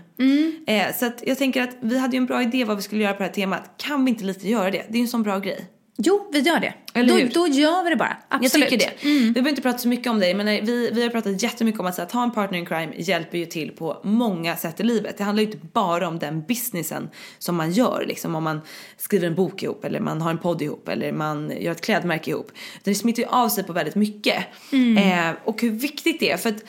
Eh, 0.67 0.95
så 0.97 1.07
att 1.07 1.23
jag 1.27 1.39
tänker 1.39 1.63
att 1.63 1.77
vi 1.81 1.99
hade 1.99 2.17
ju 2.17 2.19
en 2.19 2.27
bra 2.27 2.43
idé 2.43 2.65
vad 2.65 2.77
vi 2.77 2.83
skulle 2.83 3.03
göra 3.03 3.13
på 3.13 3.19
det 3.19 3.25
här 3.25 3.35
temat. 3.35 3.71
Kan 3.77 4.05
vi 4.05 4.11
inte 4.11 4.25
lite 4.25 4.49
göra 4.49 4.71
det? 4.71 4.85
Det 4.89 4.95
är 4.95 4.99
ju 4.99 5.03
en 5.03 5.09
sån 5.09 5.23
bra 5.23 5.39
grej. 5.39 5.67
Jo, 6.03 6.29
vi 6.33 6.41
gör 6.41 6.61
det. 6.61 6.75
Eller 6.95 7.09
då, 7.09 7.15
hur? 7.15 7.29
då 7.29 7.47
gör 7.47 7.85
vi 7.85 7.91
det 7.91 7.97
bara. 7.97 8.17
Absolut. 8.29 8.71
Jag 8.71 8.81
tycker 8.81 8.91
det. 8.91 9.09
Vi 9.09 9.31
behöver 9.31 9.51
inte 9.51 9.63
prata 9.63 9.79
så 9.79 9.89
mycket 9.89 10.11
om 10.11 10.21
det 10.21 10.35
men 10.35 10.49
eh, 10.49 10.65
vi, 10.65 10.91
vi 10.93 11.03
har 11.03 11.11
pratat 11.11 11.43
jättemycket 11.43 11.81
om 11.81 11.87
att, 11.87 11.95
så 11.95 12.03
att 12.03 12.13
ha 12.13 12.23
en 12.23 12.31
partner 12.31 12.59
in 12.59 12.67
crime 12.67 12.93
hjälper 12.97 13.39
ju 13.39 13.47
till 13.47 13.71
på 13.71 14.01
många 14.05 14.57
sätt 14.57 14.81
i 14.81 14.83
livet. 14.83 15.19
Det 15.19 15.25
handlar 15.25 15.43
ju 15.43 15.47
inte 15.47 15.67
bara 15.73 16.09
om 16.09 16.19
den 16.19 16.43
businessen 16.43 17.09
som 17.39 17.57
man 17.57 17.73
gör 17.73 18.05
liksom 18.09 18.35
om 18.35 18.45
man 18.45 18.61
skriver 18.97 19.27
en 19.27 19.35
bok 19.35 19.63
ihop 19.63 19.85
eller 19.85 20.01
man 20.01 20.21
har 20.21 20.31
en 20.31 20.39
podd 20.39 20.63
ihop 20.63 20.89
eller 20.89 21.13
man 21.13 21.53
gör 21.61 21.73
ett 21.73 21.81
klädmärke 21.81 22.31
ihop. 22.31 22.53
Det 22.85 22.95
smittar 22.95 23.23
ju 23.23 23.29
av 23.29 23.49
sig 23.49 23.65
på 23.65 23.73
väldigt 23.73 23.95
mycket. 23.95 24.45
Eh, 24.73 25.31
och 25.45 25.63
hur 25.63 25.71
viktigt 25.71 26.21
det 26.21 26.31
är 26.31 26.37
för 26.37 26.49
att 26.49 26.65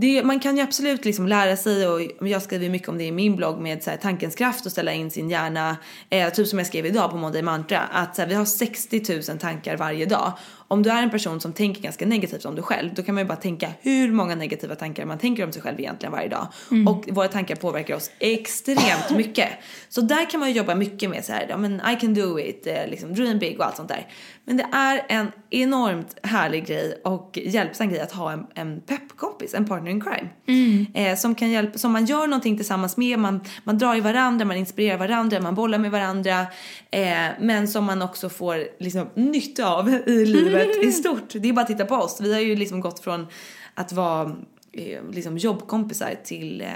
det, 0.00 0.22
man 0.22 0.40
kan 0.40 0.56
ju 0.56 0.62
absolut 0.62 1.04
liksom 1.04 1.26
lära 1.26 1.56
sig 1.56 1.88
och 1.88 2.28
jag 2.28 2.42
skriver 2.42 2.68
mycket 2.68 2.88
om 2.88 2.98
det 2.98 3.04
i 3.04 3.12
min 3.12 3.36
blogg 3.36 3.60
med 3.60 3.82
så 3.82 3.90
här, 3.90 3.96
tankens 3.96 4.34
kraft 4.34 4.66
och 4.66 4.72
ställa 4.72 4.92
in 4.92 5.10
sin 5.10 5.30
hjärna. 5.30 5.76
Eh, 6.10 6.32
typ 6.32 6.46
som 6.46 6.58
jag 6.58 6.66
skrev 6.66 6.86
idag 6.86 7.10
på 7.10 7.16
Monday 7.16 7.42
Mantra 7.42 7.80
att 7.80 8.16
så 8.16 8.22
här, 8.22 8.28
vi 8.28 8.34
har 8.34 8.44
60 8.44 9.30
000 9.30 9.38
tankar 9.38 9.76
varje 9.76 10.06
dag. 10.06 10.32
Om 10.68 10.82
du 10.82 10.90
är 10.90 11.02
en 11.02 11.10
person 11.10 11.40
som 11.40 11.52
tänker 11.52 11.82
ganska 11.82 12.06
negativt 12.06 12.44
om 12.44 12.54
dig 12.54 12.64
själv 12.64 12.94
då 12.94 13.02
kan 13.02 13.14
man 13.14 13.24
ju 13.24 13.28
bara 13.28 13.36
tänka 13.36 13.70
hur 13.80 14.12
många 14.12 14.34
negativa 14.34 14.74
tankar 14.74 15.06
man 15.06 15.18
tänker 15.18 15.44
om 15.44 15.52
sig 15.52 15.62
själv 15.62 15.80
egentligen 15.80 16.12
varje 16.12 16.28
dag. 16.28 16.46
Och 16.88 17.08
våra 17.08 17.28
tankar 17.28 17.56
påverkar 17.56 17.96
oss 17.96 18.10
extremt 18.18 19.10
mycket. 19.10 19.48
Så 19.88 20.00
där 20.00 20.30
kan 20.30 20.40
man 20.40 20.48
ju 20.48 20.54
jobba 20.54 20.74
mycket 20.74 21.10
med 21.10 21.24
så 21.24 21.32
här, 21.32 21.46
ja 21.48 21.56
men 21.56 21.74
I 21.74 21.96
can 22.00 22.14
do 22.14 22.38
it, 22.38 22.66
eh, 22.66 22.86
liksom 22.86 23.14
dream 23.14 23.38
big 23.38 23.58
och 23.58 23.66
allt 23.66 23.76
sånt 23.76 23.88
där. 23.88 24.06
Men 24.48 24.56
det 24.56 24.66
är 24.72 25.06
en 25.08 25.32
enormt 25.50 26.16
härlig 26.22 26.66
grej 26.66 27.00
och 27.04 27.38
hjälpsam 27.42 27.88
grej 27.88 28.00
att 28.00 28.12
ha 28.12 28.32
en, 28.32 28.46
en 28.54 28.80
peppkompis, 28.80 29.54
en 29.54 29.64
partner 29.64 29.90
in 29.90 30.00
crime. 30.00 30.28
Eh, 30.94 31.16
som 31.16 31.34
kan 31.34 31.50
hjälpa, 31.50 31.78
som 31.78 31.92
man 31.92 32.06
gör 32.06 32.26
någonting 32.26 32.56
tillsammans 32.56 32.96
med, 32.96 33.18
man, 33.18 33.40
man 33.64 33.78
drar 33.78 33.96
i 33.96 34.00
varandra, 34.00 34.44
man 34.44 34.56
inspirerar 34.56 34.98
varandra, 34.98 35.40
man 35.40 35.54
bollar 35.54 35.78
med 35.78 35.90
varandra. 35.90 36.40
Eh, 36.90 37.26
men 37.40 37.68
som 37.68 37.84
man 37.84 38.02
också 38.02 38.28
får 38.28 38.64
liksom 38.78 39.08
nytta 39.14 39.74
av 39.74 39.88
i 40.06 40.26
livet 40.26 40.84
i 40.84 40.92
stort. 40.92 41.32
Det 41.32 41.48
är 41.48 41.52
bara 41.52 41.60
att 41.60 41.66
titta 41.66 41.84
på 41.84 41.94
oss. 41.94 42.20
Vi 42.20 42.32
har 42.32 42.40
ju 42.40 42.56
liksom 42.56 42.80
gått 42.80 43.00
från 43.00 43.26
att 43.74 43.92
vara 43.92 44.36
liksom 45.12 45.38
jobbkompisar 45.38 46.14
till, 46.24 46.60
eh, 46.60 46.68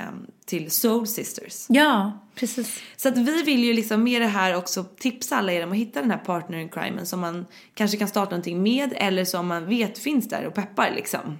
till 0.44 0.70
soul 0.70 1.06
sisters. 1.06 1.66
Ja, 1.68 2.12
precis. 2.34 2.82
Så 2.96 3.08
att 3.08 3.18
vi 3.18 3.42
vill 3.42 3.64
ju 3.64 3.72
liksom 3.72 4.04
med 4.04 4.22
det 4.22 4.26
här 4.26 4.56
också 4.56 4.84
tipsa 4.84 5.36
alla 5.36 5.52
er 5.52 5.64
om 5.64 5.72
att 5.72 5.78
hitta 5.78 6.00
den 6.00 6.10
här 6.10 6.18
partner 6.18 6.58
in 6.58 6.68
crime 6.68 7.06
som 7.06 7.20
man 7.20 7.46
kanske 7.74 7.96
kan 7.96 8.08
starta 8.08 8.30
någonting 8.30 8.62
med 8.62 8.92
eller 8.96 9.24
som 9.24 9.46
man 9.46 9.66
vet 9.66 9.98
finns 9.98 10.28
där 10.28 10.46
och 10.46 10.54
peppar 10.54 10.92
liksom. 10.94 11.36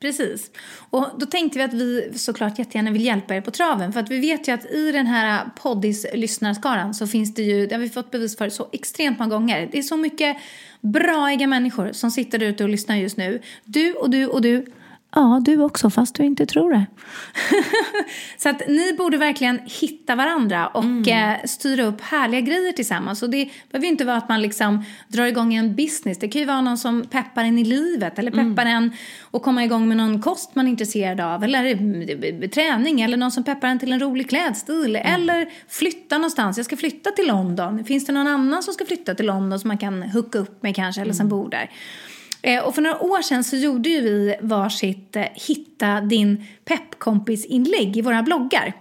Precis. 0.00 0.50
Och 0.90 1.06
då 1.18 1.26
tänkte 1.26 1.58
vi 1.58 1.64
att 1.64 1.74
vi 1.74 2.12
såklart 2.14 2.58
jättegärna 2.58 2.90
vill 2.90 3.04
hjälpa 3.04 3.34
er 3.34 3.40
på 3.40 3.50
traven. 3.50 3.92
För 3.92 4.00
att 4.00 4.10
vi 4.10 4.20
vet 4.20 4.48
ju 4.48 4.52
att 4.52 4.70
i 4.70 4.92
den 4.92 5.06
här 5.06 5.50
poddis-lyssnarskaran 5.56 6.94
så 6.94 7.06
finns 7.06 7.34
det 7.34 7.42
ju, 7.42 7.66
det 7.66 7.74
har 7.74 7.82
vi 7.82 7.88
fått 7.88 8.10
bevis 8.10 8.36
för 8.36 8.48
så 8.48 8.68
extremt 8.72 9.18
många 9.18 9.30
gånger. 9.30 9.68
Det 9.72 9.78
är 9.78 9.82
så 9.82 9.96
mycket 9.96 10.36
braiga 10.80 11.46
människor 11.46 11.92
som 11.92 12.10
sitter 12.10 12.42
ute 12.42 12.64
och 12.64 12.70
lyssnar 12.70 12.96
just 12.96 13.16
nu. 13.16 13.42
Du 13.64 13.92
och 13.92 14.10
du 14.10 14.26
och 14.26 14.42
du. 14.42 14.66
Ja, 15.14 15.40
du 15.44 15.62
också, 15.62 15.90
fast 15.90 16.14
du 16.14 16.24
inte 16.24 16.46
tror 16.46 16.70
det. 16.70 16.86
så 18.38 18.48
att 18.48 18.62
ni 18.68 18.94
borde 18.98 19.16
verkligen 19.16 19.60
hitta 19.64 20.14
varandra 20.14 20.66
och 20.66 21.08
eh, 21.08 21.36
styra 21.44 21.84
upp 21.84 22.00
härliga 22.00 22.40
grejer 22.40 22.72
tillsammans. 22.72 23.22
Och 23.22 23.30
det 23.30 23.48
behöver 23.70 23.86
ju 23.86 23.92
inte 23.92 24.04
vara 24.04 24.16
att 24.16 24.28
man 24.28 24.42
liksom 24.42 24.84
drar 25.08 25.26
igång 25.26 25.54
en 25.54 25.76
business. 25.76 26.18
Det 26.18 26.28
kan 26.28 26.40
ju 26.40 26.46
vara 26.46 26.60
någon 26.60 26.78
som 26.78 27.02
peppar 27.02 27.44
en 27.44 27.58
i 27.58 27.64
livet 27.64 28.18
eller 28.18 28.30
peppar 28.30 28.66
en 28.66 28.92
att 29.32 29.42
komma 29.42 29.64
igång 29.64 29.88
med 29.88 29.96
någon 29.96 30.22
kost 30.22 30.54
man 30.54 30.66
är 30.66 30.70
intresserad 30.70 31.20
av. 31.20 31.44
Eller 31.44 31.64
eh, 31.64 32.48
träning 32.48 33.00
eller 33.00 33.16
någon 33.16 33.32
som 33.32 33.44
peppar 33.44 33.68
en 33.68 33.78
till 33.78 33.92
en 33.92 34.00
rolig 34.00 34.28
klädstil. 34.28 34.96
Eller 34.96 35.48
flytta 35.68 36.18
någonstans. 36.18 36.56
Jag 36.56 36.66
ska 36.66 36.76
flytta 36.76 37.10
till 37.10 37.26
London. 37.26 37.84
Finns 37.84 38.06
det 38.06 38.12
någon 38.12 38.26
annan 38.26 38.62
som 38.62 38.74
ska 38.74 38.84
flytta 38.84 39.14
till 39.14 39.26
London 39.26 39.60
som 39.60 39.68
man 39.68 39.78
kan 39.78 40.02
hooka 40.02 40.38
upp 40.38 40.62
med 40.62 40.76
kanske 40.76 41.00
eller 41.00 41.12
som 41.12 41.28
bor 41.28 41.50
där? 41.50 41.70
Eh, 42.46 42.64
och 42.64 42.74
för 42.74 42.82
några 42.82 43.02
år 43.02 43.22
sedan 43.22 43.44
så 43.44 43.56
gjorde 43.56 43.88
ju 43.88 44.00
vi 44.00 44.36
varsitt 44.40 45.16
eh, 45.16 45.22
Hitta 45.34 46.00
din 46.00 46.44
peppkompis-inlägg 46.64 47.96
i 47.96 48.02
våra 48.02 48.22
bloggar. 48.22 48.72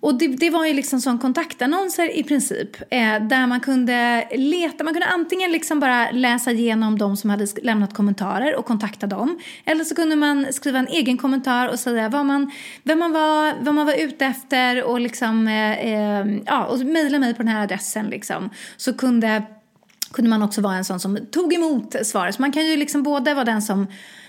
Och 0.00 0.18
det, 0.18 0.28
det 0.28 0.50
var 0.50 0.66
ju 0.66 0.74
liksom 0.74 1.00
som 1.00 1.18
kontaktannonser 1.18 2.18
i 2.18 2.22
princip. 2.22 2.76
Eh, 2.90 3.28
där 3.28 3.46
man 3.46 3.60
kunde 3.60 4.28
leta, 4.34 4.84
man 4.84 4.94
kunde 4.94 5.06
antingen 5.06 5.52
liksom 5.52 5.80
bara 5.80 6.10
läsa 6.10 6.50
igenom 6.50 6.98
de 6.98 7.16
som 7.16 7.30
hade 7.30 7.46
lämnat 7.62 7.94
kommentarer 7.94 8.56
och 8.56 8.64
kontakta 8.64 9.06
dem. 9.06 9.38
Eller 9.64 9.84
så 9.84 9.94
kunde 9.94 10.16
man 10.16 10.52
skriva 10.52 10.78
en 10.78 10.88
egen 10.88 11.16
kommentar 11.16 11.68
och 11.68 11.78
säga 11.78 12.08
vad 12.08 12.26
man, 12.26 12.50
vem 12.82 12.98
man 12.98 13.12
var, 13.12 13.54
vad 13.60 13.74
man 13.74 13.86
var 13.86 13.94
ute 13.94 14.26
efter 14.26 14.84
och 14.84 15.00
liksom, 15.00 15.48
eh, 15.48 15.78
eh, 15.78 16.26
ja, 16.46 16.64
och 16.64 16.78
mejla 16.78 17.18
mig 17.18 17.34
på 17.34 17.42
den 17.42 17.52
här 17.52 17.62
adressen 17.62 18.06
liksom. 18.06 18.50
Så 18.76 18.94
kunde 18.94 19.42
kunde 20.12 20.30
man 20.30 20.42
också 20.42 20.60
vara 20.60 20.74
en 20.74 20.84
sån 20.84 21.00
som 21.00 21.18
tog 21.30 21.54
emot 21.54 21.94
svaret. 22.02 22.34
Så 22.34 22.42
man 22.42 22.52
kan 22.52 22.66
ju 22.66 22.76
liksom 22.76 23.02
både 23.02 23.34
vara 23.34 23.44
den 23.44 23.62
som 23.62 23.86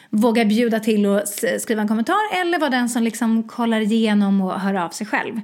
vågar 0.10 0.46
bjuda 0.46 0.80
till 0.80 1.06
och 1.06 1.22
skriva 1.60 1.82
en 1.82 1.88
kommentar 1.88 2.36
eller 2.42 2.60
vara 2.60 2.70
den 2.70 2.90
som 2.90 3.04
liksom 3.04 3.44
kollar 3.44 3.82
igenom 3.82 4.42
och 4.42 4.60
hör 4.60 4.74
av 4.74 4.90
sig 4.90 5.08
själv. 5.08 5.42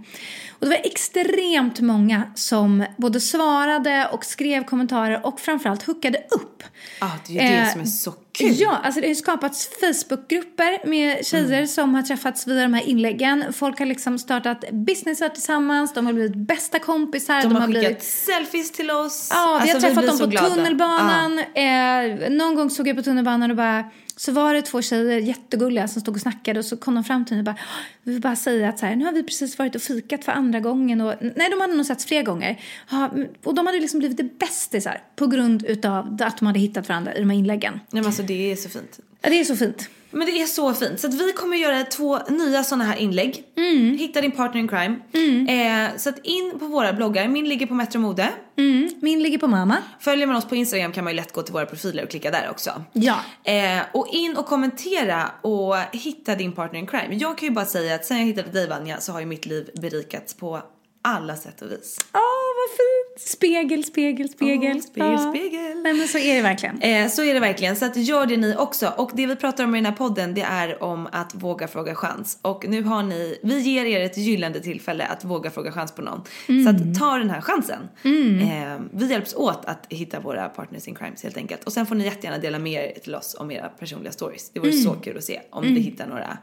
Och 0.59 0.66
det 0.66 0.68
var 0.68 0.82
extremt 0.84 1.80
många 1.80 2.24
som 2.36 2.86
både 2.97 3.20
svarade 3.22 4.09
och 4.11 4.26
skrev 4.26 4.63
kommentarer 4.63 5.26
och 5.26 5.39
framförallt 5.39 5.84
hookade 5.84 6.18
upp. 6.18 6.63
Ja, 6.99 7.11
det 7.28 7.39
är 7.39 7.43
ju 7.43 7.49
det 7.49 7.55
Eh, 7.61 7.72
som 7.72 7.82
är 7.82 7.86
så 7.86 8.11
kul. 8.32 8.53
Ja, 8.55 8.80
alltså 8.84 9.01
det 9.01 9.05
har 9.07 9.09
ju 9.09 9.16
skapats 9.16 9.70
Facebookgrupper 9.82 10.88
med 10.88 11.26
tjejer 11.26 11.66
som 11.66 11.95
har 11.95 12.01
träffats 12.01 12.47
via 12.47 12.61
de 12.63 12.74
här 12.74 12.88
inläggen. 12.88 13.53
Folk 13.53 13.80
har 13.80 13.86
liksom 13.86 14.20
startat 14.20 14.63
businessar 14.72 15.30
tillsammans, 15.30 15.93
de 15.93 16.05
har 16.05 16.13
blivit 16.13 16.36
bästa 16.36 16.80
kompisar. 16.80 17.41
De 17.41 17.55
har 17.55 17.68
skickat 17.68 17.82
blivit... 17.82 18.03
selfies 18.03 18.72
till 18.72 18.91
oss. 18.91 19.30
Ja, 19.34 19.61
vi 19.63 19.72
Alltså, 19.72 19.88
har 19.88 19.93
träffat 19.93 20.03
blir 20.03 20.07
dem 20.07 20.20
på 20.20 20.26
glada. 20.28 20.49
tunnelbanan. 20.55 21.39
Eh, 21.39 22.30
någon 22.30 22.55
gång 22.55 22.70
såg 22.70 22.88
jag 22.88 22.95
på 22.97 23.03
tunnelbanan 23.03 23.51
och 23.51 23.57
bara 23.57 23.84
så 24.16 24.32
var 24.32 24.53
det 24.53 24.61
två 24.61 24.82
tjejer, 24.82 25.20
jättegulliga, 25.20 25.88
som 25.88 26.01
stod 26.01 26.16
och 26.16 26.22
snackade 26.22 26.59
och 26.59 26.66
så 26.66 26.78
kom 26.78 26.95
de 26.95 27.03
fram 27.03 27.26
till 27.26 27.36
mig 27.36 27.41
och 27.41 27.45
bara 27.45 27.57
vi 28.03 28.11
vill 28.11 28.22
bara 28.22 28.36
säga 28.36 28.70
att 28.70 28.80
så 28.80 28.86
här, 28.86 28.95
nu 28.95 29.05
har 29.05 29.11
vi 29.11 29.24
precis 29.24 29.57
varit 29.57 29.76
och 29.76 29.82
fikat 29.82 30.26
för 30.26 30.32
andra 30.32 30.59
gången 30.59 31.01
och 31.01 31.13
nej, 31.22 31.49
de 31.49 31.61
hade 31.61 31.74
nog 31.74 31.86
setts 31.86 32.05
flera 32.05 32.24
gånger. 32.24 32.61
Ja, 32.91 33.11
och 33.43 33.55
de 33.55 33.66
hade 33.66 33.80
liksom 33.80 33.99
blivit 33.99 34.39
bästisar 34.39 35.01
på 35.16 35.28
grund 35.28 35.66
utav 35.66 36.18
att 36.22 36.38
de 36.38 36.45
hade 36.45 36.59
hittat 36.59 36.89
varandra 36.89 37.16
i 37.16 37.20
de 37.20 37.30
här 37.30 37.38
inläggen. 37.38 37.74
Nej, 37.74 37.82
men 38.01 38.05
alltså 38.05 38.24
det 38.24 38.51
är 38.51 38.55
så 38.55 38.70
fint. 38.70 38.99
Ja, 39.22 39.30
det 39.30 39.39
är 39.39 39.43
så 39.43 39.55
fint. 39.55 39.89
Men 40.16 40.28
det 40.28 40.41
är 40.41 40.45
så 40.45 40.74
fint. 40.74 40.99
Så 40.99 41.07
att 41.07 41.13
vi 41.13 41.32
kommer 41.32 41.57
göra 41.57 41.84
två 41.84 42.20
nya 42.30 42.63
sådana 42.63 42.84
här 42.84 42.95
inlägg. 42.95 43.43
Mm. 43.57 43.97
Hitta 43.97 44.22
din 44.22 44.32
partner 44.32 44.61
in 44.61 44.68
crime. 44.68 44.95
Eh, 45.51 45.97
så 45.97 46.09
att 46.09 46.20
in 46.24 46.59
på 46.59 46.66
våra 46.66 46.93
bloggar. 46.93 47.28
Min 47.28 47.49
ligger 47.49 47.66
på 47.66 47.74
Metro 47.74 47.99
Mode. 47.99 48.30
Mm. 48.57 48.89
Min 49.01 49.24
ligger 49.24 49.38
på 49.38 49.47
mamma. 49.47 49.78
Följer 49.99 50.28
man 50.28 50.36
oss 50.36 50.45
på 50.45 50.55
Instagram 50.55 50.91
kan 50.91 51.03
man 51.03 51.13
ju 51.13 51.18
lätt 51.18 51.34
gå 51.34 51.41
till 51.41 51.53
våra 51.53 51.66
profiler 51.66 52.03
och 52.03 52.09
klicka 52.09 52.32
där 52.32 52.49
också. 52.49 52.84
Ja. 52.93 53.20
Eh, 53.43 53.84
och 53.93 54.07
in 54.11 54.38
och 54.38 54.45
kommentera 54.45 55.32
och 55.41 55.76
hitta 55.91 56.36
din 56.36 56.51
partner 56.51 56.80
in 56.80 56.88
crime. 56.88 57.16
Jag 57.16 57.38
kan 57.38 57.49
ju 57.49 57.55
bara 57.55 57.66
säga 57.66 57.95
att 57.95 58.05
sen 58.05 58.18
jag 58.18 58.26
hittade 58.26 58.51
dig 58.51 58.68
Vanja 58.68 58.99
så 58.99 59.11
har 59.11 59.20
ju 59.20 59.26
mitt 59.26 59.45
liv 59.45 59.70
berikats 59.82 60.34
på 60.34 60.61
alla 61.01 61.36
sätt 61.36 61.61
och 61.61 61.72
vis. 61.72 61.97
Åh, 62.13 62.20
vad 62.55 62.78
fint! 62.78 63.05
Spegel, 63.18 63.84
spegel, 63.84 64.30
spegel. 64.30 64.76
Åh, 64.76 64.82
spegel, 64.82 65.11
Ja. 65.11 65.34
spegel. 65.34 65.82
Nej, 65.84 65.93
men 65.93 66.07
så 66.07 66.18
är 66.18 66.36
det 66.36 66.41
verkligen. 66.41 66.82
Eh, 66.82 67.07
så 67.09 67.24
är 67.24 67.34
det 67.34 67.39
verkligen, 67.39 67.76
så 67.76 67.86
att 67.86 67.97
gör 67.97 68.26
det 68.26 68.38
ni 68.38 68.55
också. 68.55 68.93
Och 68.97 69.11
det 69.13 69.26
vi 69.28 69.36
pratar 69.36 69.63
om 69.63 69.76
i 69.76 69.78
den 69.78 69.86
här 69.86 69.91
podden 69.93 70.34
det 70.34 70.41
är 70.41 70.84
om 70.84 71.07
att 71.11 71.36
våga 71.36 71.68
fråga 71.68 71.95
chans. 71.95 72.39
Och 72.41 72.66
nu 72.70 72.84
har 72.84 73.03
ni, 73.03 73.39
vi 73.43 73.59
ger 73.59 73.86
er 73.86 73.99
ett 74.05 74.18
gyllene 74.18 74.59
tillfälle 74.59 75.05
att 75.05 75.24
våga 75.24 75.51
fråga 75.51 75.72
chans 75.72 75.91
på 75.91 76.01
någon. 76.01 76.22
Så 76.63 76.70
att 76.70 76.99
ta 76.99 77.18
den 77.18 77.30
här 77.30 77.41
chansen. 77.41 77.80
Eh, 78.41 78.80
vi 78.93 79.05
hjälps 79.11 79.36
åt 79.36 79.66
att 79.66 79.86
hitta 79.89 80.20
våra 80.20 80.49
partners 80.49 80.88
in 80.88 80.95
crimes 80.95 81.24
helt 81.24 81.38
enkelt. 81.38 81.63
Och 81.63 81.74
sen 81.74 81.86
får 81.86 81.95
ni 81.95 82.03
jättegärna 82.05 82.38
dela 82.38 82.59
med 82.59 82.95
er 82.95 82.99
till 82.99 83.16
oss 83.16 83.36
om 83.39 83.51
era 83.51 83.68
personliga 83.70 84.11
stories. 84.11 84.49
Det 84.53 84.59
vore 84.59 84.72
så 84.74 84.93
kul 84.93 85.18
att 85.18 85.24
se 85.24 85.41
om 85.49 85.63
vi 85.63 85.80
hittar 85.80 86.07
några, 86.07 86.38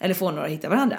eller 0.00 0.14
får 0.14 0.32
några 0.32 0.44
att 0.46 0.52
hitta 0.52 0.68
varandra. 0.68 0.98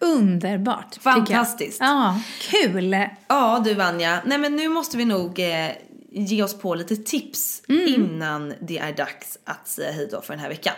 Underbart. 0.00 0.96
Fantastiskt. 1.00 1.80
Ja, 1.80 2.20
kul. 2.40 3.06
Ja 3.28 3.62
du 3.64 3.74
Vanja, 3.74 4.22
nej 4.24 4.38
men 4.38 4.56
nu 4.56 4.68
måste 4.68 4.96
vi 4.96 5.04
nog 5.04 5.38
eh, 5.40 5.70
ge 6.10 6.42
oss 6.42 6.58
på 6.58 6.74
lite 6.74 6.96
tips 6.96 7.62
innan 7.68 8.54
det 8.60 8.78
är 8.78 8.92
dags 8.92 9.38
att 9.44 9.68
säga 9.68 9.92
hej 9.92 10.08
då 10.10 10.20
för 10.20 10.32
den 10.32 10.40
här 10.40 10.48
veckan. 10.48 10.74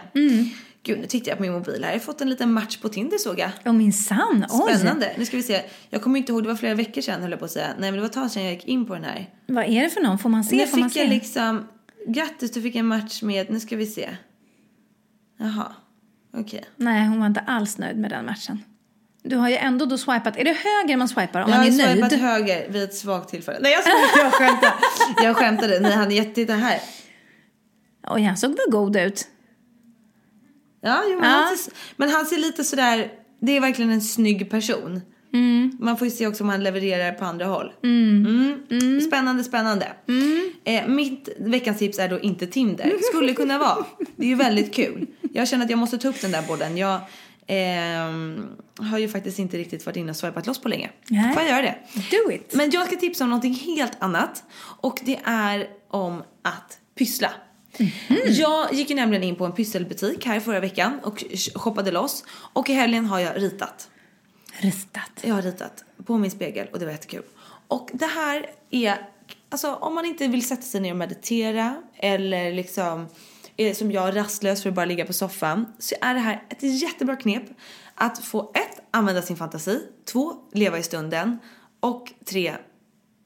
Gud, 0.82 0.98
nu 1.00 1.06
tittar 1.06 1.28
jag 1.30 1.38
på 1.38 1.42
min 1.42 1.52
mobil 1.52 1.80
här. 1.84 1.90
Jag 1.90 1.98
har 1.98 2.04
fått 2.04 2.20
en 2.20 2.30
liten 2.30 2.52
match 2.52 2.76
på 2.76 2.88
Tinder 2.88 3.18
såg 3.18 3.38
jag. 3.38 3.50
Och 3.64 3.74
min 3.74 3.92
sann. 3.92 4.46
Oj. 4.50 4.74
Spännande. 4.74 5.14
Nu 5.18 5.24
ska 5.26 5.36
vi 5.36 5.42
se. 5.42 5.62
Jag 5.90 6.02
kommer 6.02 6.18
inte 6.18 6.32
ihåg, 6.32 6.42
det 6.42 6.48
var 6.48 6.56
flera 6.56 6.74
veckor 6.74 7.00
sedan 7.00 7.22
höll 7.22 7.30
jag 7.30 7.38
på 7.38 7.44
att 7.44 7.50
säga. 7.50 7.68
Nej 7.68 7.90
men 7.90 7.92
det 7.92 8.00
var 8.00 8.06
ett 8.06 8.12
tag 8.12 8.30
sedan 8.30 8.42
jag 8.44 8.52
gick 8.52 8.64
in 8.64 8.86
på 8.86 8.94
den 8.94 9.04
här. 9.04 9.30
Vad 9.46 9.64
är 9.64 9.82
det 9.82 9.90
för 9.90 10.00
någon? 10.00 10.18
Får 10.18 10.28
man 10.28 10.44
se? 10.44 10.56
Nu 10.56 10.66
Får 10.66 10.78
man 10.78 10.90
fick 10.90 11.02
jag 11.02 11.08
se? 11.08 11.14
liksom, 11.14 11.68
grattis 12.06 12.50
du 12.52 12.62
fick 12.62 12.76
en 12.76 12.86
match 12.86 13.22
med, 13.22 13.50
nu 13.50 13.60
ska 13.60 13.76
vi 13.76 13.86
se. 13.86 14.08
Jaha, 15.38 15.72
okej. 16.36 16.64
Nej, 16.76 17.06
hon 17.08 17.20
var 17.20 17.26
inte 17.26 17.40
alls 17.40 17.78
nöjd 17.78 17.96
med 17.98 18.10
den 18.10 18.26
matchen. 18.26 18.62
Du 19.22 19.36
har 19.36 19.48
ju 19.48 19.56
ändå 19.56 19.84
då 19.84 19.98
swipat. 19.98 20.36
Är 20.36 20.44
det 20.44 20.52
höger 20.52 20.96
man 20.96 21.08
swipar 21.08 21.40
om 21.42 21.50
Jag 21.50 21.58
man 21.58 21.58
har 21.58 21.66
är 21.66 21.86
nöjd? 21.86 21.92
swipat 22.10 22.12
höger 22.12 22.68
vid 22.68 22.82
ett 22.82 22.94
svagt 22.94 23.28
tillfälle. 23.30 23.58
Nej 23.62 23.72
jag 23.72 23.82
skojar, 23.82 24.24
jag 24.24 24.32
skämtar. 24.32 24.72
Jag 25.22 25.36
skämtade. 25.36 25.80
Nej 25.80 25.92
han 25.92 26.12
är 26.12 26.16
jätte, 26.16 26.34
titta 26.34 26.52
här. 26.54 26.80
Oj, 28.10 28.22
han 28.22 28.36
såg 28.36 28.50
väl 28.50 28.58
god 28.70 28.96
ut? 28.96 29.26
Ja, 30.80 31.02
jo, 31.10 31.20
men, 31.20 31.30
Ja. 31.30 31.36
Han 31.36 31.56
ser, 31.56 31.72
men 31.96 32.10
han 32.10 32.26
ser 32.26 32.36
lite 32.38 32.64
sådär, 32.64 33.12
det 33.40 33.56
är 33.56 33.60
verkligen 33.60 33.90
en 33.90 34.00
snygg 34.02 34.50
person. 34.50 35.00
Man 35.80 35.96
får 35.96 36.06
ju 36.06 36.10
se 36.10 36.26
också 36.26 36.44
om 36.44 36.48
han 36.50 36.64
levererar 36.64 37.12
på 37.12 37.24
andra 37.24 37.46
håll. 37.46 37.72
Mm. 37.84 39.00
Spännande, 39.06 39.44
spännande. 39.44 39.92
Eh, 40.64 40.86
mitt 40.88 41.28
veckans 41.38 41.78
tips 41.78 41.98
är 41.98 42.08
då 42.08 42.20
inte 42.20 42.46
Tinder. 42.46 42.92
Skulle 43.12 43.32
kunna 43.34 43.58
vara. 43.58 43.84
Det 44.16 44.24
är 44.24 44.28
ju 44.28 44.34
väldigt 44.34 44.74
kul. 44.74 45.06
Jag 45.32 45.48
känner 45.48 45.64
att 45.64 45.70
jag 45.70 45.78
måste 45.78 45.98
ta 45.98 46.08
upp 46.08 46.20
den 46.20 46.30
där 46.30 46.42
bollen. 46.42 46.76
Jag 46.76 47.00
ehm, 47.48 48.48
har 48.78 48.98
ju 48.98 49.08
faktiskt 49.08 49.38
inte 49.38 49.56
riktigt 49.58 49.86
varit 49.86 49.96
inne 49.96 50.10
och 50.10 50.16
swipat 50.16 50.46
loss 50.46 50.60
på 50.60 50.68
länge. 50.68 50.90
Nej. 51.08 51.34
Får 51.34 51.42
jag 51.42 51.50
göra 51.50 51.62
det? 51.62 51.76
Do 52.10 52.32
it. 52.32 52.54
Men 52.54 52.70
jag 52.70 52.86
ska 52.86 52.96
tipsa 52.96 53.24
om 53.24 53.30
någonting 53.30 53.54
helt 53.54 54.02
annat. 54.02 54.44
Och 54.80 55.00
det 55.04 55.20
är 55.24 55.68
om 55.88 56.22
att 56.42 56.78
pyssla. 56.94 57.30
Jag 58.26 58.72
gick 58.72 58.90
ju 58.90 58.96
nämligen 58.96 59.22
in 59.22 59.36
på 59.36 59.44
en 59.44 59.52
pysselbutik 59.52 60.26
här 60.26 60.40
förra 60.40 60.60
veckan 60.60 61.00
och 61.02 61.24
shoppade 61.54 61.90
loss. 61.90 62.24
Och 62.30 62.70
i 62.70 62.72
helgen 62.72 63.06
har 63.06 63.18
jag 63.18 63.42
ritat. 63.42 63.90
Ristat. 64.52 65.10
Jag 65.22 65.34
har 65.34 65.42
ritat 65.42 65.84
på 66.04 66.18
min 66.18 66.30
spegel 66.30 66.68
och 66.72 66.78
det 66.78 66.84
var 66.84 66.92
jättekul. 66.92 67.22
Och 67.68 67.90
det 67.92 68.06
här 68.06 68.46
är, 68.70 69.08
alltså 69.48 69.74
om 69.74 69.94
man 69.94 70.04
inte 70.04 70.28
vill 70.28 70.46
sätta 70.46 70.62
sig 70.62 70.80
ner 70.80 70.90
och 70.90 70.96
meditera 70.96 71.82
eller 71.96 72.52
liksom 72.52 73.08
som 73.74 73.92
jag 73.92 74.16
rastlös 74.16 74.62
för 74.62 74.68
att 74.68 74.74
bara 74.74 74.86
ligga 74.86 75.06
på 75.06 75.12
soffan 75.12 75.66
så 75.78 75.94
är 76.00 76.14
det 76.14 76.20
här 76.20 76.42
ett 76.48 76.62
jättebra 76.62 77.16
knep 77.16 77.42
att 77.94 78.18
få 78.18 78.52
ett, 78.54 78.80
använda 78.90 79.22
sin 79.22 79.36
fantasi, 79.36 79.80
två, 80.04 80.32
leva 80.52 80.78
i 80.78 80.82
stunden 80.82 81.38
och 81.80 82.12
tre, 82.24 82.54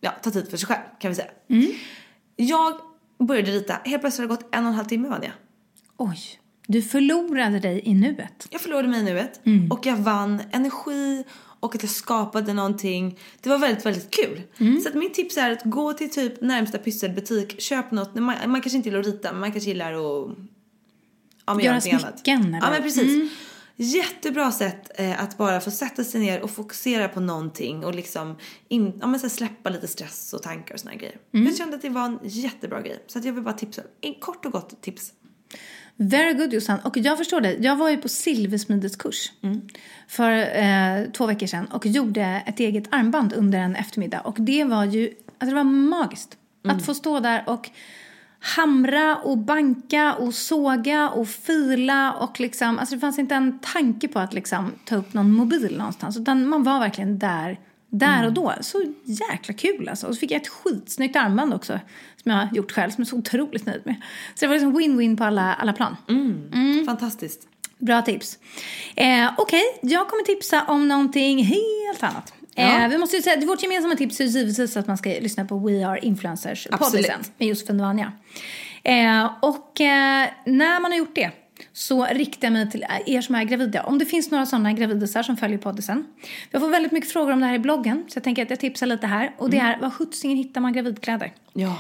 ja, 0.01 0.11
ta 0.23 0.31
tid 0.31 0.51
för 0.51 0.57
sig 0.57 0.67
själv 0.67 0.83
kan 0.99 1.11
vi 1.11 1.15
säga. 1.15 1.31
Jag 2.37 2.75
började 3.19 3.51
rita, 3.51 3.81
helt 3.85 4.03
plötsligt 4.03 4.31
har 4.31 4.37
det 4.37 4.43
gått 4.43 4.55
en 4.55 4.65
och 4.65 4.71
en 4.71 4.75
halv 4.77 4.87
timme 4.87 5.09
Vanja. 5.09 5.33
Oj, 5.97 6.19
du 6.67 6.83
förlorade 6.83 7.61
dig 7.61 7.81
i 7.85 7.95
nuet. 7.95 8.47
Jag 8.51 8.61
förlorade 8.61 8.89
mig 8.89 9.01
i 9.01 9.05
nuet 9.05 9.41
och 9.71 9.87
jag 9.87 9.97
vann 9.97 10.43
energi 10.53 11.25
och 11.63 11.75
att 11.75 11.83
jag 11.83 11.91
skapade 11.91 12.53
någonting. 12.53 13.19
Det 13.41 13.49
var 13.49 13.59
väldigt, 13.59 13.87
väldigt 13.87 14.11
kul. 14.11 14.43
Så 14.83 14.89
att 14.89 14.95
mitt 14.95 15.15
tips 15.15 15.37
är 15.37 15.51
att 15.51 15.65
gå 15.65 15.93
till 15.93 16.11
typ 16.11 16.41
närmsta 16.41 16.79
pysselbutik, 16.79 17.61
köp 17.61 17.91
något. 17.91 18.15
Man, 18.15 18.37
man 18.47 18.61
kanske 18.61 18.77
inte 18.77 18.89
gillar 18.89 19.01
att 19.01 19.07
rita 19.07 19.33
men 19.33 19.41
man 19.41 19.53
kanske 19.53 19.71
gillar 19.71 19.93
att 19.93 20.37
ja, 21.47 21.61
Göra 21.61 21.81
smycken, 21.81 22.55
eller? 22.55 22.67
Ja 22.67 22.71
men 22.71 22.83
precis. 22.83 23.33
Jättebra 23.77 24.53
sätt 24.53 24.91
eh, 24.95 25.23
att 25.23 25.39
bara 25.39 25.61
få 25.61 25.71
sätta 25.71 26.05
sig 26.05 26.21
ner 26.21 26.41
och 26.41 26.51
fokusera 26.51 27.09
på 27.09 27.21
någonting 27.21 27.85
och 27.85 27.95
liksom 27.95 28.37
in, 28.69 28.99
ja, 29.01 29.07
men 29.07 29.21
så 29.21 29.29
släppa 29.29 29.71
lite 29.71 29.89
stress 29.89 30.33
och 30.33 30.43
tankar 30.43 30.75
och 30.75 30.81
såna 30.81 30.95
grejer. 30.95 31.17
Jag 31.31 31.57
kände 31.57 31.77
att 31.77 31.83
det 31.83 31.89
var 31.89 32.05
en 32.05 32.19
jättebra 32.23 32.81
grej. 32.81 33.05
Så 33.07 33.19
att 33.19 33.25
jag 33.25 33.33
vill 33.33 33.45
bara 33.45 33.55
tipsa. 33.55 33.83
En 34.01 34.15
kort 34.15 34.45
och 34.45 34.53
gott 34.53 34.83
tips. 34.83 35.13
Very 35.97 36.35
good 36.35 36.53
Jossan. 36.53 36.79
Och 36.79 36.97
jag 36.97 37.19
förstår 37.19 37.41
dig. 37.41 37.59
Jag 37.61 37.77
var 37.77 37.91
ju 37.91 37.97
på 37.97 38.09
silversmideskurs 38.09 39.33
för 40.09 40.31
eh, 40.33 41.11
två 41.13 41.27
veckor 41.27 41.47
sedan 41.47 41.67
och 41.67 41.87
gjorde 41.87 42.43
ett 42.47 42.61
eget 42.61 42.85
armband 42.91 43.33
under 43.33 43.59
en 43.59 43.77
eftermiddag. 43.77 44.21
Och 44.21 44.37
det 44.39 44.65
var 44.65 44.85
ju, 44.85 45.07
alltså 45.39 45.47
det 45.47 45.55
var 45.55 45.65
magiskt. 45.65 46.37
Att 46.65 46.87
få 46.87 46.95
stå 46.95 47.21
där 47.21 47.43
och 47.47 47.71
hamra 48.43 49.17
och 49.17 49.39
banka 49.39 50.15
och 50.15 50.35
såga 50.35 51.09
och 51.09 51.29
fila 51.29 52.13
och 52.13 52.41
liksom, 52.41 52.79
alltså 52.79 52.95
det 52.95 53.01
fanns 53.01 53.19
inte 53.19 53.35
en 53.35 53.59
tanke 53.59 54.09
på 54.09 54.19
att 54.19 54.35
liksom 54.35 54.73
ta 54.85 54.97
upp 54.97 55.15
någon 55.15 55.33
mobil 55.33 55.79
någonstans. 55.79 56.17
Utan 56.17 56.49
man 56.49 56.63
var 56.63 56.79
verkligen 56.79 57.19
där, 57.19 57.61
där 57.91 58.27
och 58.27 58.33
då. 58.33 58.53
Så 58.61 58.83
jäkla 59.05 59.55
kul 59.55 59.89
alltså. 59.89 60.07
Och 60.07 60.15
så 60.15 60.19
fick 60.19 60.31
jag 60.31 60.41
ett 60.41 60.49
skitsnyggt 60.49 61.17
armband 61.17 61.55
också. 61.55 61.81
Som 62.23 62.33
jag 62.33 62.39
har 62.39 62.49
gjort 62.55 62.73
själv, 62.73 62.91
som 62.91 63.03
jag 63.03 63.07
är 63.07 63.11
så 63.11 63.17
otroligt 63.17 63.67
nöjd 63.67 63.83
med. 63.85 63.95
Så 64.35 64.45
det 64.45 64.47
var 64.47 64.55
liksom 64.55 64.79
win-win 64.79 65.17
på 65.17 65.25
alla, 65.25 65.55
alla 65.55 65.73
plan. 65.73 65.97
Fantastiskt. 66.87 67.49
Bra 67.79 68.03
tips. 68.03 68.39
Eh, 68.97 69.31
Okej, 69.37 69.63
jag 69.83 70.09
kommer 70.09 70.25
tipsa 70.25 70.65
om 70.69 70.89
någonting 70.89 71.45
helt 71.45 72.03
annat. 72.03 72.33
Ja. 72.55 72.85
Eh, 72.85 72.89
vi 72.89 72.99
måste 72.99 73.17
ju 73.17 73.23
säga, 73.23 73.47
vårt 73.47 73.63
gemensamma 73.63 73.95
tips 73.95 74.21
är 74.21 74.25
givetvis 74.25 74.77
att 74.77 74.87
man 74.87 74.99
ska 74.99 75.09
lyssna 75.11 75.45
på 75.45 75.59
We 75.59 75.87
Are 75.87 75.99
Influencers 75.99 76.69
Absolut. 76.71 77.07
podden 77.07 77.21
med 77.39 77.49
Josefin 77.49 77.79
Vanja. 77.81 78.13
Eh, 78.83 79.31
och 79.41 79.81
eh, 79.81 80.29
när 80.47 80.81
man 80.81 80.91
har 80.91 80.99
gjort 80.99 81.15
det 81.15 81.31
så 81.73 82.05
riktar 82.05 82.47
jag 82.47 82.53
mig 82.53 82.71
till 82.71 82.85
er 83.07 83.21
som 83.21 83.35
är 83.35 83.45
gravida. 83.45 83.83
Om 83.83 83.99
det 83.99 84.07
finns 84.07 84.31
några 84.31 84.47
sådana 84.47 84.73
gravidisar 84.73 85.23
som 85.23 85.37
följer 85.37 85.59
podden. 85.59 86.05
Jag 86.51 86.61
får 86.61 86.69
väldigt 86.69 86.93
mycket 86.93 87.13
frågor 87.13 87.33
om 87.33 87.41
det 87.41 87.47
här 87.47 87.55
i 87.55 87.59
bloggen 87.59 88.05
så 88.09 88.17
jag 88.17 88.25
tänker 88.25 88.43
att 88.43 88.51
jag 88.51 88.61
tipsar 88.61 88.87
lite 88.87 89.07
här. 89.07 89.35
Och 89.39 89.51
det 89.51 89.59
är, 89.59 89.81
var 89.81 89.91
sjuttsingen 89.91 90.37
hittar 90.37 90.61
man 90.61 90.73
gravidkläder? 90.73 91.33
Ja. 91.53 91.79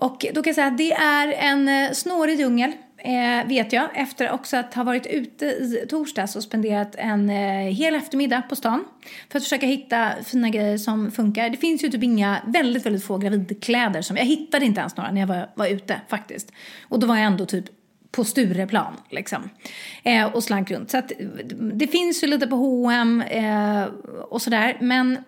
Och 0.00 0.26
då 0.34 0.42
kan 0.42 0.50
jag 0.50 0.54
säga 0.54 0.66
att 0.66 0.78
det 0.78 0.92
är 0.92 1.32
en 1.32 1.68
eh, 1.68 1.92
snårig 1.92 2.38
djungel. 2.38 2.72
Eh, 2.96 3.48
vet 3.48 3.72
jag, 3.72 3.88
efter 3.94 4.30
också 4.30 4.56
att 4.56 4.74
ha 4.74 4.84
varit 4.84 5.06
ute 5.06 5.46
i 5.46 5.86
torsdags 5.88 6.36
och 6.36 6.42
spenderat 6.42 6.94
en 6.98 7.30
eh, 7.30 7.74
hel 7.74 7.94
eftermiddag 7.94 8.42
på 8.42 8.56
stan 8.56 8.84
för 9.28 9.38
att 9.38 9.44
försöka 9.44 9.66
hitta 9.66 10.10
fina 10.24 10.50
grejer 10.50 10.78
som 10.78 11.10
funkar. 11.10 11.50
Det 11.50 11.56
finns 11.56 11.84
ju 11.84 11.88
typ 11.88 12.02
inga, 12.02 12.36
väldigt, 12.46 12.86
väldigt 12.86 13.04
få 13.04 13.18
gravidkläder 13.18 14.02
som, 14.02 14.16
jag 14.16 14.24
hittade 14.24 14.64
inte 14.64 14.80
ens 14.80 14.96
några 14.96 15.10
när 15.10 15.20
jag 15.20 15.28
var, 15.28 15.50
var 15.54 15.66
ute 15.66 16.00
faktiskt. 16.08 16.52
Och 16.88 17.00
då 17.00 17.06
var 17.06 17.16
jag 17.16 17.24
ändå 17.24 17.46
typ 17.46 17.64
på 18.10 18.24
Stureplan 18.24 18.92
liksom. 19.10 19.50
Eh, 20.02 20.24
och 20.24 20.44
slank 20.44 20.70
runt. 20.70 20.90
Så 20.90 20.98
att 20.98 21.12
det 21.72 21.86
finns 21.86 22.22
ju 22.22 22.26
lite 22.26 22.46
på 22.46 22.56
H&M 22.56 23.22
eh, 23.22 23.84
och 24.28 24.42
sådär. 24.42 24.76
Men 24.80 25.18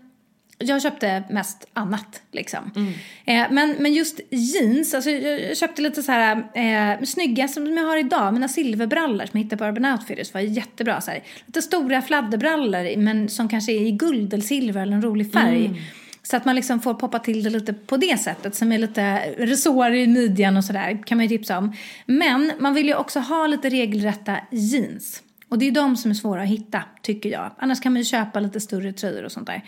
jag 0.59 0.83
köpte 0.83 1.23
mest 1.31 1.69
annat 1.73 2.23
liksom. 2.33 2.71
Mm. 2.77 2.93
Eh, 3.25 3.55
men, 3.55 3.77
men 3.79 3.93
just 3.93 4.21
jeans, 4.31 4.95
alltså 4.95 5.11
jag 5.11 5.57
köpte 5.57 5.83
lite 5.83 6.03
så 6.03 6.13
här 6.13 6.37
eh, 6.55 7.05
snygga 7.05 7.49
som 7.49 7.77
jag 7.77 7.85
har 7.85 7.97
idag, 7.97 8.33
mina 8.33 8.49
silverbrallor 8.49 9.27
som 9.27 9.31
jag 9.33 9.45
hittade 9.45 9.59
på 9.59 9.65
Urban 9.65 9.93
Outfitters 9.93 10.35
var 10.35 10.41
jättebra. 10.41 11.01
Så 11.01 11.11
här. 11.11 11.23
Lite 11.47 11.63
stora 11.63 12.03
fladderbrallor 12.03 12.97
men 12.97 13.29
som 13.29 13.49
kanske 13.49 13.73
är 13.73 13.81
i 13.81 13.91
guld 13.91 14.35
eller 14.35 14.45
silver 14.45 14.83
eller 14.83 14.93
en 14.93 15.03
rolig 15.03 15.33
färg. 15.33 15.67
Mm. 15.67 15.79
Så 16.23 16.37
att 16.37 16.45
man 16.45 16.55
liksom 16.55 16.81
får 16.81 16.95
poppa 16.95 17.19
till 17.19 17.43
det 17.43 17.51
lite 17.51 17.73
på 17.73 17.97
det 17.97 18.21
sättet 18.21 18.55
som 18.55 18.73
är 18.73 18.79
lite 18.79 19.17
resår 19.39 19.95
i 19.95 20.07
midjan 20.07 20.57
och 20.57 20.65
sådär 20.65 21.03
kan 21.07 21.19
man 21.19 21.27
ju 21.27 21.39
tipsa 21.39 21.59
om. 21.59 21.73
Men 22.07 22.53
man 22.59 22.75
vill 22.75 22.87
ju 22.87 22.95
också 22.95 23.21
ha 23.21 23.47
lite 23.47 23.69
regelrätta 23.69 24.37
jeans. 24.51 25.23
Och 25.53 25.59
det 25.59 25.69
är 25.69 25.73
de 25.73 25.97
som 25.97 26.11
är 26.11 26.15
svåra 26.15 26.43
att 26.43 26.49
hitta, 26.49 26.83
tycker 27.03 27.29
jag. 27.29 27.51
Annars 27.59 27.81
kan 27.81 27.93
man 27.93 28.01
ju 28.01 28.05
köpa 28.05 28.41
lite 28.41 28.61
större 28.61 28.93
tröjor 28.93 29.25
och 29.25 29.33
sånt 29.33 29.47
där. 29.47 29.63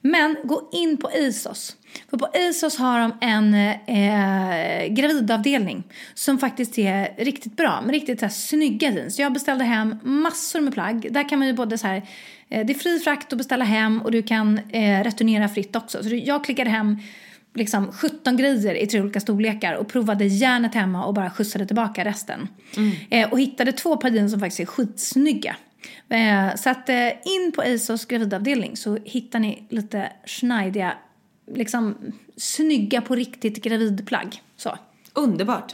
Men 0.00 0.36
gå 0.44 0.70
in 0.72 0.96
på 0.96 1.10
Isos. 1.12 1.76
För 2.10 2.16
på 2.16 2.28
Isos 2.34 2.78
har 2.78 3.00
de 3.00 3.12
en 3.20 3.54
eh, 3.54 4.86
gravidavdelning 4.86 5.82
som 6.14 6.38
faktiskt 6.38 6.78
är 6.78 7.24
riktigt 7.24 7.56
bra, 7.56 7.80
med 7.80 7.90
riktigt 7.90 8.20
så 8.20 8.26
här, 8.26 8.32
snygga 8.32 8.90
jeans. 8.90 9.18
Jag 9.18 9.32
beställde 9.32 9.64
hem 9.64 9.96
massor 10.02 10.60
med 10.60 10.74
plagg. 10.74 11.08
Där 11.10 11.28
kan 11.28 11.38
man 11.38 11.48
ju 11.48 11.54
både 11.54 11.78
så 11.78 11.86
här, 11.86 11.96
eh, 12.48 12.66
det 12.66 12.72
är 12.72 12.78
fri 12.78 12.98
frakt 12.98 13.32
att 13.32 13.38
beställa 13.38 13.64
hem 13.64 14.02
och 14.02 14.10
du 14.10 14.22
kan 14.22 14.58
eh, 14.58 15.04
returnera 15.04 15.48
fritt 15.48 15.76
också. 15.76 16.02
Så 16.02 16.14
jag 16.14 16.44
klickade 16.44 16.70
hem 16.70 16.96
liksom 17.54 17.92
17 17.92 18.36
grejer 18.36 18.74
i 18.74 18.86
tre 18.86 19.00
olika 19.00 19.20
storlekar 19.20 19.74
och 19.74 19.88
provade 19.88 20.24
järnet 20.24 20.74
hemma 20.74 21.04
och 21.04 21.14
bara 21.14 21.30
skjutsade 21.30 21.66
tillbaka 21.66 22.04
resten. 22.04 22.48
Eh, 23.10 23.32
och 23.32 23.40
hittade 23.40 23.72
två 23.72 23.96
par 23.96 24.10
jeans 24.10 24.32
som 24.32 24.40
faktiskt 24.40 24.60
är 24.60 24.66
skitsnygga. 24.66 25.56
Eh, 26.08 26.56
så 26.56 26.70
att 26.70 26.88
eh, 26.88 27.08
in 27.08 27.52
på 27.54 27.64
Isos 27.64 28.04
gravidavdelning 28.04 28.76
så 28.76 28.98
hittar 29.04 29.38
ni 29.38 29.66
lite 29.68 30.12
schneidiga, 30.26 30.92
liksom 31.54 31.96
snygga 32.36 33.00
på 33.00 33.14
riktigt 33.14 33.62
gravidplagg. 33.62 34.42
Så. 34.56 34.78
Underbart. 35.12 35.72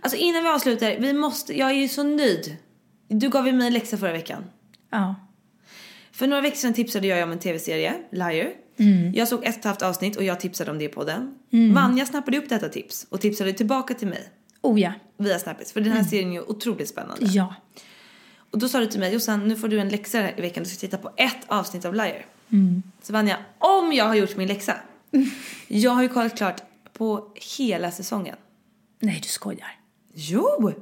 Alltså 0.00 0.18
innan 0.18 0.42
vi 0.42 0.48
avslutar, 0.48 0.96
vi 0.98 1.12
måste, 1.12 1.58
jag 1.58 1.70
är 1.70 1.74
ju 1.74 1.88
så 1.88 2.02
nöjd. 2.02 2.56
Du 3.08 3.28
gav 3.28 3.46
ju 3.46 3.52
mig 3.52 3.66
en 3.66 3.72
läxa 3.72 3.96
förra 3.96 4.12
veckan. 4.12 4.44
Ja. 4.90 5.14
För 6.12 6.26
några 6.26 6.42
veckor 6.42 6.56
sedan 6.56 6.74
tipsade 6.74 7.06
jag 7.06 7.22
om 7.22 7.32
en 7.32 7.38
tv-serie, 7.38 7.94
Liar. 8.10 8.52
Mm. 8.76 9.14
Jag 9.14 9.28
såg 9.28 9.44
ett 9.44 9.54
och 9.54 9.58
ett 9.58 9.64
halvt 9.64 9.82
avsnitt 9.82 10.16
och 10.16 10.24
jag 10.24 10.40
tipsade 10.40 10.70
om 10.70 10.78
det 10.78 10.88
på 10.88 11.04
den. 11.04 11.34
Mm. 11.52 11.74
Vanja 11.74 12.06
snappade 12.06 12.38
upp 12.38 12.48
detta 12.48 12.68
tips 12.68 13.06
och 13.08 13.20
tipsade 13.20 13.52
tillbaka 13.52 13.94
till 13.94 14.08
mig 14.08 14.28
Oh 14.62 14.80
ja. 14.80 14.92
via 15.16 15.38
Snappis. 15.38 15.72
För 15.72 15.80
den 15.80 15.92
här 15.92 16.02
serien 16.02 16.28
är 16.28 16.32
ju 16.32 16.40
otroligt 16.40 16.88
spännande. 16.88 17.26
Ja. 17.26 17.54
Och 18.50 18.58
då 18.58 18.68
sa 18.68 18.78
du 18.78 18.86
till 18.86 19.00
mig, 19.00 19.12
Jossan 19.12 19.48
nu 19.48 19.56
får 19.56 19.68
du 19.68 19.80
en 19.80 19.88
läxa 19.88 20.18
här 20.18 20.34
i 20.38 20.40
veckan. 20.40 20.62
Du 20.62 20.68
ska 20.68 20.78
titta 20.80 20.98
på 20.98 21.10
ett 21.16 21.44
avsnitt 21.46 21.84
av 21.84 21.94
Liar. 21.94 22.26
Mm. 22.52 22.82
Så 23.02 23.12
Vanja, 23.12 23.38
om 23.58 23.92
jag 23.92 24.04
har 24.04 24.14
gjort 24.14 24.36
min 24.36 24.48
läxa. 24.48 24.76
Jag 25.68 25.90
har 25.90 26.02
ju 26.02 26.08
kollat 26.08 26.36
klart 26.36 26.62
på 26.92 27.28
hela 27.58 27.90
säsongen. 27.90 28.36
Nej, 28.98 29.18
du 29.22 29.28
skojar. 29.28 29.78
Jo! 30.14 30.72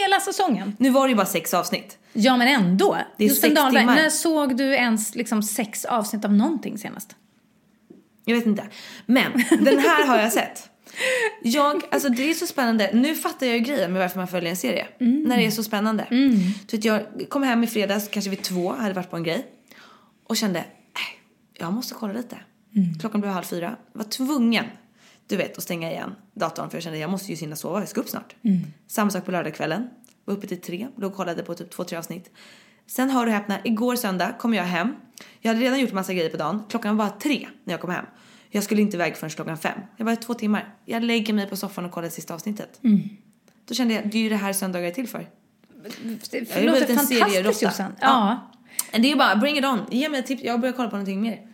Hela 0.00 0.20
säsongen? 0.20 0.76
Nu 0.78 0.90
var 0.90 1.02
det 1.06 1.08
ju 1.08 1.16
bara 1.16 1.26
sex 1.26 1.54
avsnitt. 1.54 1.98
Ja, 2.16 2.36
men 2.36 2.48
ändå. 2.48 2.98
Det 3.16 3.24
är 3.24 3.28
Josefin 3.28 3.54
Dahlberg, 3.54 3.82
timmar. 3.82 3.94
När 3.94 4.10
såg 4.10 4.56
du 4.56 4.74
ens 4.74 5.14
liksom 5.14 5.42
sex 5.42 5.84
avsnitt 5.84 6.24
av 6.24 6.32
någonting 6.32 6.78
senast? 6.78 7.16
Jag 8.24 8.36
vet 8.36 8.46
inte. 8.46 8.66
Men 9.06 9.32
den 9.60 9.78
här 9.78 10.06
har 10.06 10.18
jag 10.18 10.32
sett. 10.32 10.70
Jag, 11.42 11.82
alltså 11.90 12.08
det 12.08 12.30
är 12.30 12.34
så 12.34 12.46
spännande. 12.46 12.90
Nu 12.92 13.14
fattar 13.14 13.46
jag 13.46 13.56
ju 13.56 13.62
grejen 13.62 13.92
med 13.92 14.02
varför 14.02 14.18
man 14.18 14.28
följer 14.28 14.50
en 14.50 14.56
serie. 14.56 14.86
När 14.98 15.36
det 15.36 15.46
är 15.46 15.50
så 15.50 15.62
spännande. 15.62 16.06
Du 16.66 16.76
vet, 16.76 16.84
jag 16.84 17.02
kom 17.28 17.42
hem 17.42 17.64
i 17.64 17.66
fredags, 17.66 18.08
kanske 18.08 18.30
vid 18.30 18.42
två, 18.42 18.72
hade 18.72 18.94
varit 18.94 19.10
på 19.10 19.16
en 19.16 19.22
grej. 19.22 19.46
Och 20.24 20.36
kände, 20.36 20.58
äh, 20.58 20.64
jag 21.58 21.72
måste 21.72 21.94
kolla 21.94 22.12
lite. 22.12 22.36
Klockan 23.00 23.20
blev 23.20 23.32
halv 23.32 23.44
fyra. 23.44 23.76
Var 23.92 24.04
tvungen, 24.04 24.64
du 25.26 25.36
vet, 25.36 25.56
att 25.56 25.62
stänga 25.62 25.90
igen 25.90 26.14
datorn. 26.34 26.70
För 26.70 26.76
jag 26.76 26.82
kände, 26.82 26.98
jag 26.98 27.10
måste 27.10 27.32
ju 27.32 27.38
hinna 27.38 27.56
sova, 27.56 27.78
jag 27.80 27.88
ska 27.88 28.00
upp 28.00 28.08
snart. 28.08 28.34
Samma 28.88 29.10
sak 29.10 29.24
på 29.24 29.30
lördagskvällen. 29.30 29.88
Var 30.26 30.34
uppe 30.34 30.46
till 30.46 30.60
tre, 30.60 30.88
låg 30.96 31.10
och 31.10 31.16
kollade 31.16 31.42
på 31.42 31.54
typ 31.54 31.70
två, 31.70 31.84
tre 31.84 31.98
avsnitt. 31.98 32.30
Sen 32.86 33.10
hör 33.10 33.26
du 33.26 33.32
häpna, 33.32 33.58
igår 33.64 33.96
söndag 33.96 34.32
kom 34.38 34.54
jag 34.54 34.64
hem. 34.64 34.94
Jag 35.40 35.50
hade 35.50 35.60
redan 35.60 35.80
gjort 35.80 35.92
massa 35.92 36.14
grejer 36.14 36.30
på 36.30 36.36
dagen. 36.36 36.62
Klockan 36.68 36.96
var 36.96 37.08
tre 37.08 37.48
när 37.64 37.74
jag 37.74 37.80
kom 37.80 37.90
hem. 37.90 38.04
Jag 38.50 38.64
skulle 38.64 38.82
inte 38.82 38.96
iväg 38.96 39.16
förrän 39.16 39.30
klockan 39.30 39.58
fem. 39.58 39.80
Jag 39.96 40.04
var 40.04 40.16
två 40.16 40.34
timmar. 40.34 40.74
Jag 40.84 41.02
lägger 41.02 41.34
mig 41.34 41.48
på 41.48 41.56
soffan 41.56 41.84
och 41.84 41.92
kollar 41.92 42.08
sista 42.08 42.34
avsnittet. 42.34 42.80
Då 43.68 43.74
kände 43.74 43.94
jag, 43.94 44.08
det 44.10 44.18
är 44.18 44.22
ju 44.22 44.28
det 44.28 44.36
här 44.36 44.52
söndagar 44.52 44.86
är 44.86 44.90
till 44.90 45.08
för. 45.08 45.26
Det 46.30 46.38
Jag 46.38 46.54
har 46.54 46.60
ju 46.60 46.70
blivit 46.70 46.88
låter 46.88 46.92
en 46.92 46.98
fantastiskt. 46.98 47.62
Jossan. 47.62 47.92
Ja. 48.00 48.50
Det 48.90 48.96
är 48.96 49.02
ju 49.02 49.16
bara, 49.16 49.36
bring 49.36 49.58
it 49.58 49.64
on. 49.64 49.80
Ge 49.90 50.08
mig 50.08 50.22
tips. 50.22 50.42
Jag 50.42 50.60
börjar 50.60 50.72
kolla 50.72 50.88
på 50.88 50.96
någonting 50.96 51.20
mer. 51.20 51.48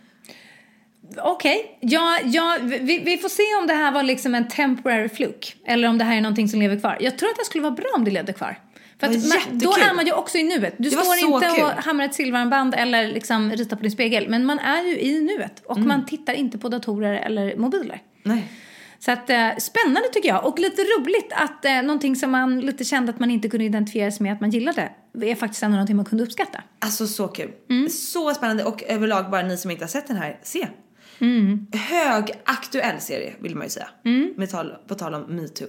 Okej, 1.17 1.77
ja, 1.79 2.19
ja, 2.23 2.57
vi, 2.61 2.99
vi 3.05 3.17
får 3.17 3.29
se 3.29 3.55
om 3.61 3.67
det 3.67 3.73
här 3.73 3.91
var 3.91 4.03
liksom 4.03 4.35
en 4.35 4.47
temporary 4.47 5.09
fluke. 5.09 5.47
Eller 5.65 5.87
om 5.87 5.97
det 5.97 6.03
här 6.03 6.17
är 6.17 6.21
någonting 6.21 6.47
som 6.47 6.59
lever 6.59 6.79
kvar. 6.79 6.97
Jag 6.99 7.17
tror 7.17 7.29
att 7.29 7.37
det 7.37 7.45
skulle 7.45 7.61
vara 7.61 7.73
bra 7.73 7.85
om 7.95 8.03
det 8.03 8.11
levde 8.11 8.33
kvar. 8.33 8.59
För 8.99 9.07
att 9.07 9.13
man, 9.13 9.59
då 9.59 9.71
är 9.71 9.95
man 9.95 10.05
ju 10.05 10.13
också 10.13 10.37
i 10.37 10.43
nuet. 10.43 10.75
Du 10.77 10.89
står 10.89 11.17
inte 11.17 11.51
kul. 11.55 11.63
och 11.63 11.71
hamrar 11.71 12.05
ett 12.05 12.15
silverarmband 12.15 12.75
eller 12.77 13.07
liksom 13.07 13.51
ritar 13.51 13.75
på 13.75 13.81
din 13.81 13.91
spegel. 13.91 14.29
Men 14.29 14.45
man 14.45 14.59
är 14.59 14.83
ju 14.83 14.99
i 14.99 15.19
nuet. 15.19 15.63
Och 15.65 15.79
man 15.79 16.05
tittar 16.05 16.33
inte 16.33 16.57
på 16.57 16.69
datorer 16.69 17.13
eller 17.13 17.55
mobiler. 17.57 18.01
Nej. 18.23 18.43
Så 18.99 19.11
att, 19.11 19.29
eh, 19.29 19.49
spännande 19.57 20.09
tycker 20.13 20.29
jag. 20.29 20.45
Och 20.45 20.59
lite 20.59 20.81
roligt 20.81 21.33
att 21.35 21.65
eh, 21.65 21.81
någonting 21.81 22.15
som 22.15 22.31
man 22.31 22.59
lite 22.59 22.83
kände 22.83 23.11
att 23.11 23.19
man 23.19 23.31
inte 23.31 23.49
kunde 23.49 23.65
identifiera 23.65 24.11
sig 24.11 24.23
med 24.23 24.33
att 24.33 24.41
man 24.41 24.49
gillade 24.49 24.89
är 25.21 25.35
faktiskt 25.35 25.63
ändå 25.63 25.75
någonting 25.75 25.95
man 25.95 26.05
kunde 26.05 26.23
uppskatta. 26.23 26.63
Alltså 26.79 27.07
så 27.07 27.27
kul. 27.27 27.51
Så 27.89 28.33
spännande 28.33 28.63
och 28.63 28.83
överlag 28.83 29.31
bara 29.31 29.41
ni 29.41 29.57
som 29.57 29.71
inte 29.71 29.83
har 29.83 29.89
sett 29.89 30.07
den 30.07 30.17
här, 30.17 30.39
se. 30.43 30.67
Högaktuell 31.73 32.99
serie 32.99 33.33
vill 33.39 33.55
man 33.55 33.63
ju 33.65 33.69
säga. 33.69 33.87
Med 34.35 34.49
tal, 34.49 34.73
på 34.87 34.95
tal 34.95 35.13
om 35.13 35.21
metoo. 35.35 35.67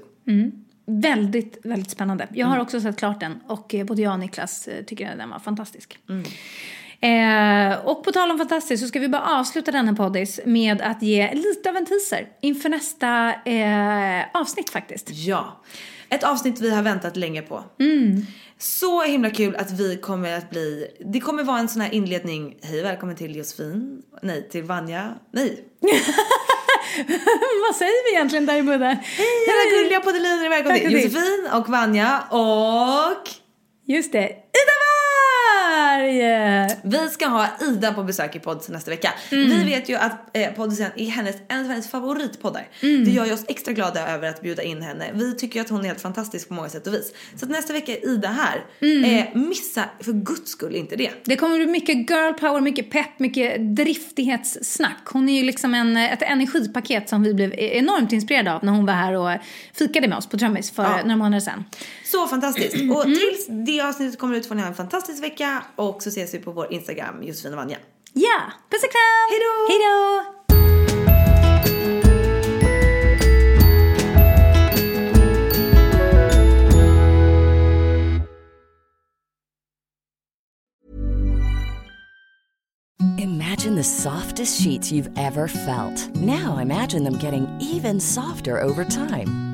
Väldigt, 0.87 1.59
väldigt 1.65 1.91
spännande. 1.91 2.29
Jag 2.33 2.47
har 2.47 2.59
också 2.59 2.81
sett 2.81 2.97
klart 2.99 3.21
den 3.21 3.41
och 3.47 3.75
eh, 3.75 3.85
både 3.87 4.03
jag 4.03 4.13
och 4.13 4.19
Niklas 4.19 4.69
eh, 4.69 4.85
tycker 4.85 5.11
att 5.11 5.19
den 5.19 5.31
var 5.31 5.39
fantastisk. 5.39 5.99
Eh, 7.01 7.87
och 7.87 8.05
på 8.05 8.13
tal 8.13 8.31
om 8.31 8.39
fantastiskt 8.39 8.83
så 8.83 8.89
ska 8.89 9.01
vi 9.01 9.09
bara 9.09 9.39
avsluta 9.41 9.73
denna 9.73 9.95
poddis 9.95 10.41
med 10.45 10.83
att 10.83 11.03
ge 11.03 11.35
lite 11.35 11.71
av 11.71 11.77
en 11.77 11.87
teaser 11.87 12.29
inför 12.41 12.69
nästa 12.69 13.35
eh, 13.45 14.25
avsnitt 14.35 14.71
faktiskt. 14.71 15.11
Ja. 15.11 15.63
Ett 16.09 16.25
avsnitt 16.25 16.61
vi 16.61 16.71
har 16.71 16.83
väntat 16.83 17.17
länge 17.17 17.43
på. 17.43 17.65
Så 18.59 19.03
himla 19.03 19.31
kul 19.31 19.57
att 19.57 19.71
vi 19.71 19.97
kommer 19.97 20.39
att 20.39 20.51
bli, 20.51 20.97
det 21.13 21.21
kommer 21.21 21.43
vara 21.43 21.59
en 21.59 21.69
sån 21.69 21.83
här 21.83 21.95
inledning. 21.95 22.57
Hej 22.63 22.83
välkommen 22.83 23.17
till 23.17 23.37
Josefin. 23.37 24.03
Nej, 24.23 24.49
till 24.49 24.63
Vanja. 24.65 25.15
Nej. 25.33 25.65
Vad 27.69 27.77
säger 27.77 28.11
vi 28.11 28.17
egentligen 28.17 28.47
där 28.47 28.57
i 28.57 28.63
Budda? 28.63 28.87
Hej 28.87 29.27
alla 29.49 29.83
gulliga 29.83 30.01
poddeliner, 30.01 30.49
välkommen 30.49 30.79
till 30.81 30.95
Välkommen 30.95 31.11
till. 31.11 31.21
Josefin 31.21 31.49
och 31.53 31.69
Vanja 31.69 32.21
och 32.31 33.29
Just 33.87 34.13
det, 34.13 34.25
Ida 34.29 34.75
Varg! 35.65 36.21
Vi 36.83 37.09
ska 37.11 37.27
ha 37.27 37.47
Ida 37.61 37.93
på 37.93 38.03
besök 38.05 38.37
i 38.37 38.39
podd 38.41 38.65
nästa 38.69 38.91
vecka. 38.91 39.11
Vi 39.31 39.65
vet 39.65 39.89
ju 39.89 39.95
att 39.97 40.37
eh, 40.37 40.53
poddisen 40.53 40.91
är 40.97 41.07
hennes, 41.11 41.37
en 41.49 41.61
av 41.61 41.67
hennes 41.67 41.91
favoritpoddar. 41.91 42.69
Det 42.81 43.11
gör 43.11 43.33
oss 43.33 43.45
extra 43.49 43.73
glada 43.75 44.09
över 44.09 44.29
att 44.29 44.43
bjuda 44.43 44.63
in 44.63 44.83
henne. 44.83 45.11
Vi 45.15 45.37
tycker 45.37 45.55
ju 45.57 45.61
att 45.61 45.71
hon 45.71 45.81
är 45.81 45.85
helt 45.85 46.01
fantastisk 46.01 46.49
på 46.49 46.55
många 46.55 46.69
sätt 46.69 46.87
och 46.87 46.95
vis. 46.95 47.13
Så 47.37 47.47
nästa 47.47 47.73
vecka 47.73 47.93
är 47.93 48.09
Ida 48.09 48.29
här. 48.29 48.65
Eh, 49.05 49.25
missa 49.35 49.85
för 50.01 50.13
guds 50.13 50.51
skull 50.51 50.75
inte 50.75 50.97
det. 50.97 51.11
Det 51.25 51.37
kommer 51.37 51.57
bli 51.57 51.67
mycket 51.67 52.11
girl 52.11 52.33
power, 52.33 52.61
mycket 52.61 52.91
pepp, 52.91 53.19
mycket 53.19 53.77
driftighetssnack. 53.77 54.99
Hon 55.07 55.29
är 55.29 55.39
ju 55.39 55.43
liksom 55.43 55.75
en, 55.75 55.97
ett 55.97 56.23
energipaket 56.23 57.09
som 57.09 57.23
vi 57.23 57.35
blev 57.35 57.55
enormt 57.55 58.13
inspirerade 58.13 58.53
av 58.55 58.65
när 58.65 58.73
hon 58.73 58.87
var 58.87 58.95
här 58.95 59.13
och 59.13 59.31
fikade 59.75 60.09
med 60.09 60.19
oss 60.19 60.27
på 60.29 60.39
Trummis 60.39 60.71
för 60.71 60.83
Ja. 60.85 61.03
några 61.03 61.17
månader 61.17 61.41
sedan. 61.41 61.65
Så 62.05 62.27
fantastiskt. 62.27 62.75
Och 62.97 63.03
tills 63.05 63.47
det 63.49 63.81
avsnittet 63.81 64.19
kommer 64.19 64.37
ut 64.37 64.47
får 64.49 64.55
ni 64.55 64.61
ha 64.63 64.69
en 64.69 64.75
fantastisk 64.75 65.23
vecka 65.23 65.44
vecka 65.45 65.65
och 65.77 66.03
så 66.03 66.09
ses 66.09 66.35
vi 66.35 66.39
på 66.39 66.53
vår 66.53 66.73
Instagram, 66.73 67.23
Josefin 67.23 67.53
och 67.53 67.59
Vanja. 67.59 67.79
Ja, 68.13 68.41
puss 68.71 68.85
och 68.85 68.91
kram! 68.91 69.31
Hejdå! 69.31 69.69
Hejdå! 69.69 70.25
Imagine 83.19 83.77
the 83.77 83.85
softest 83.85 84.63
sheets 84.63 84.93
you've 84.93 85.11
ever 85.17 85.49
felt. 85.49 86.15
Now 86.17 86.59
imagine 86.59 87.05
them 87.05 87.19
getting 87.19 87.47
even 87.61 88.01
softer 88.01 88.61
over 88.61 88.85
time. 88.85 89.54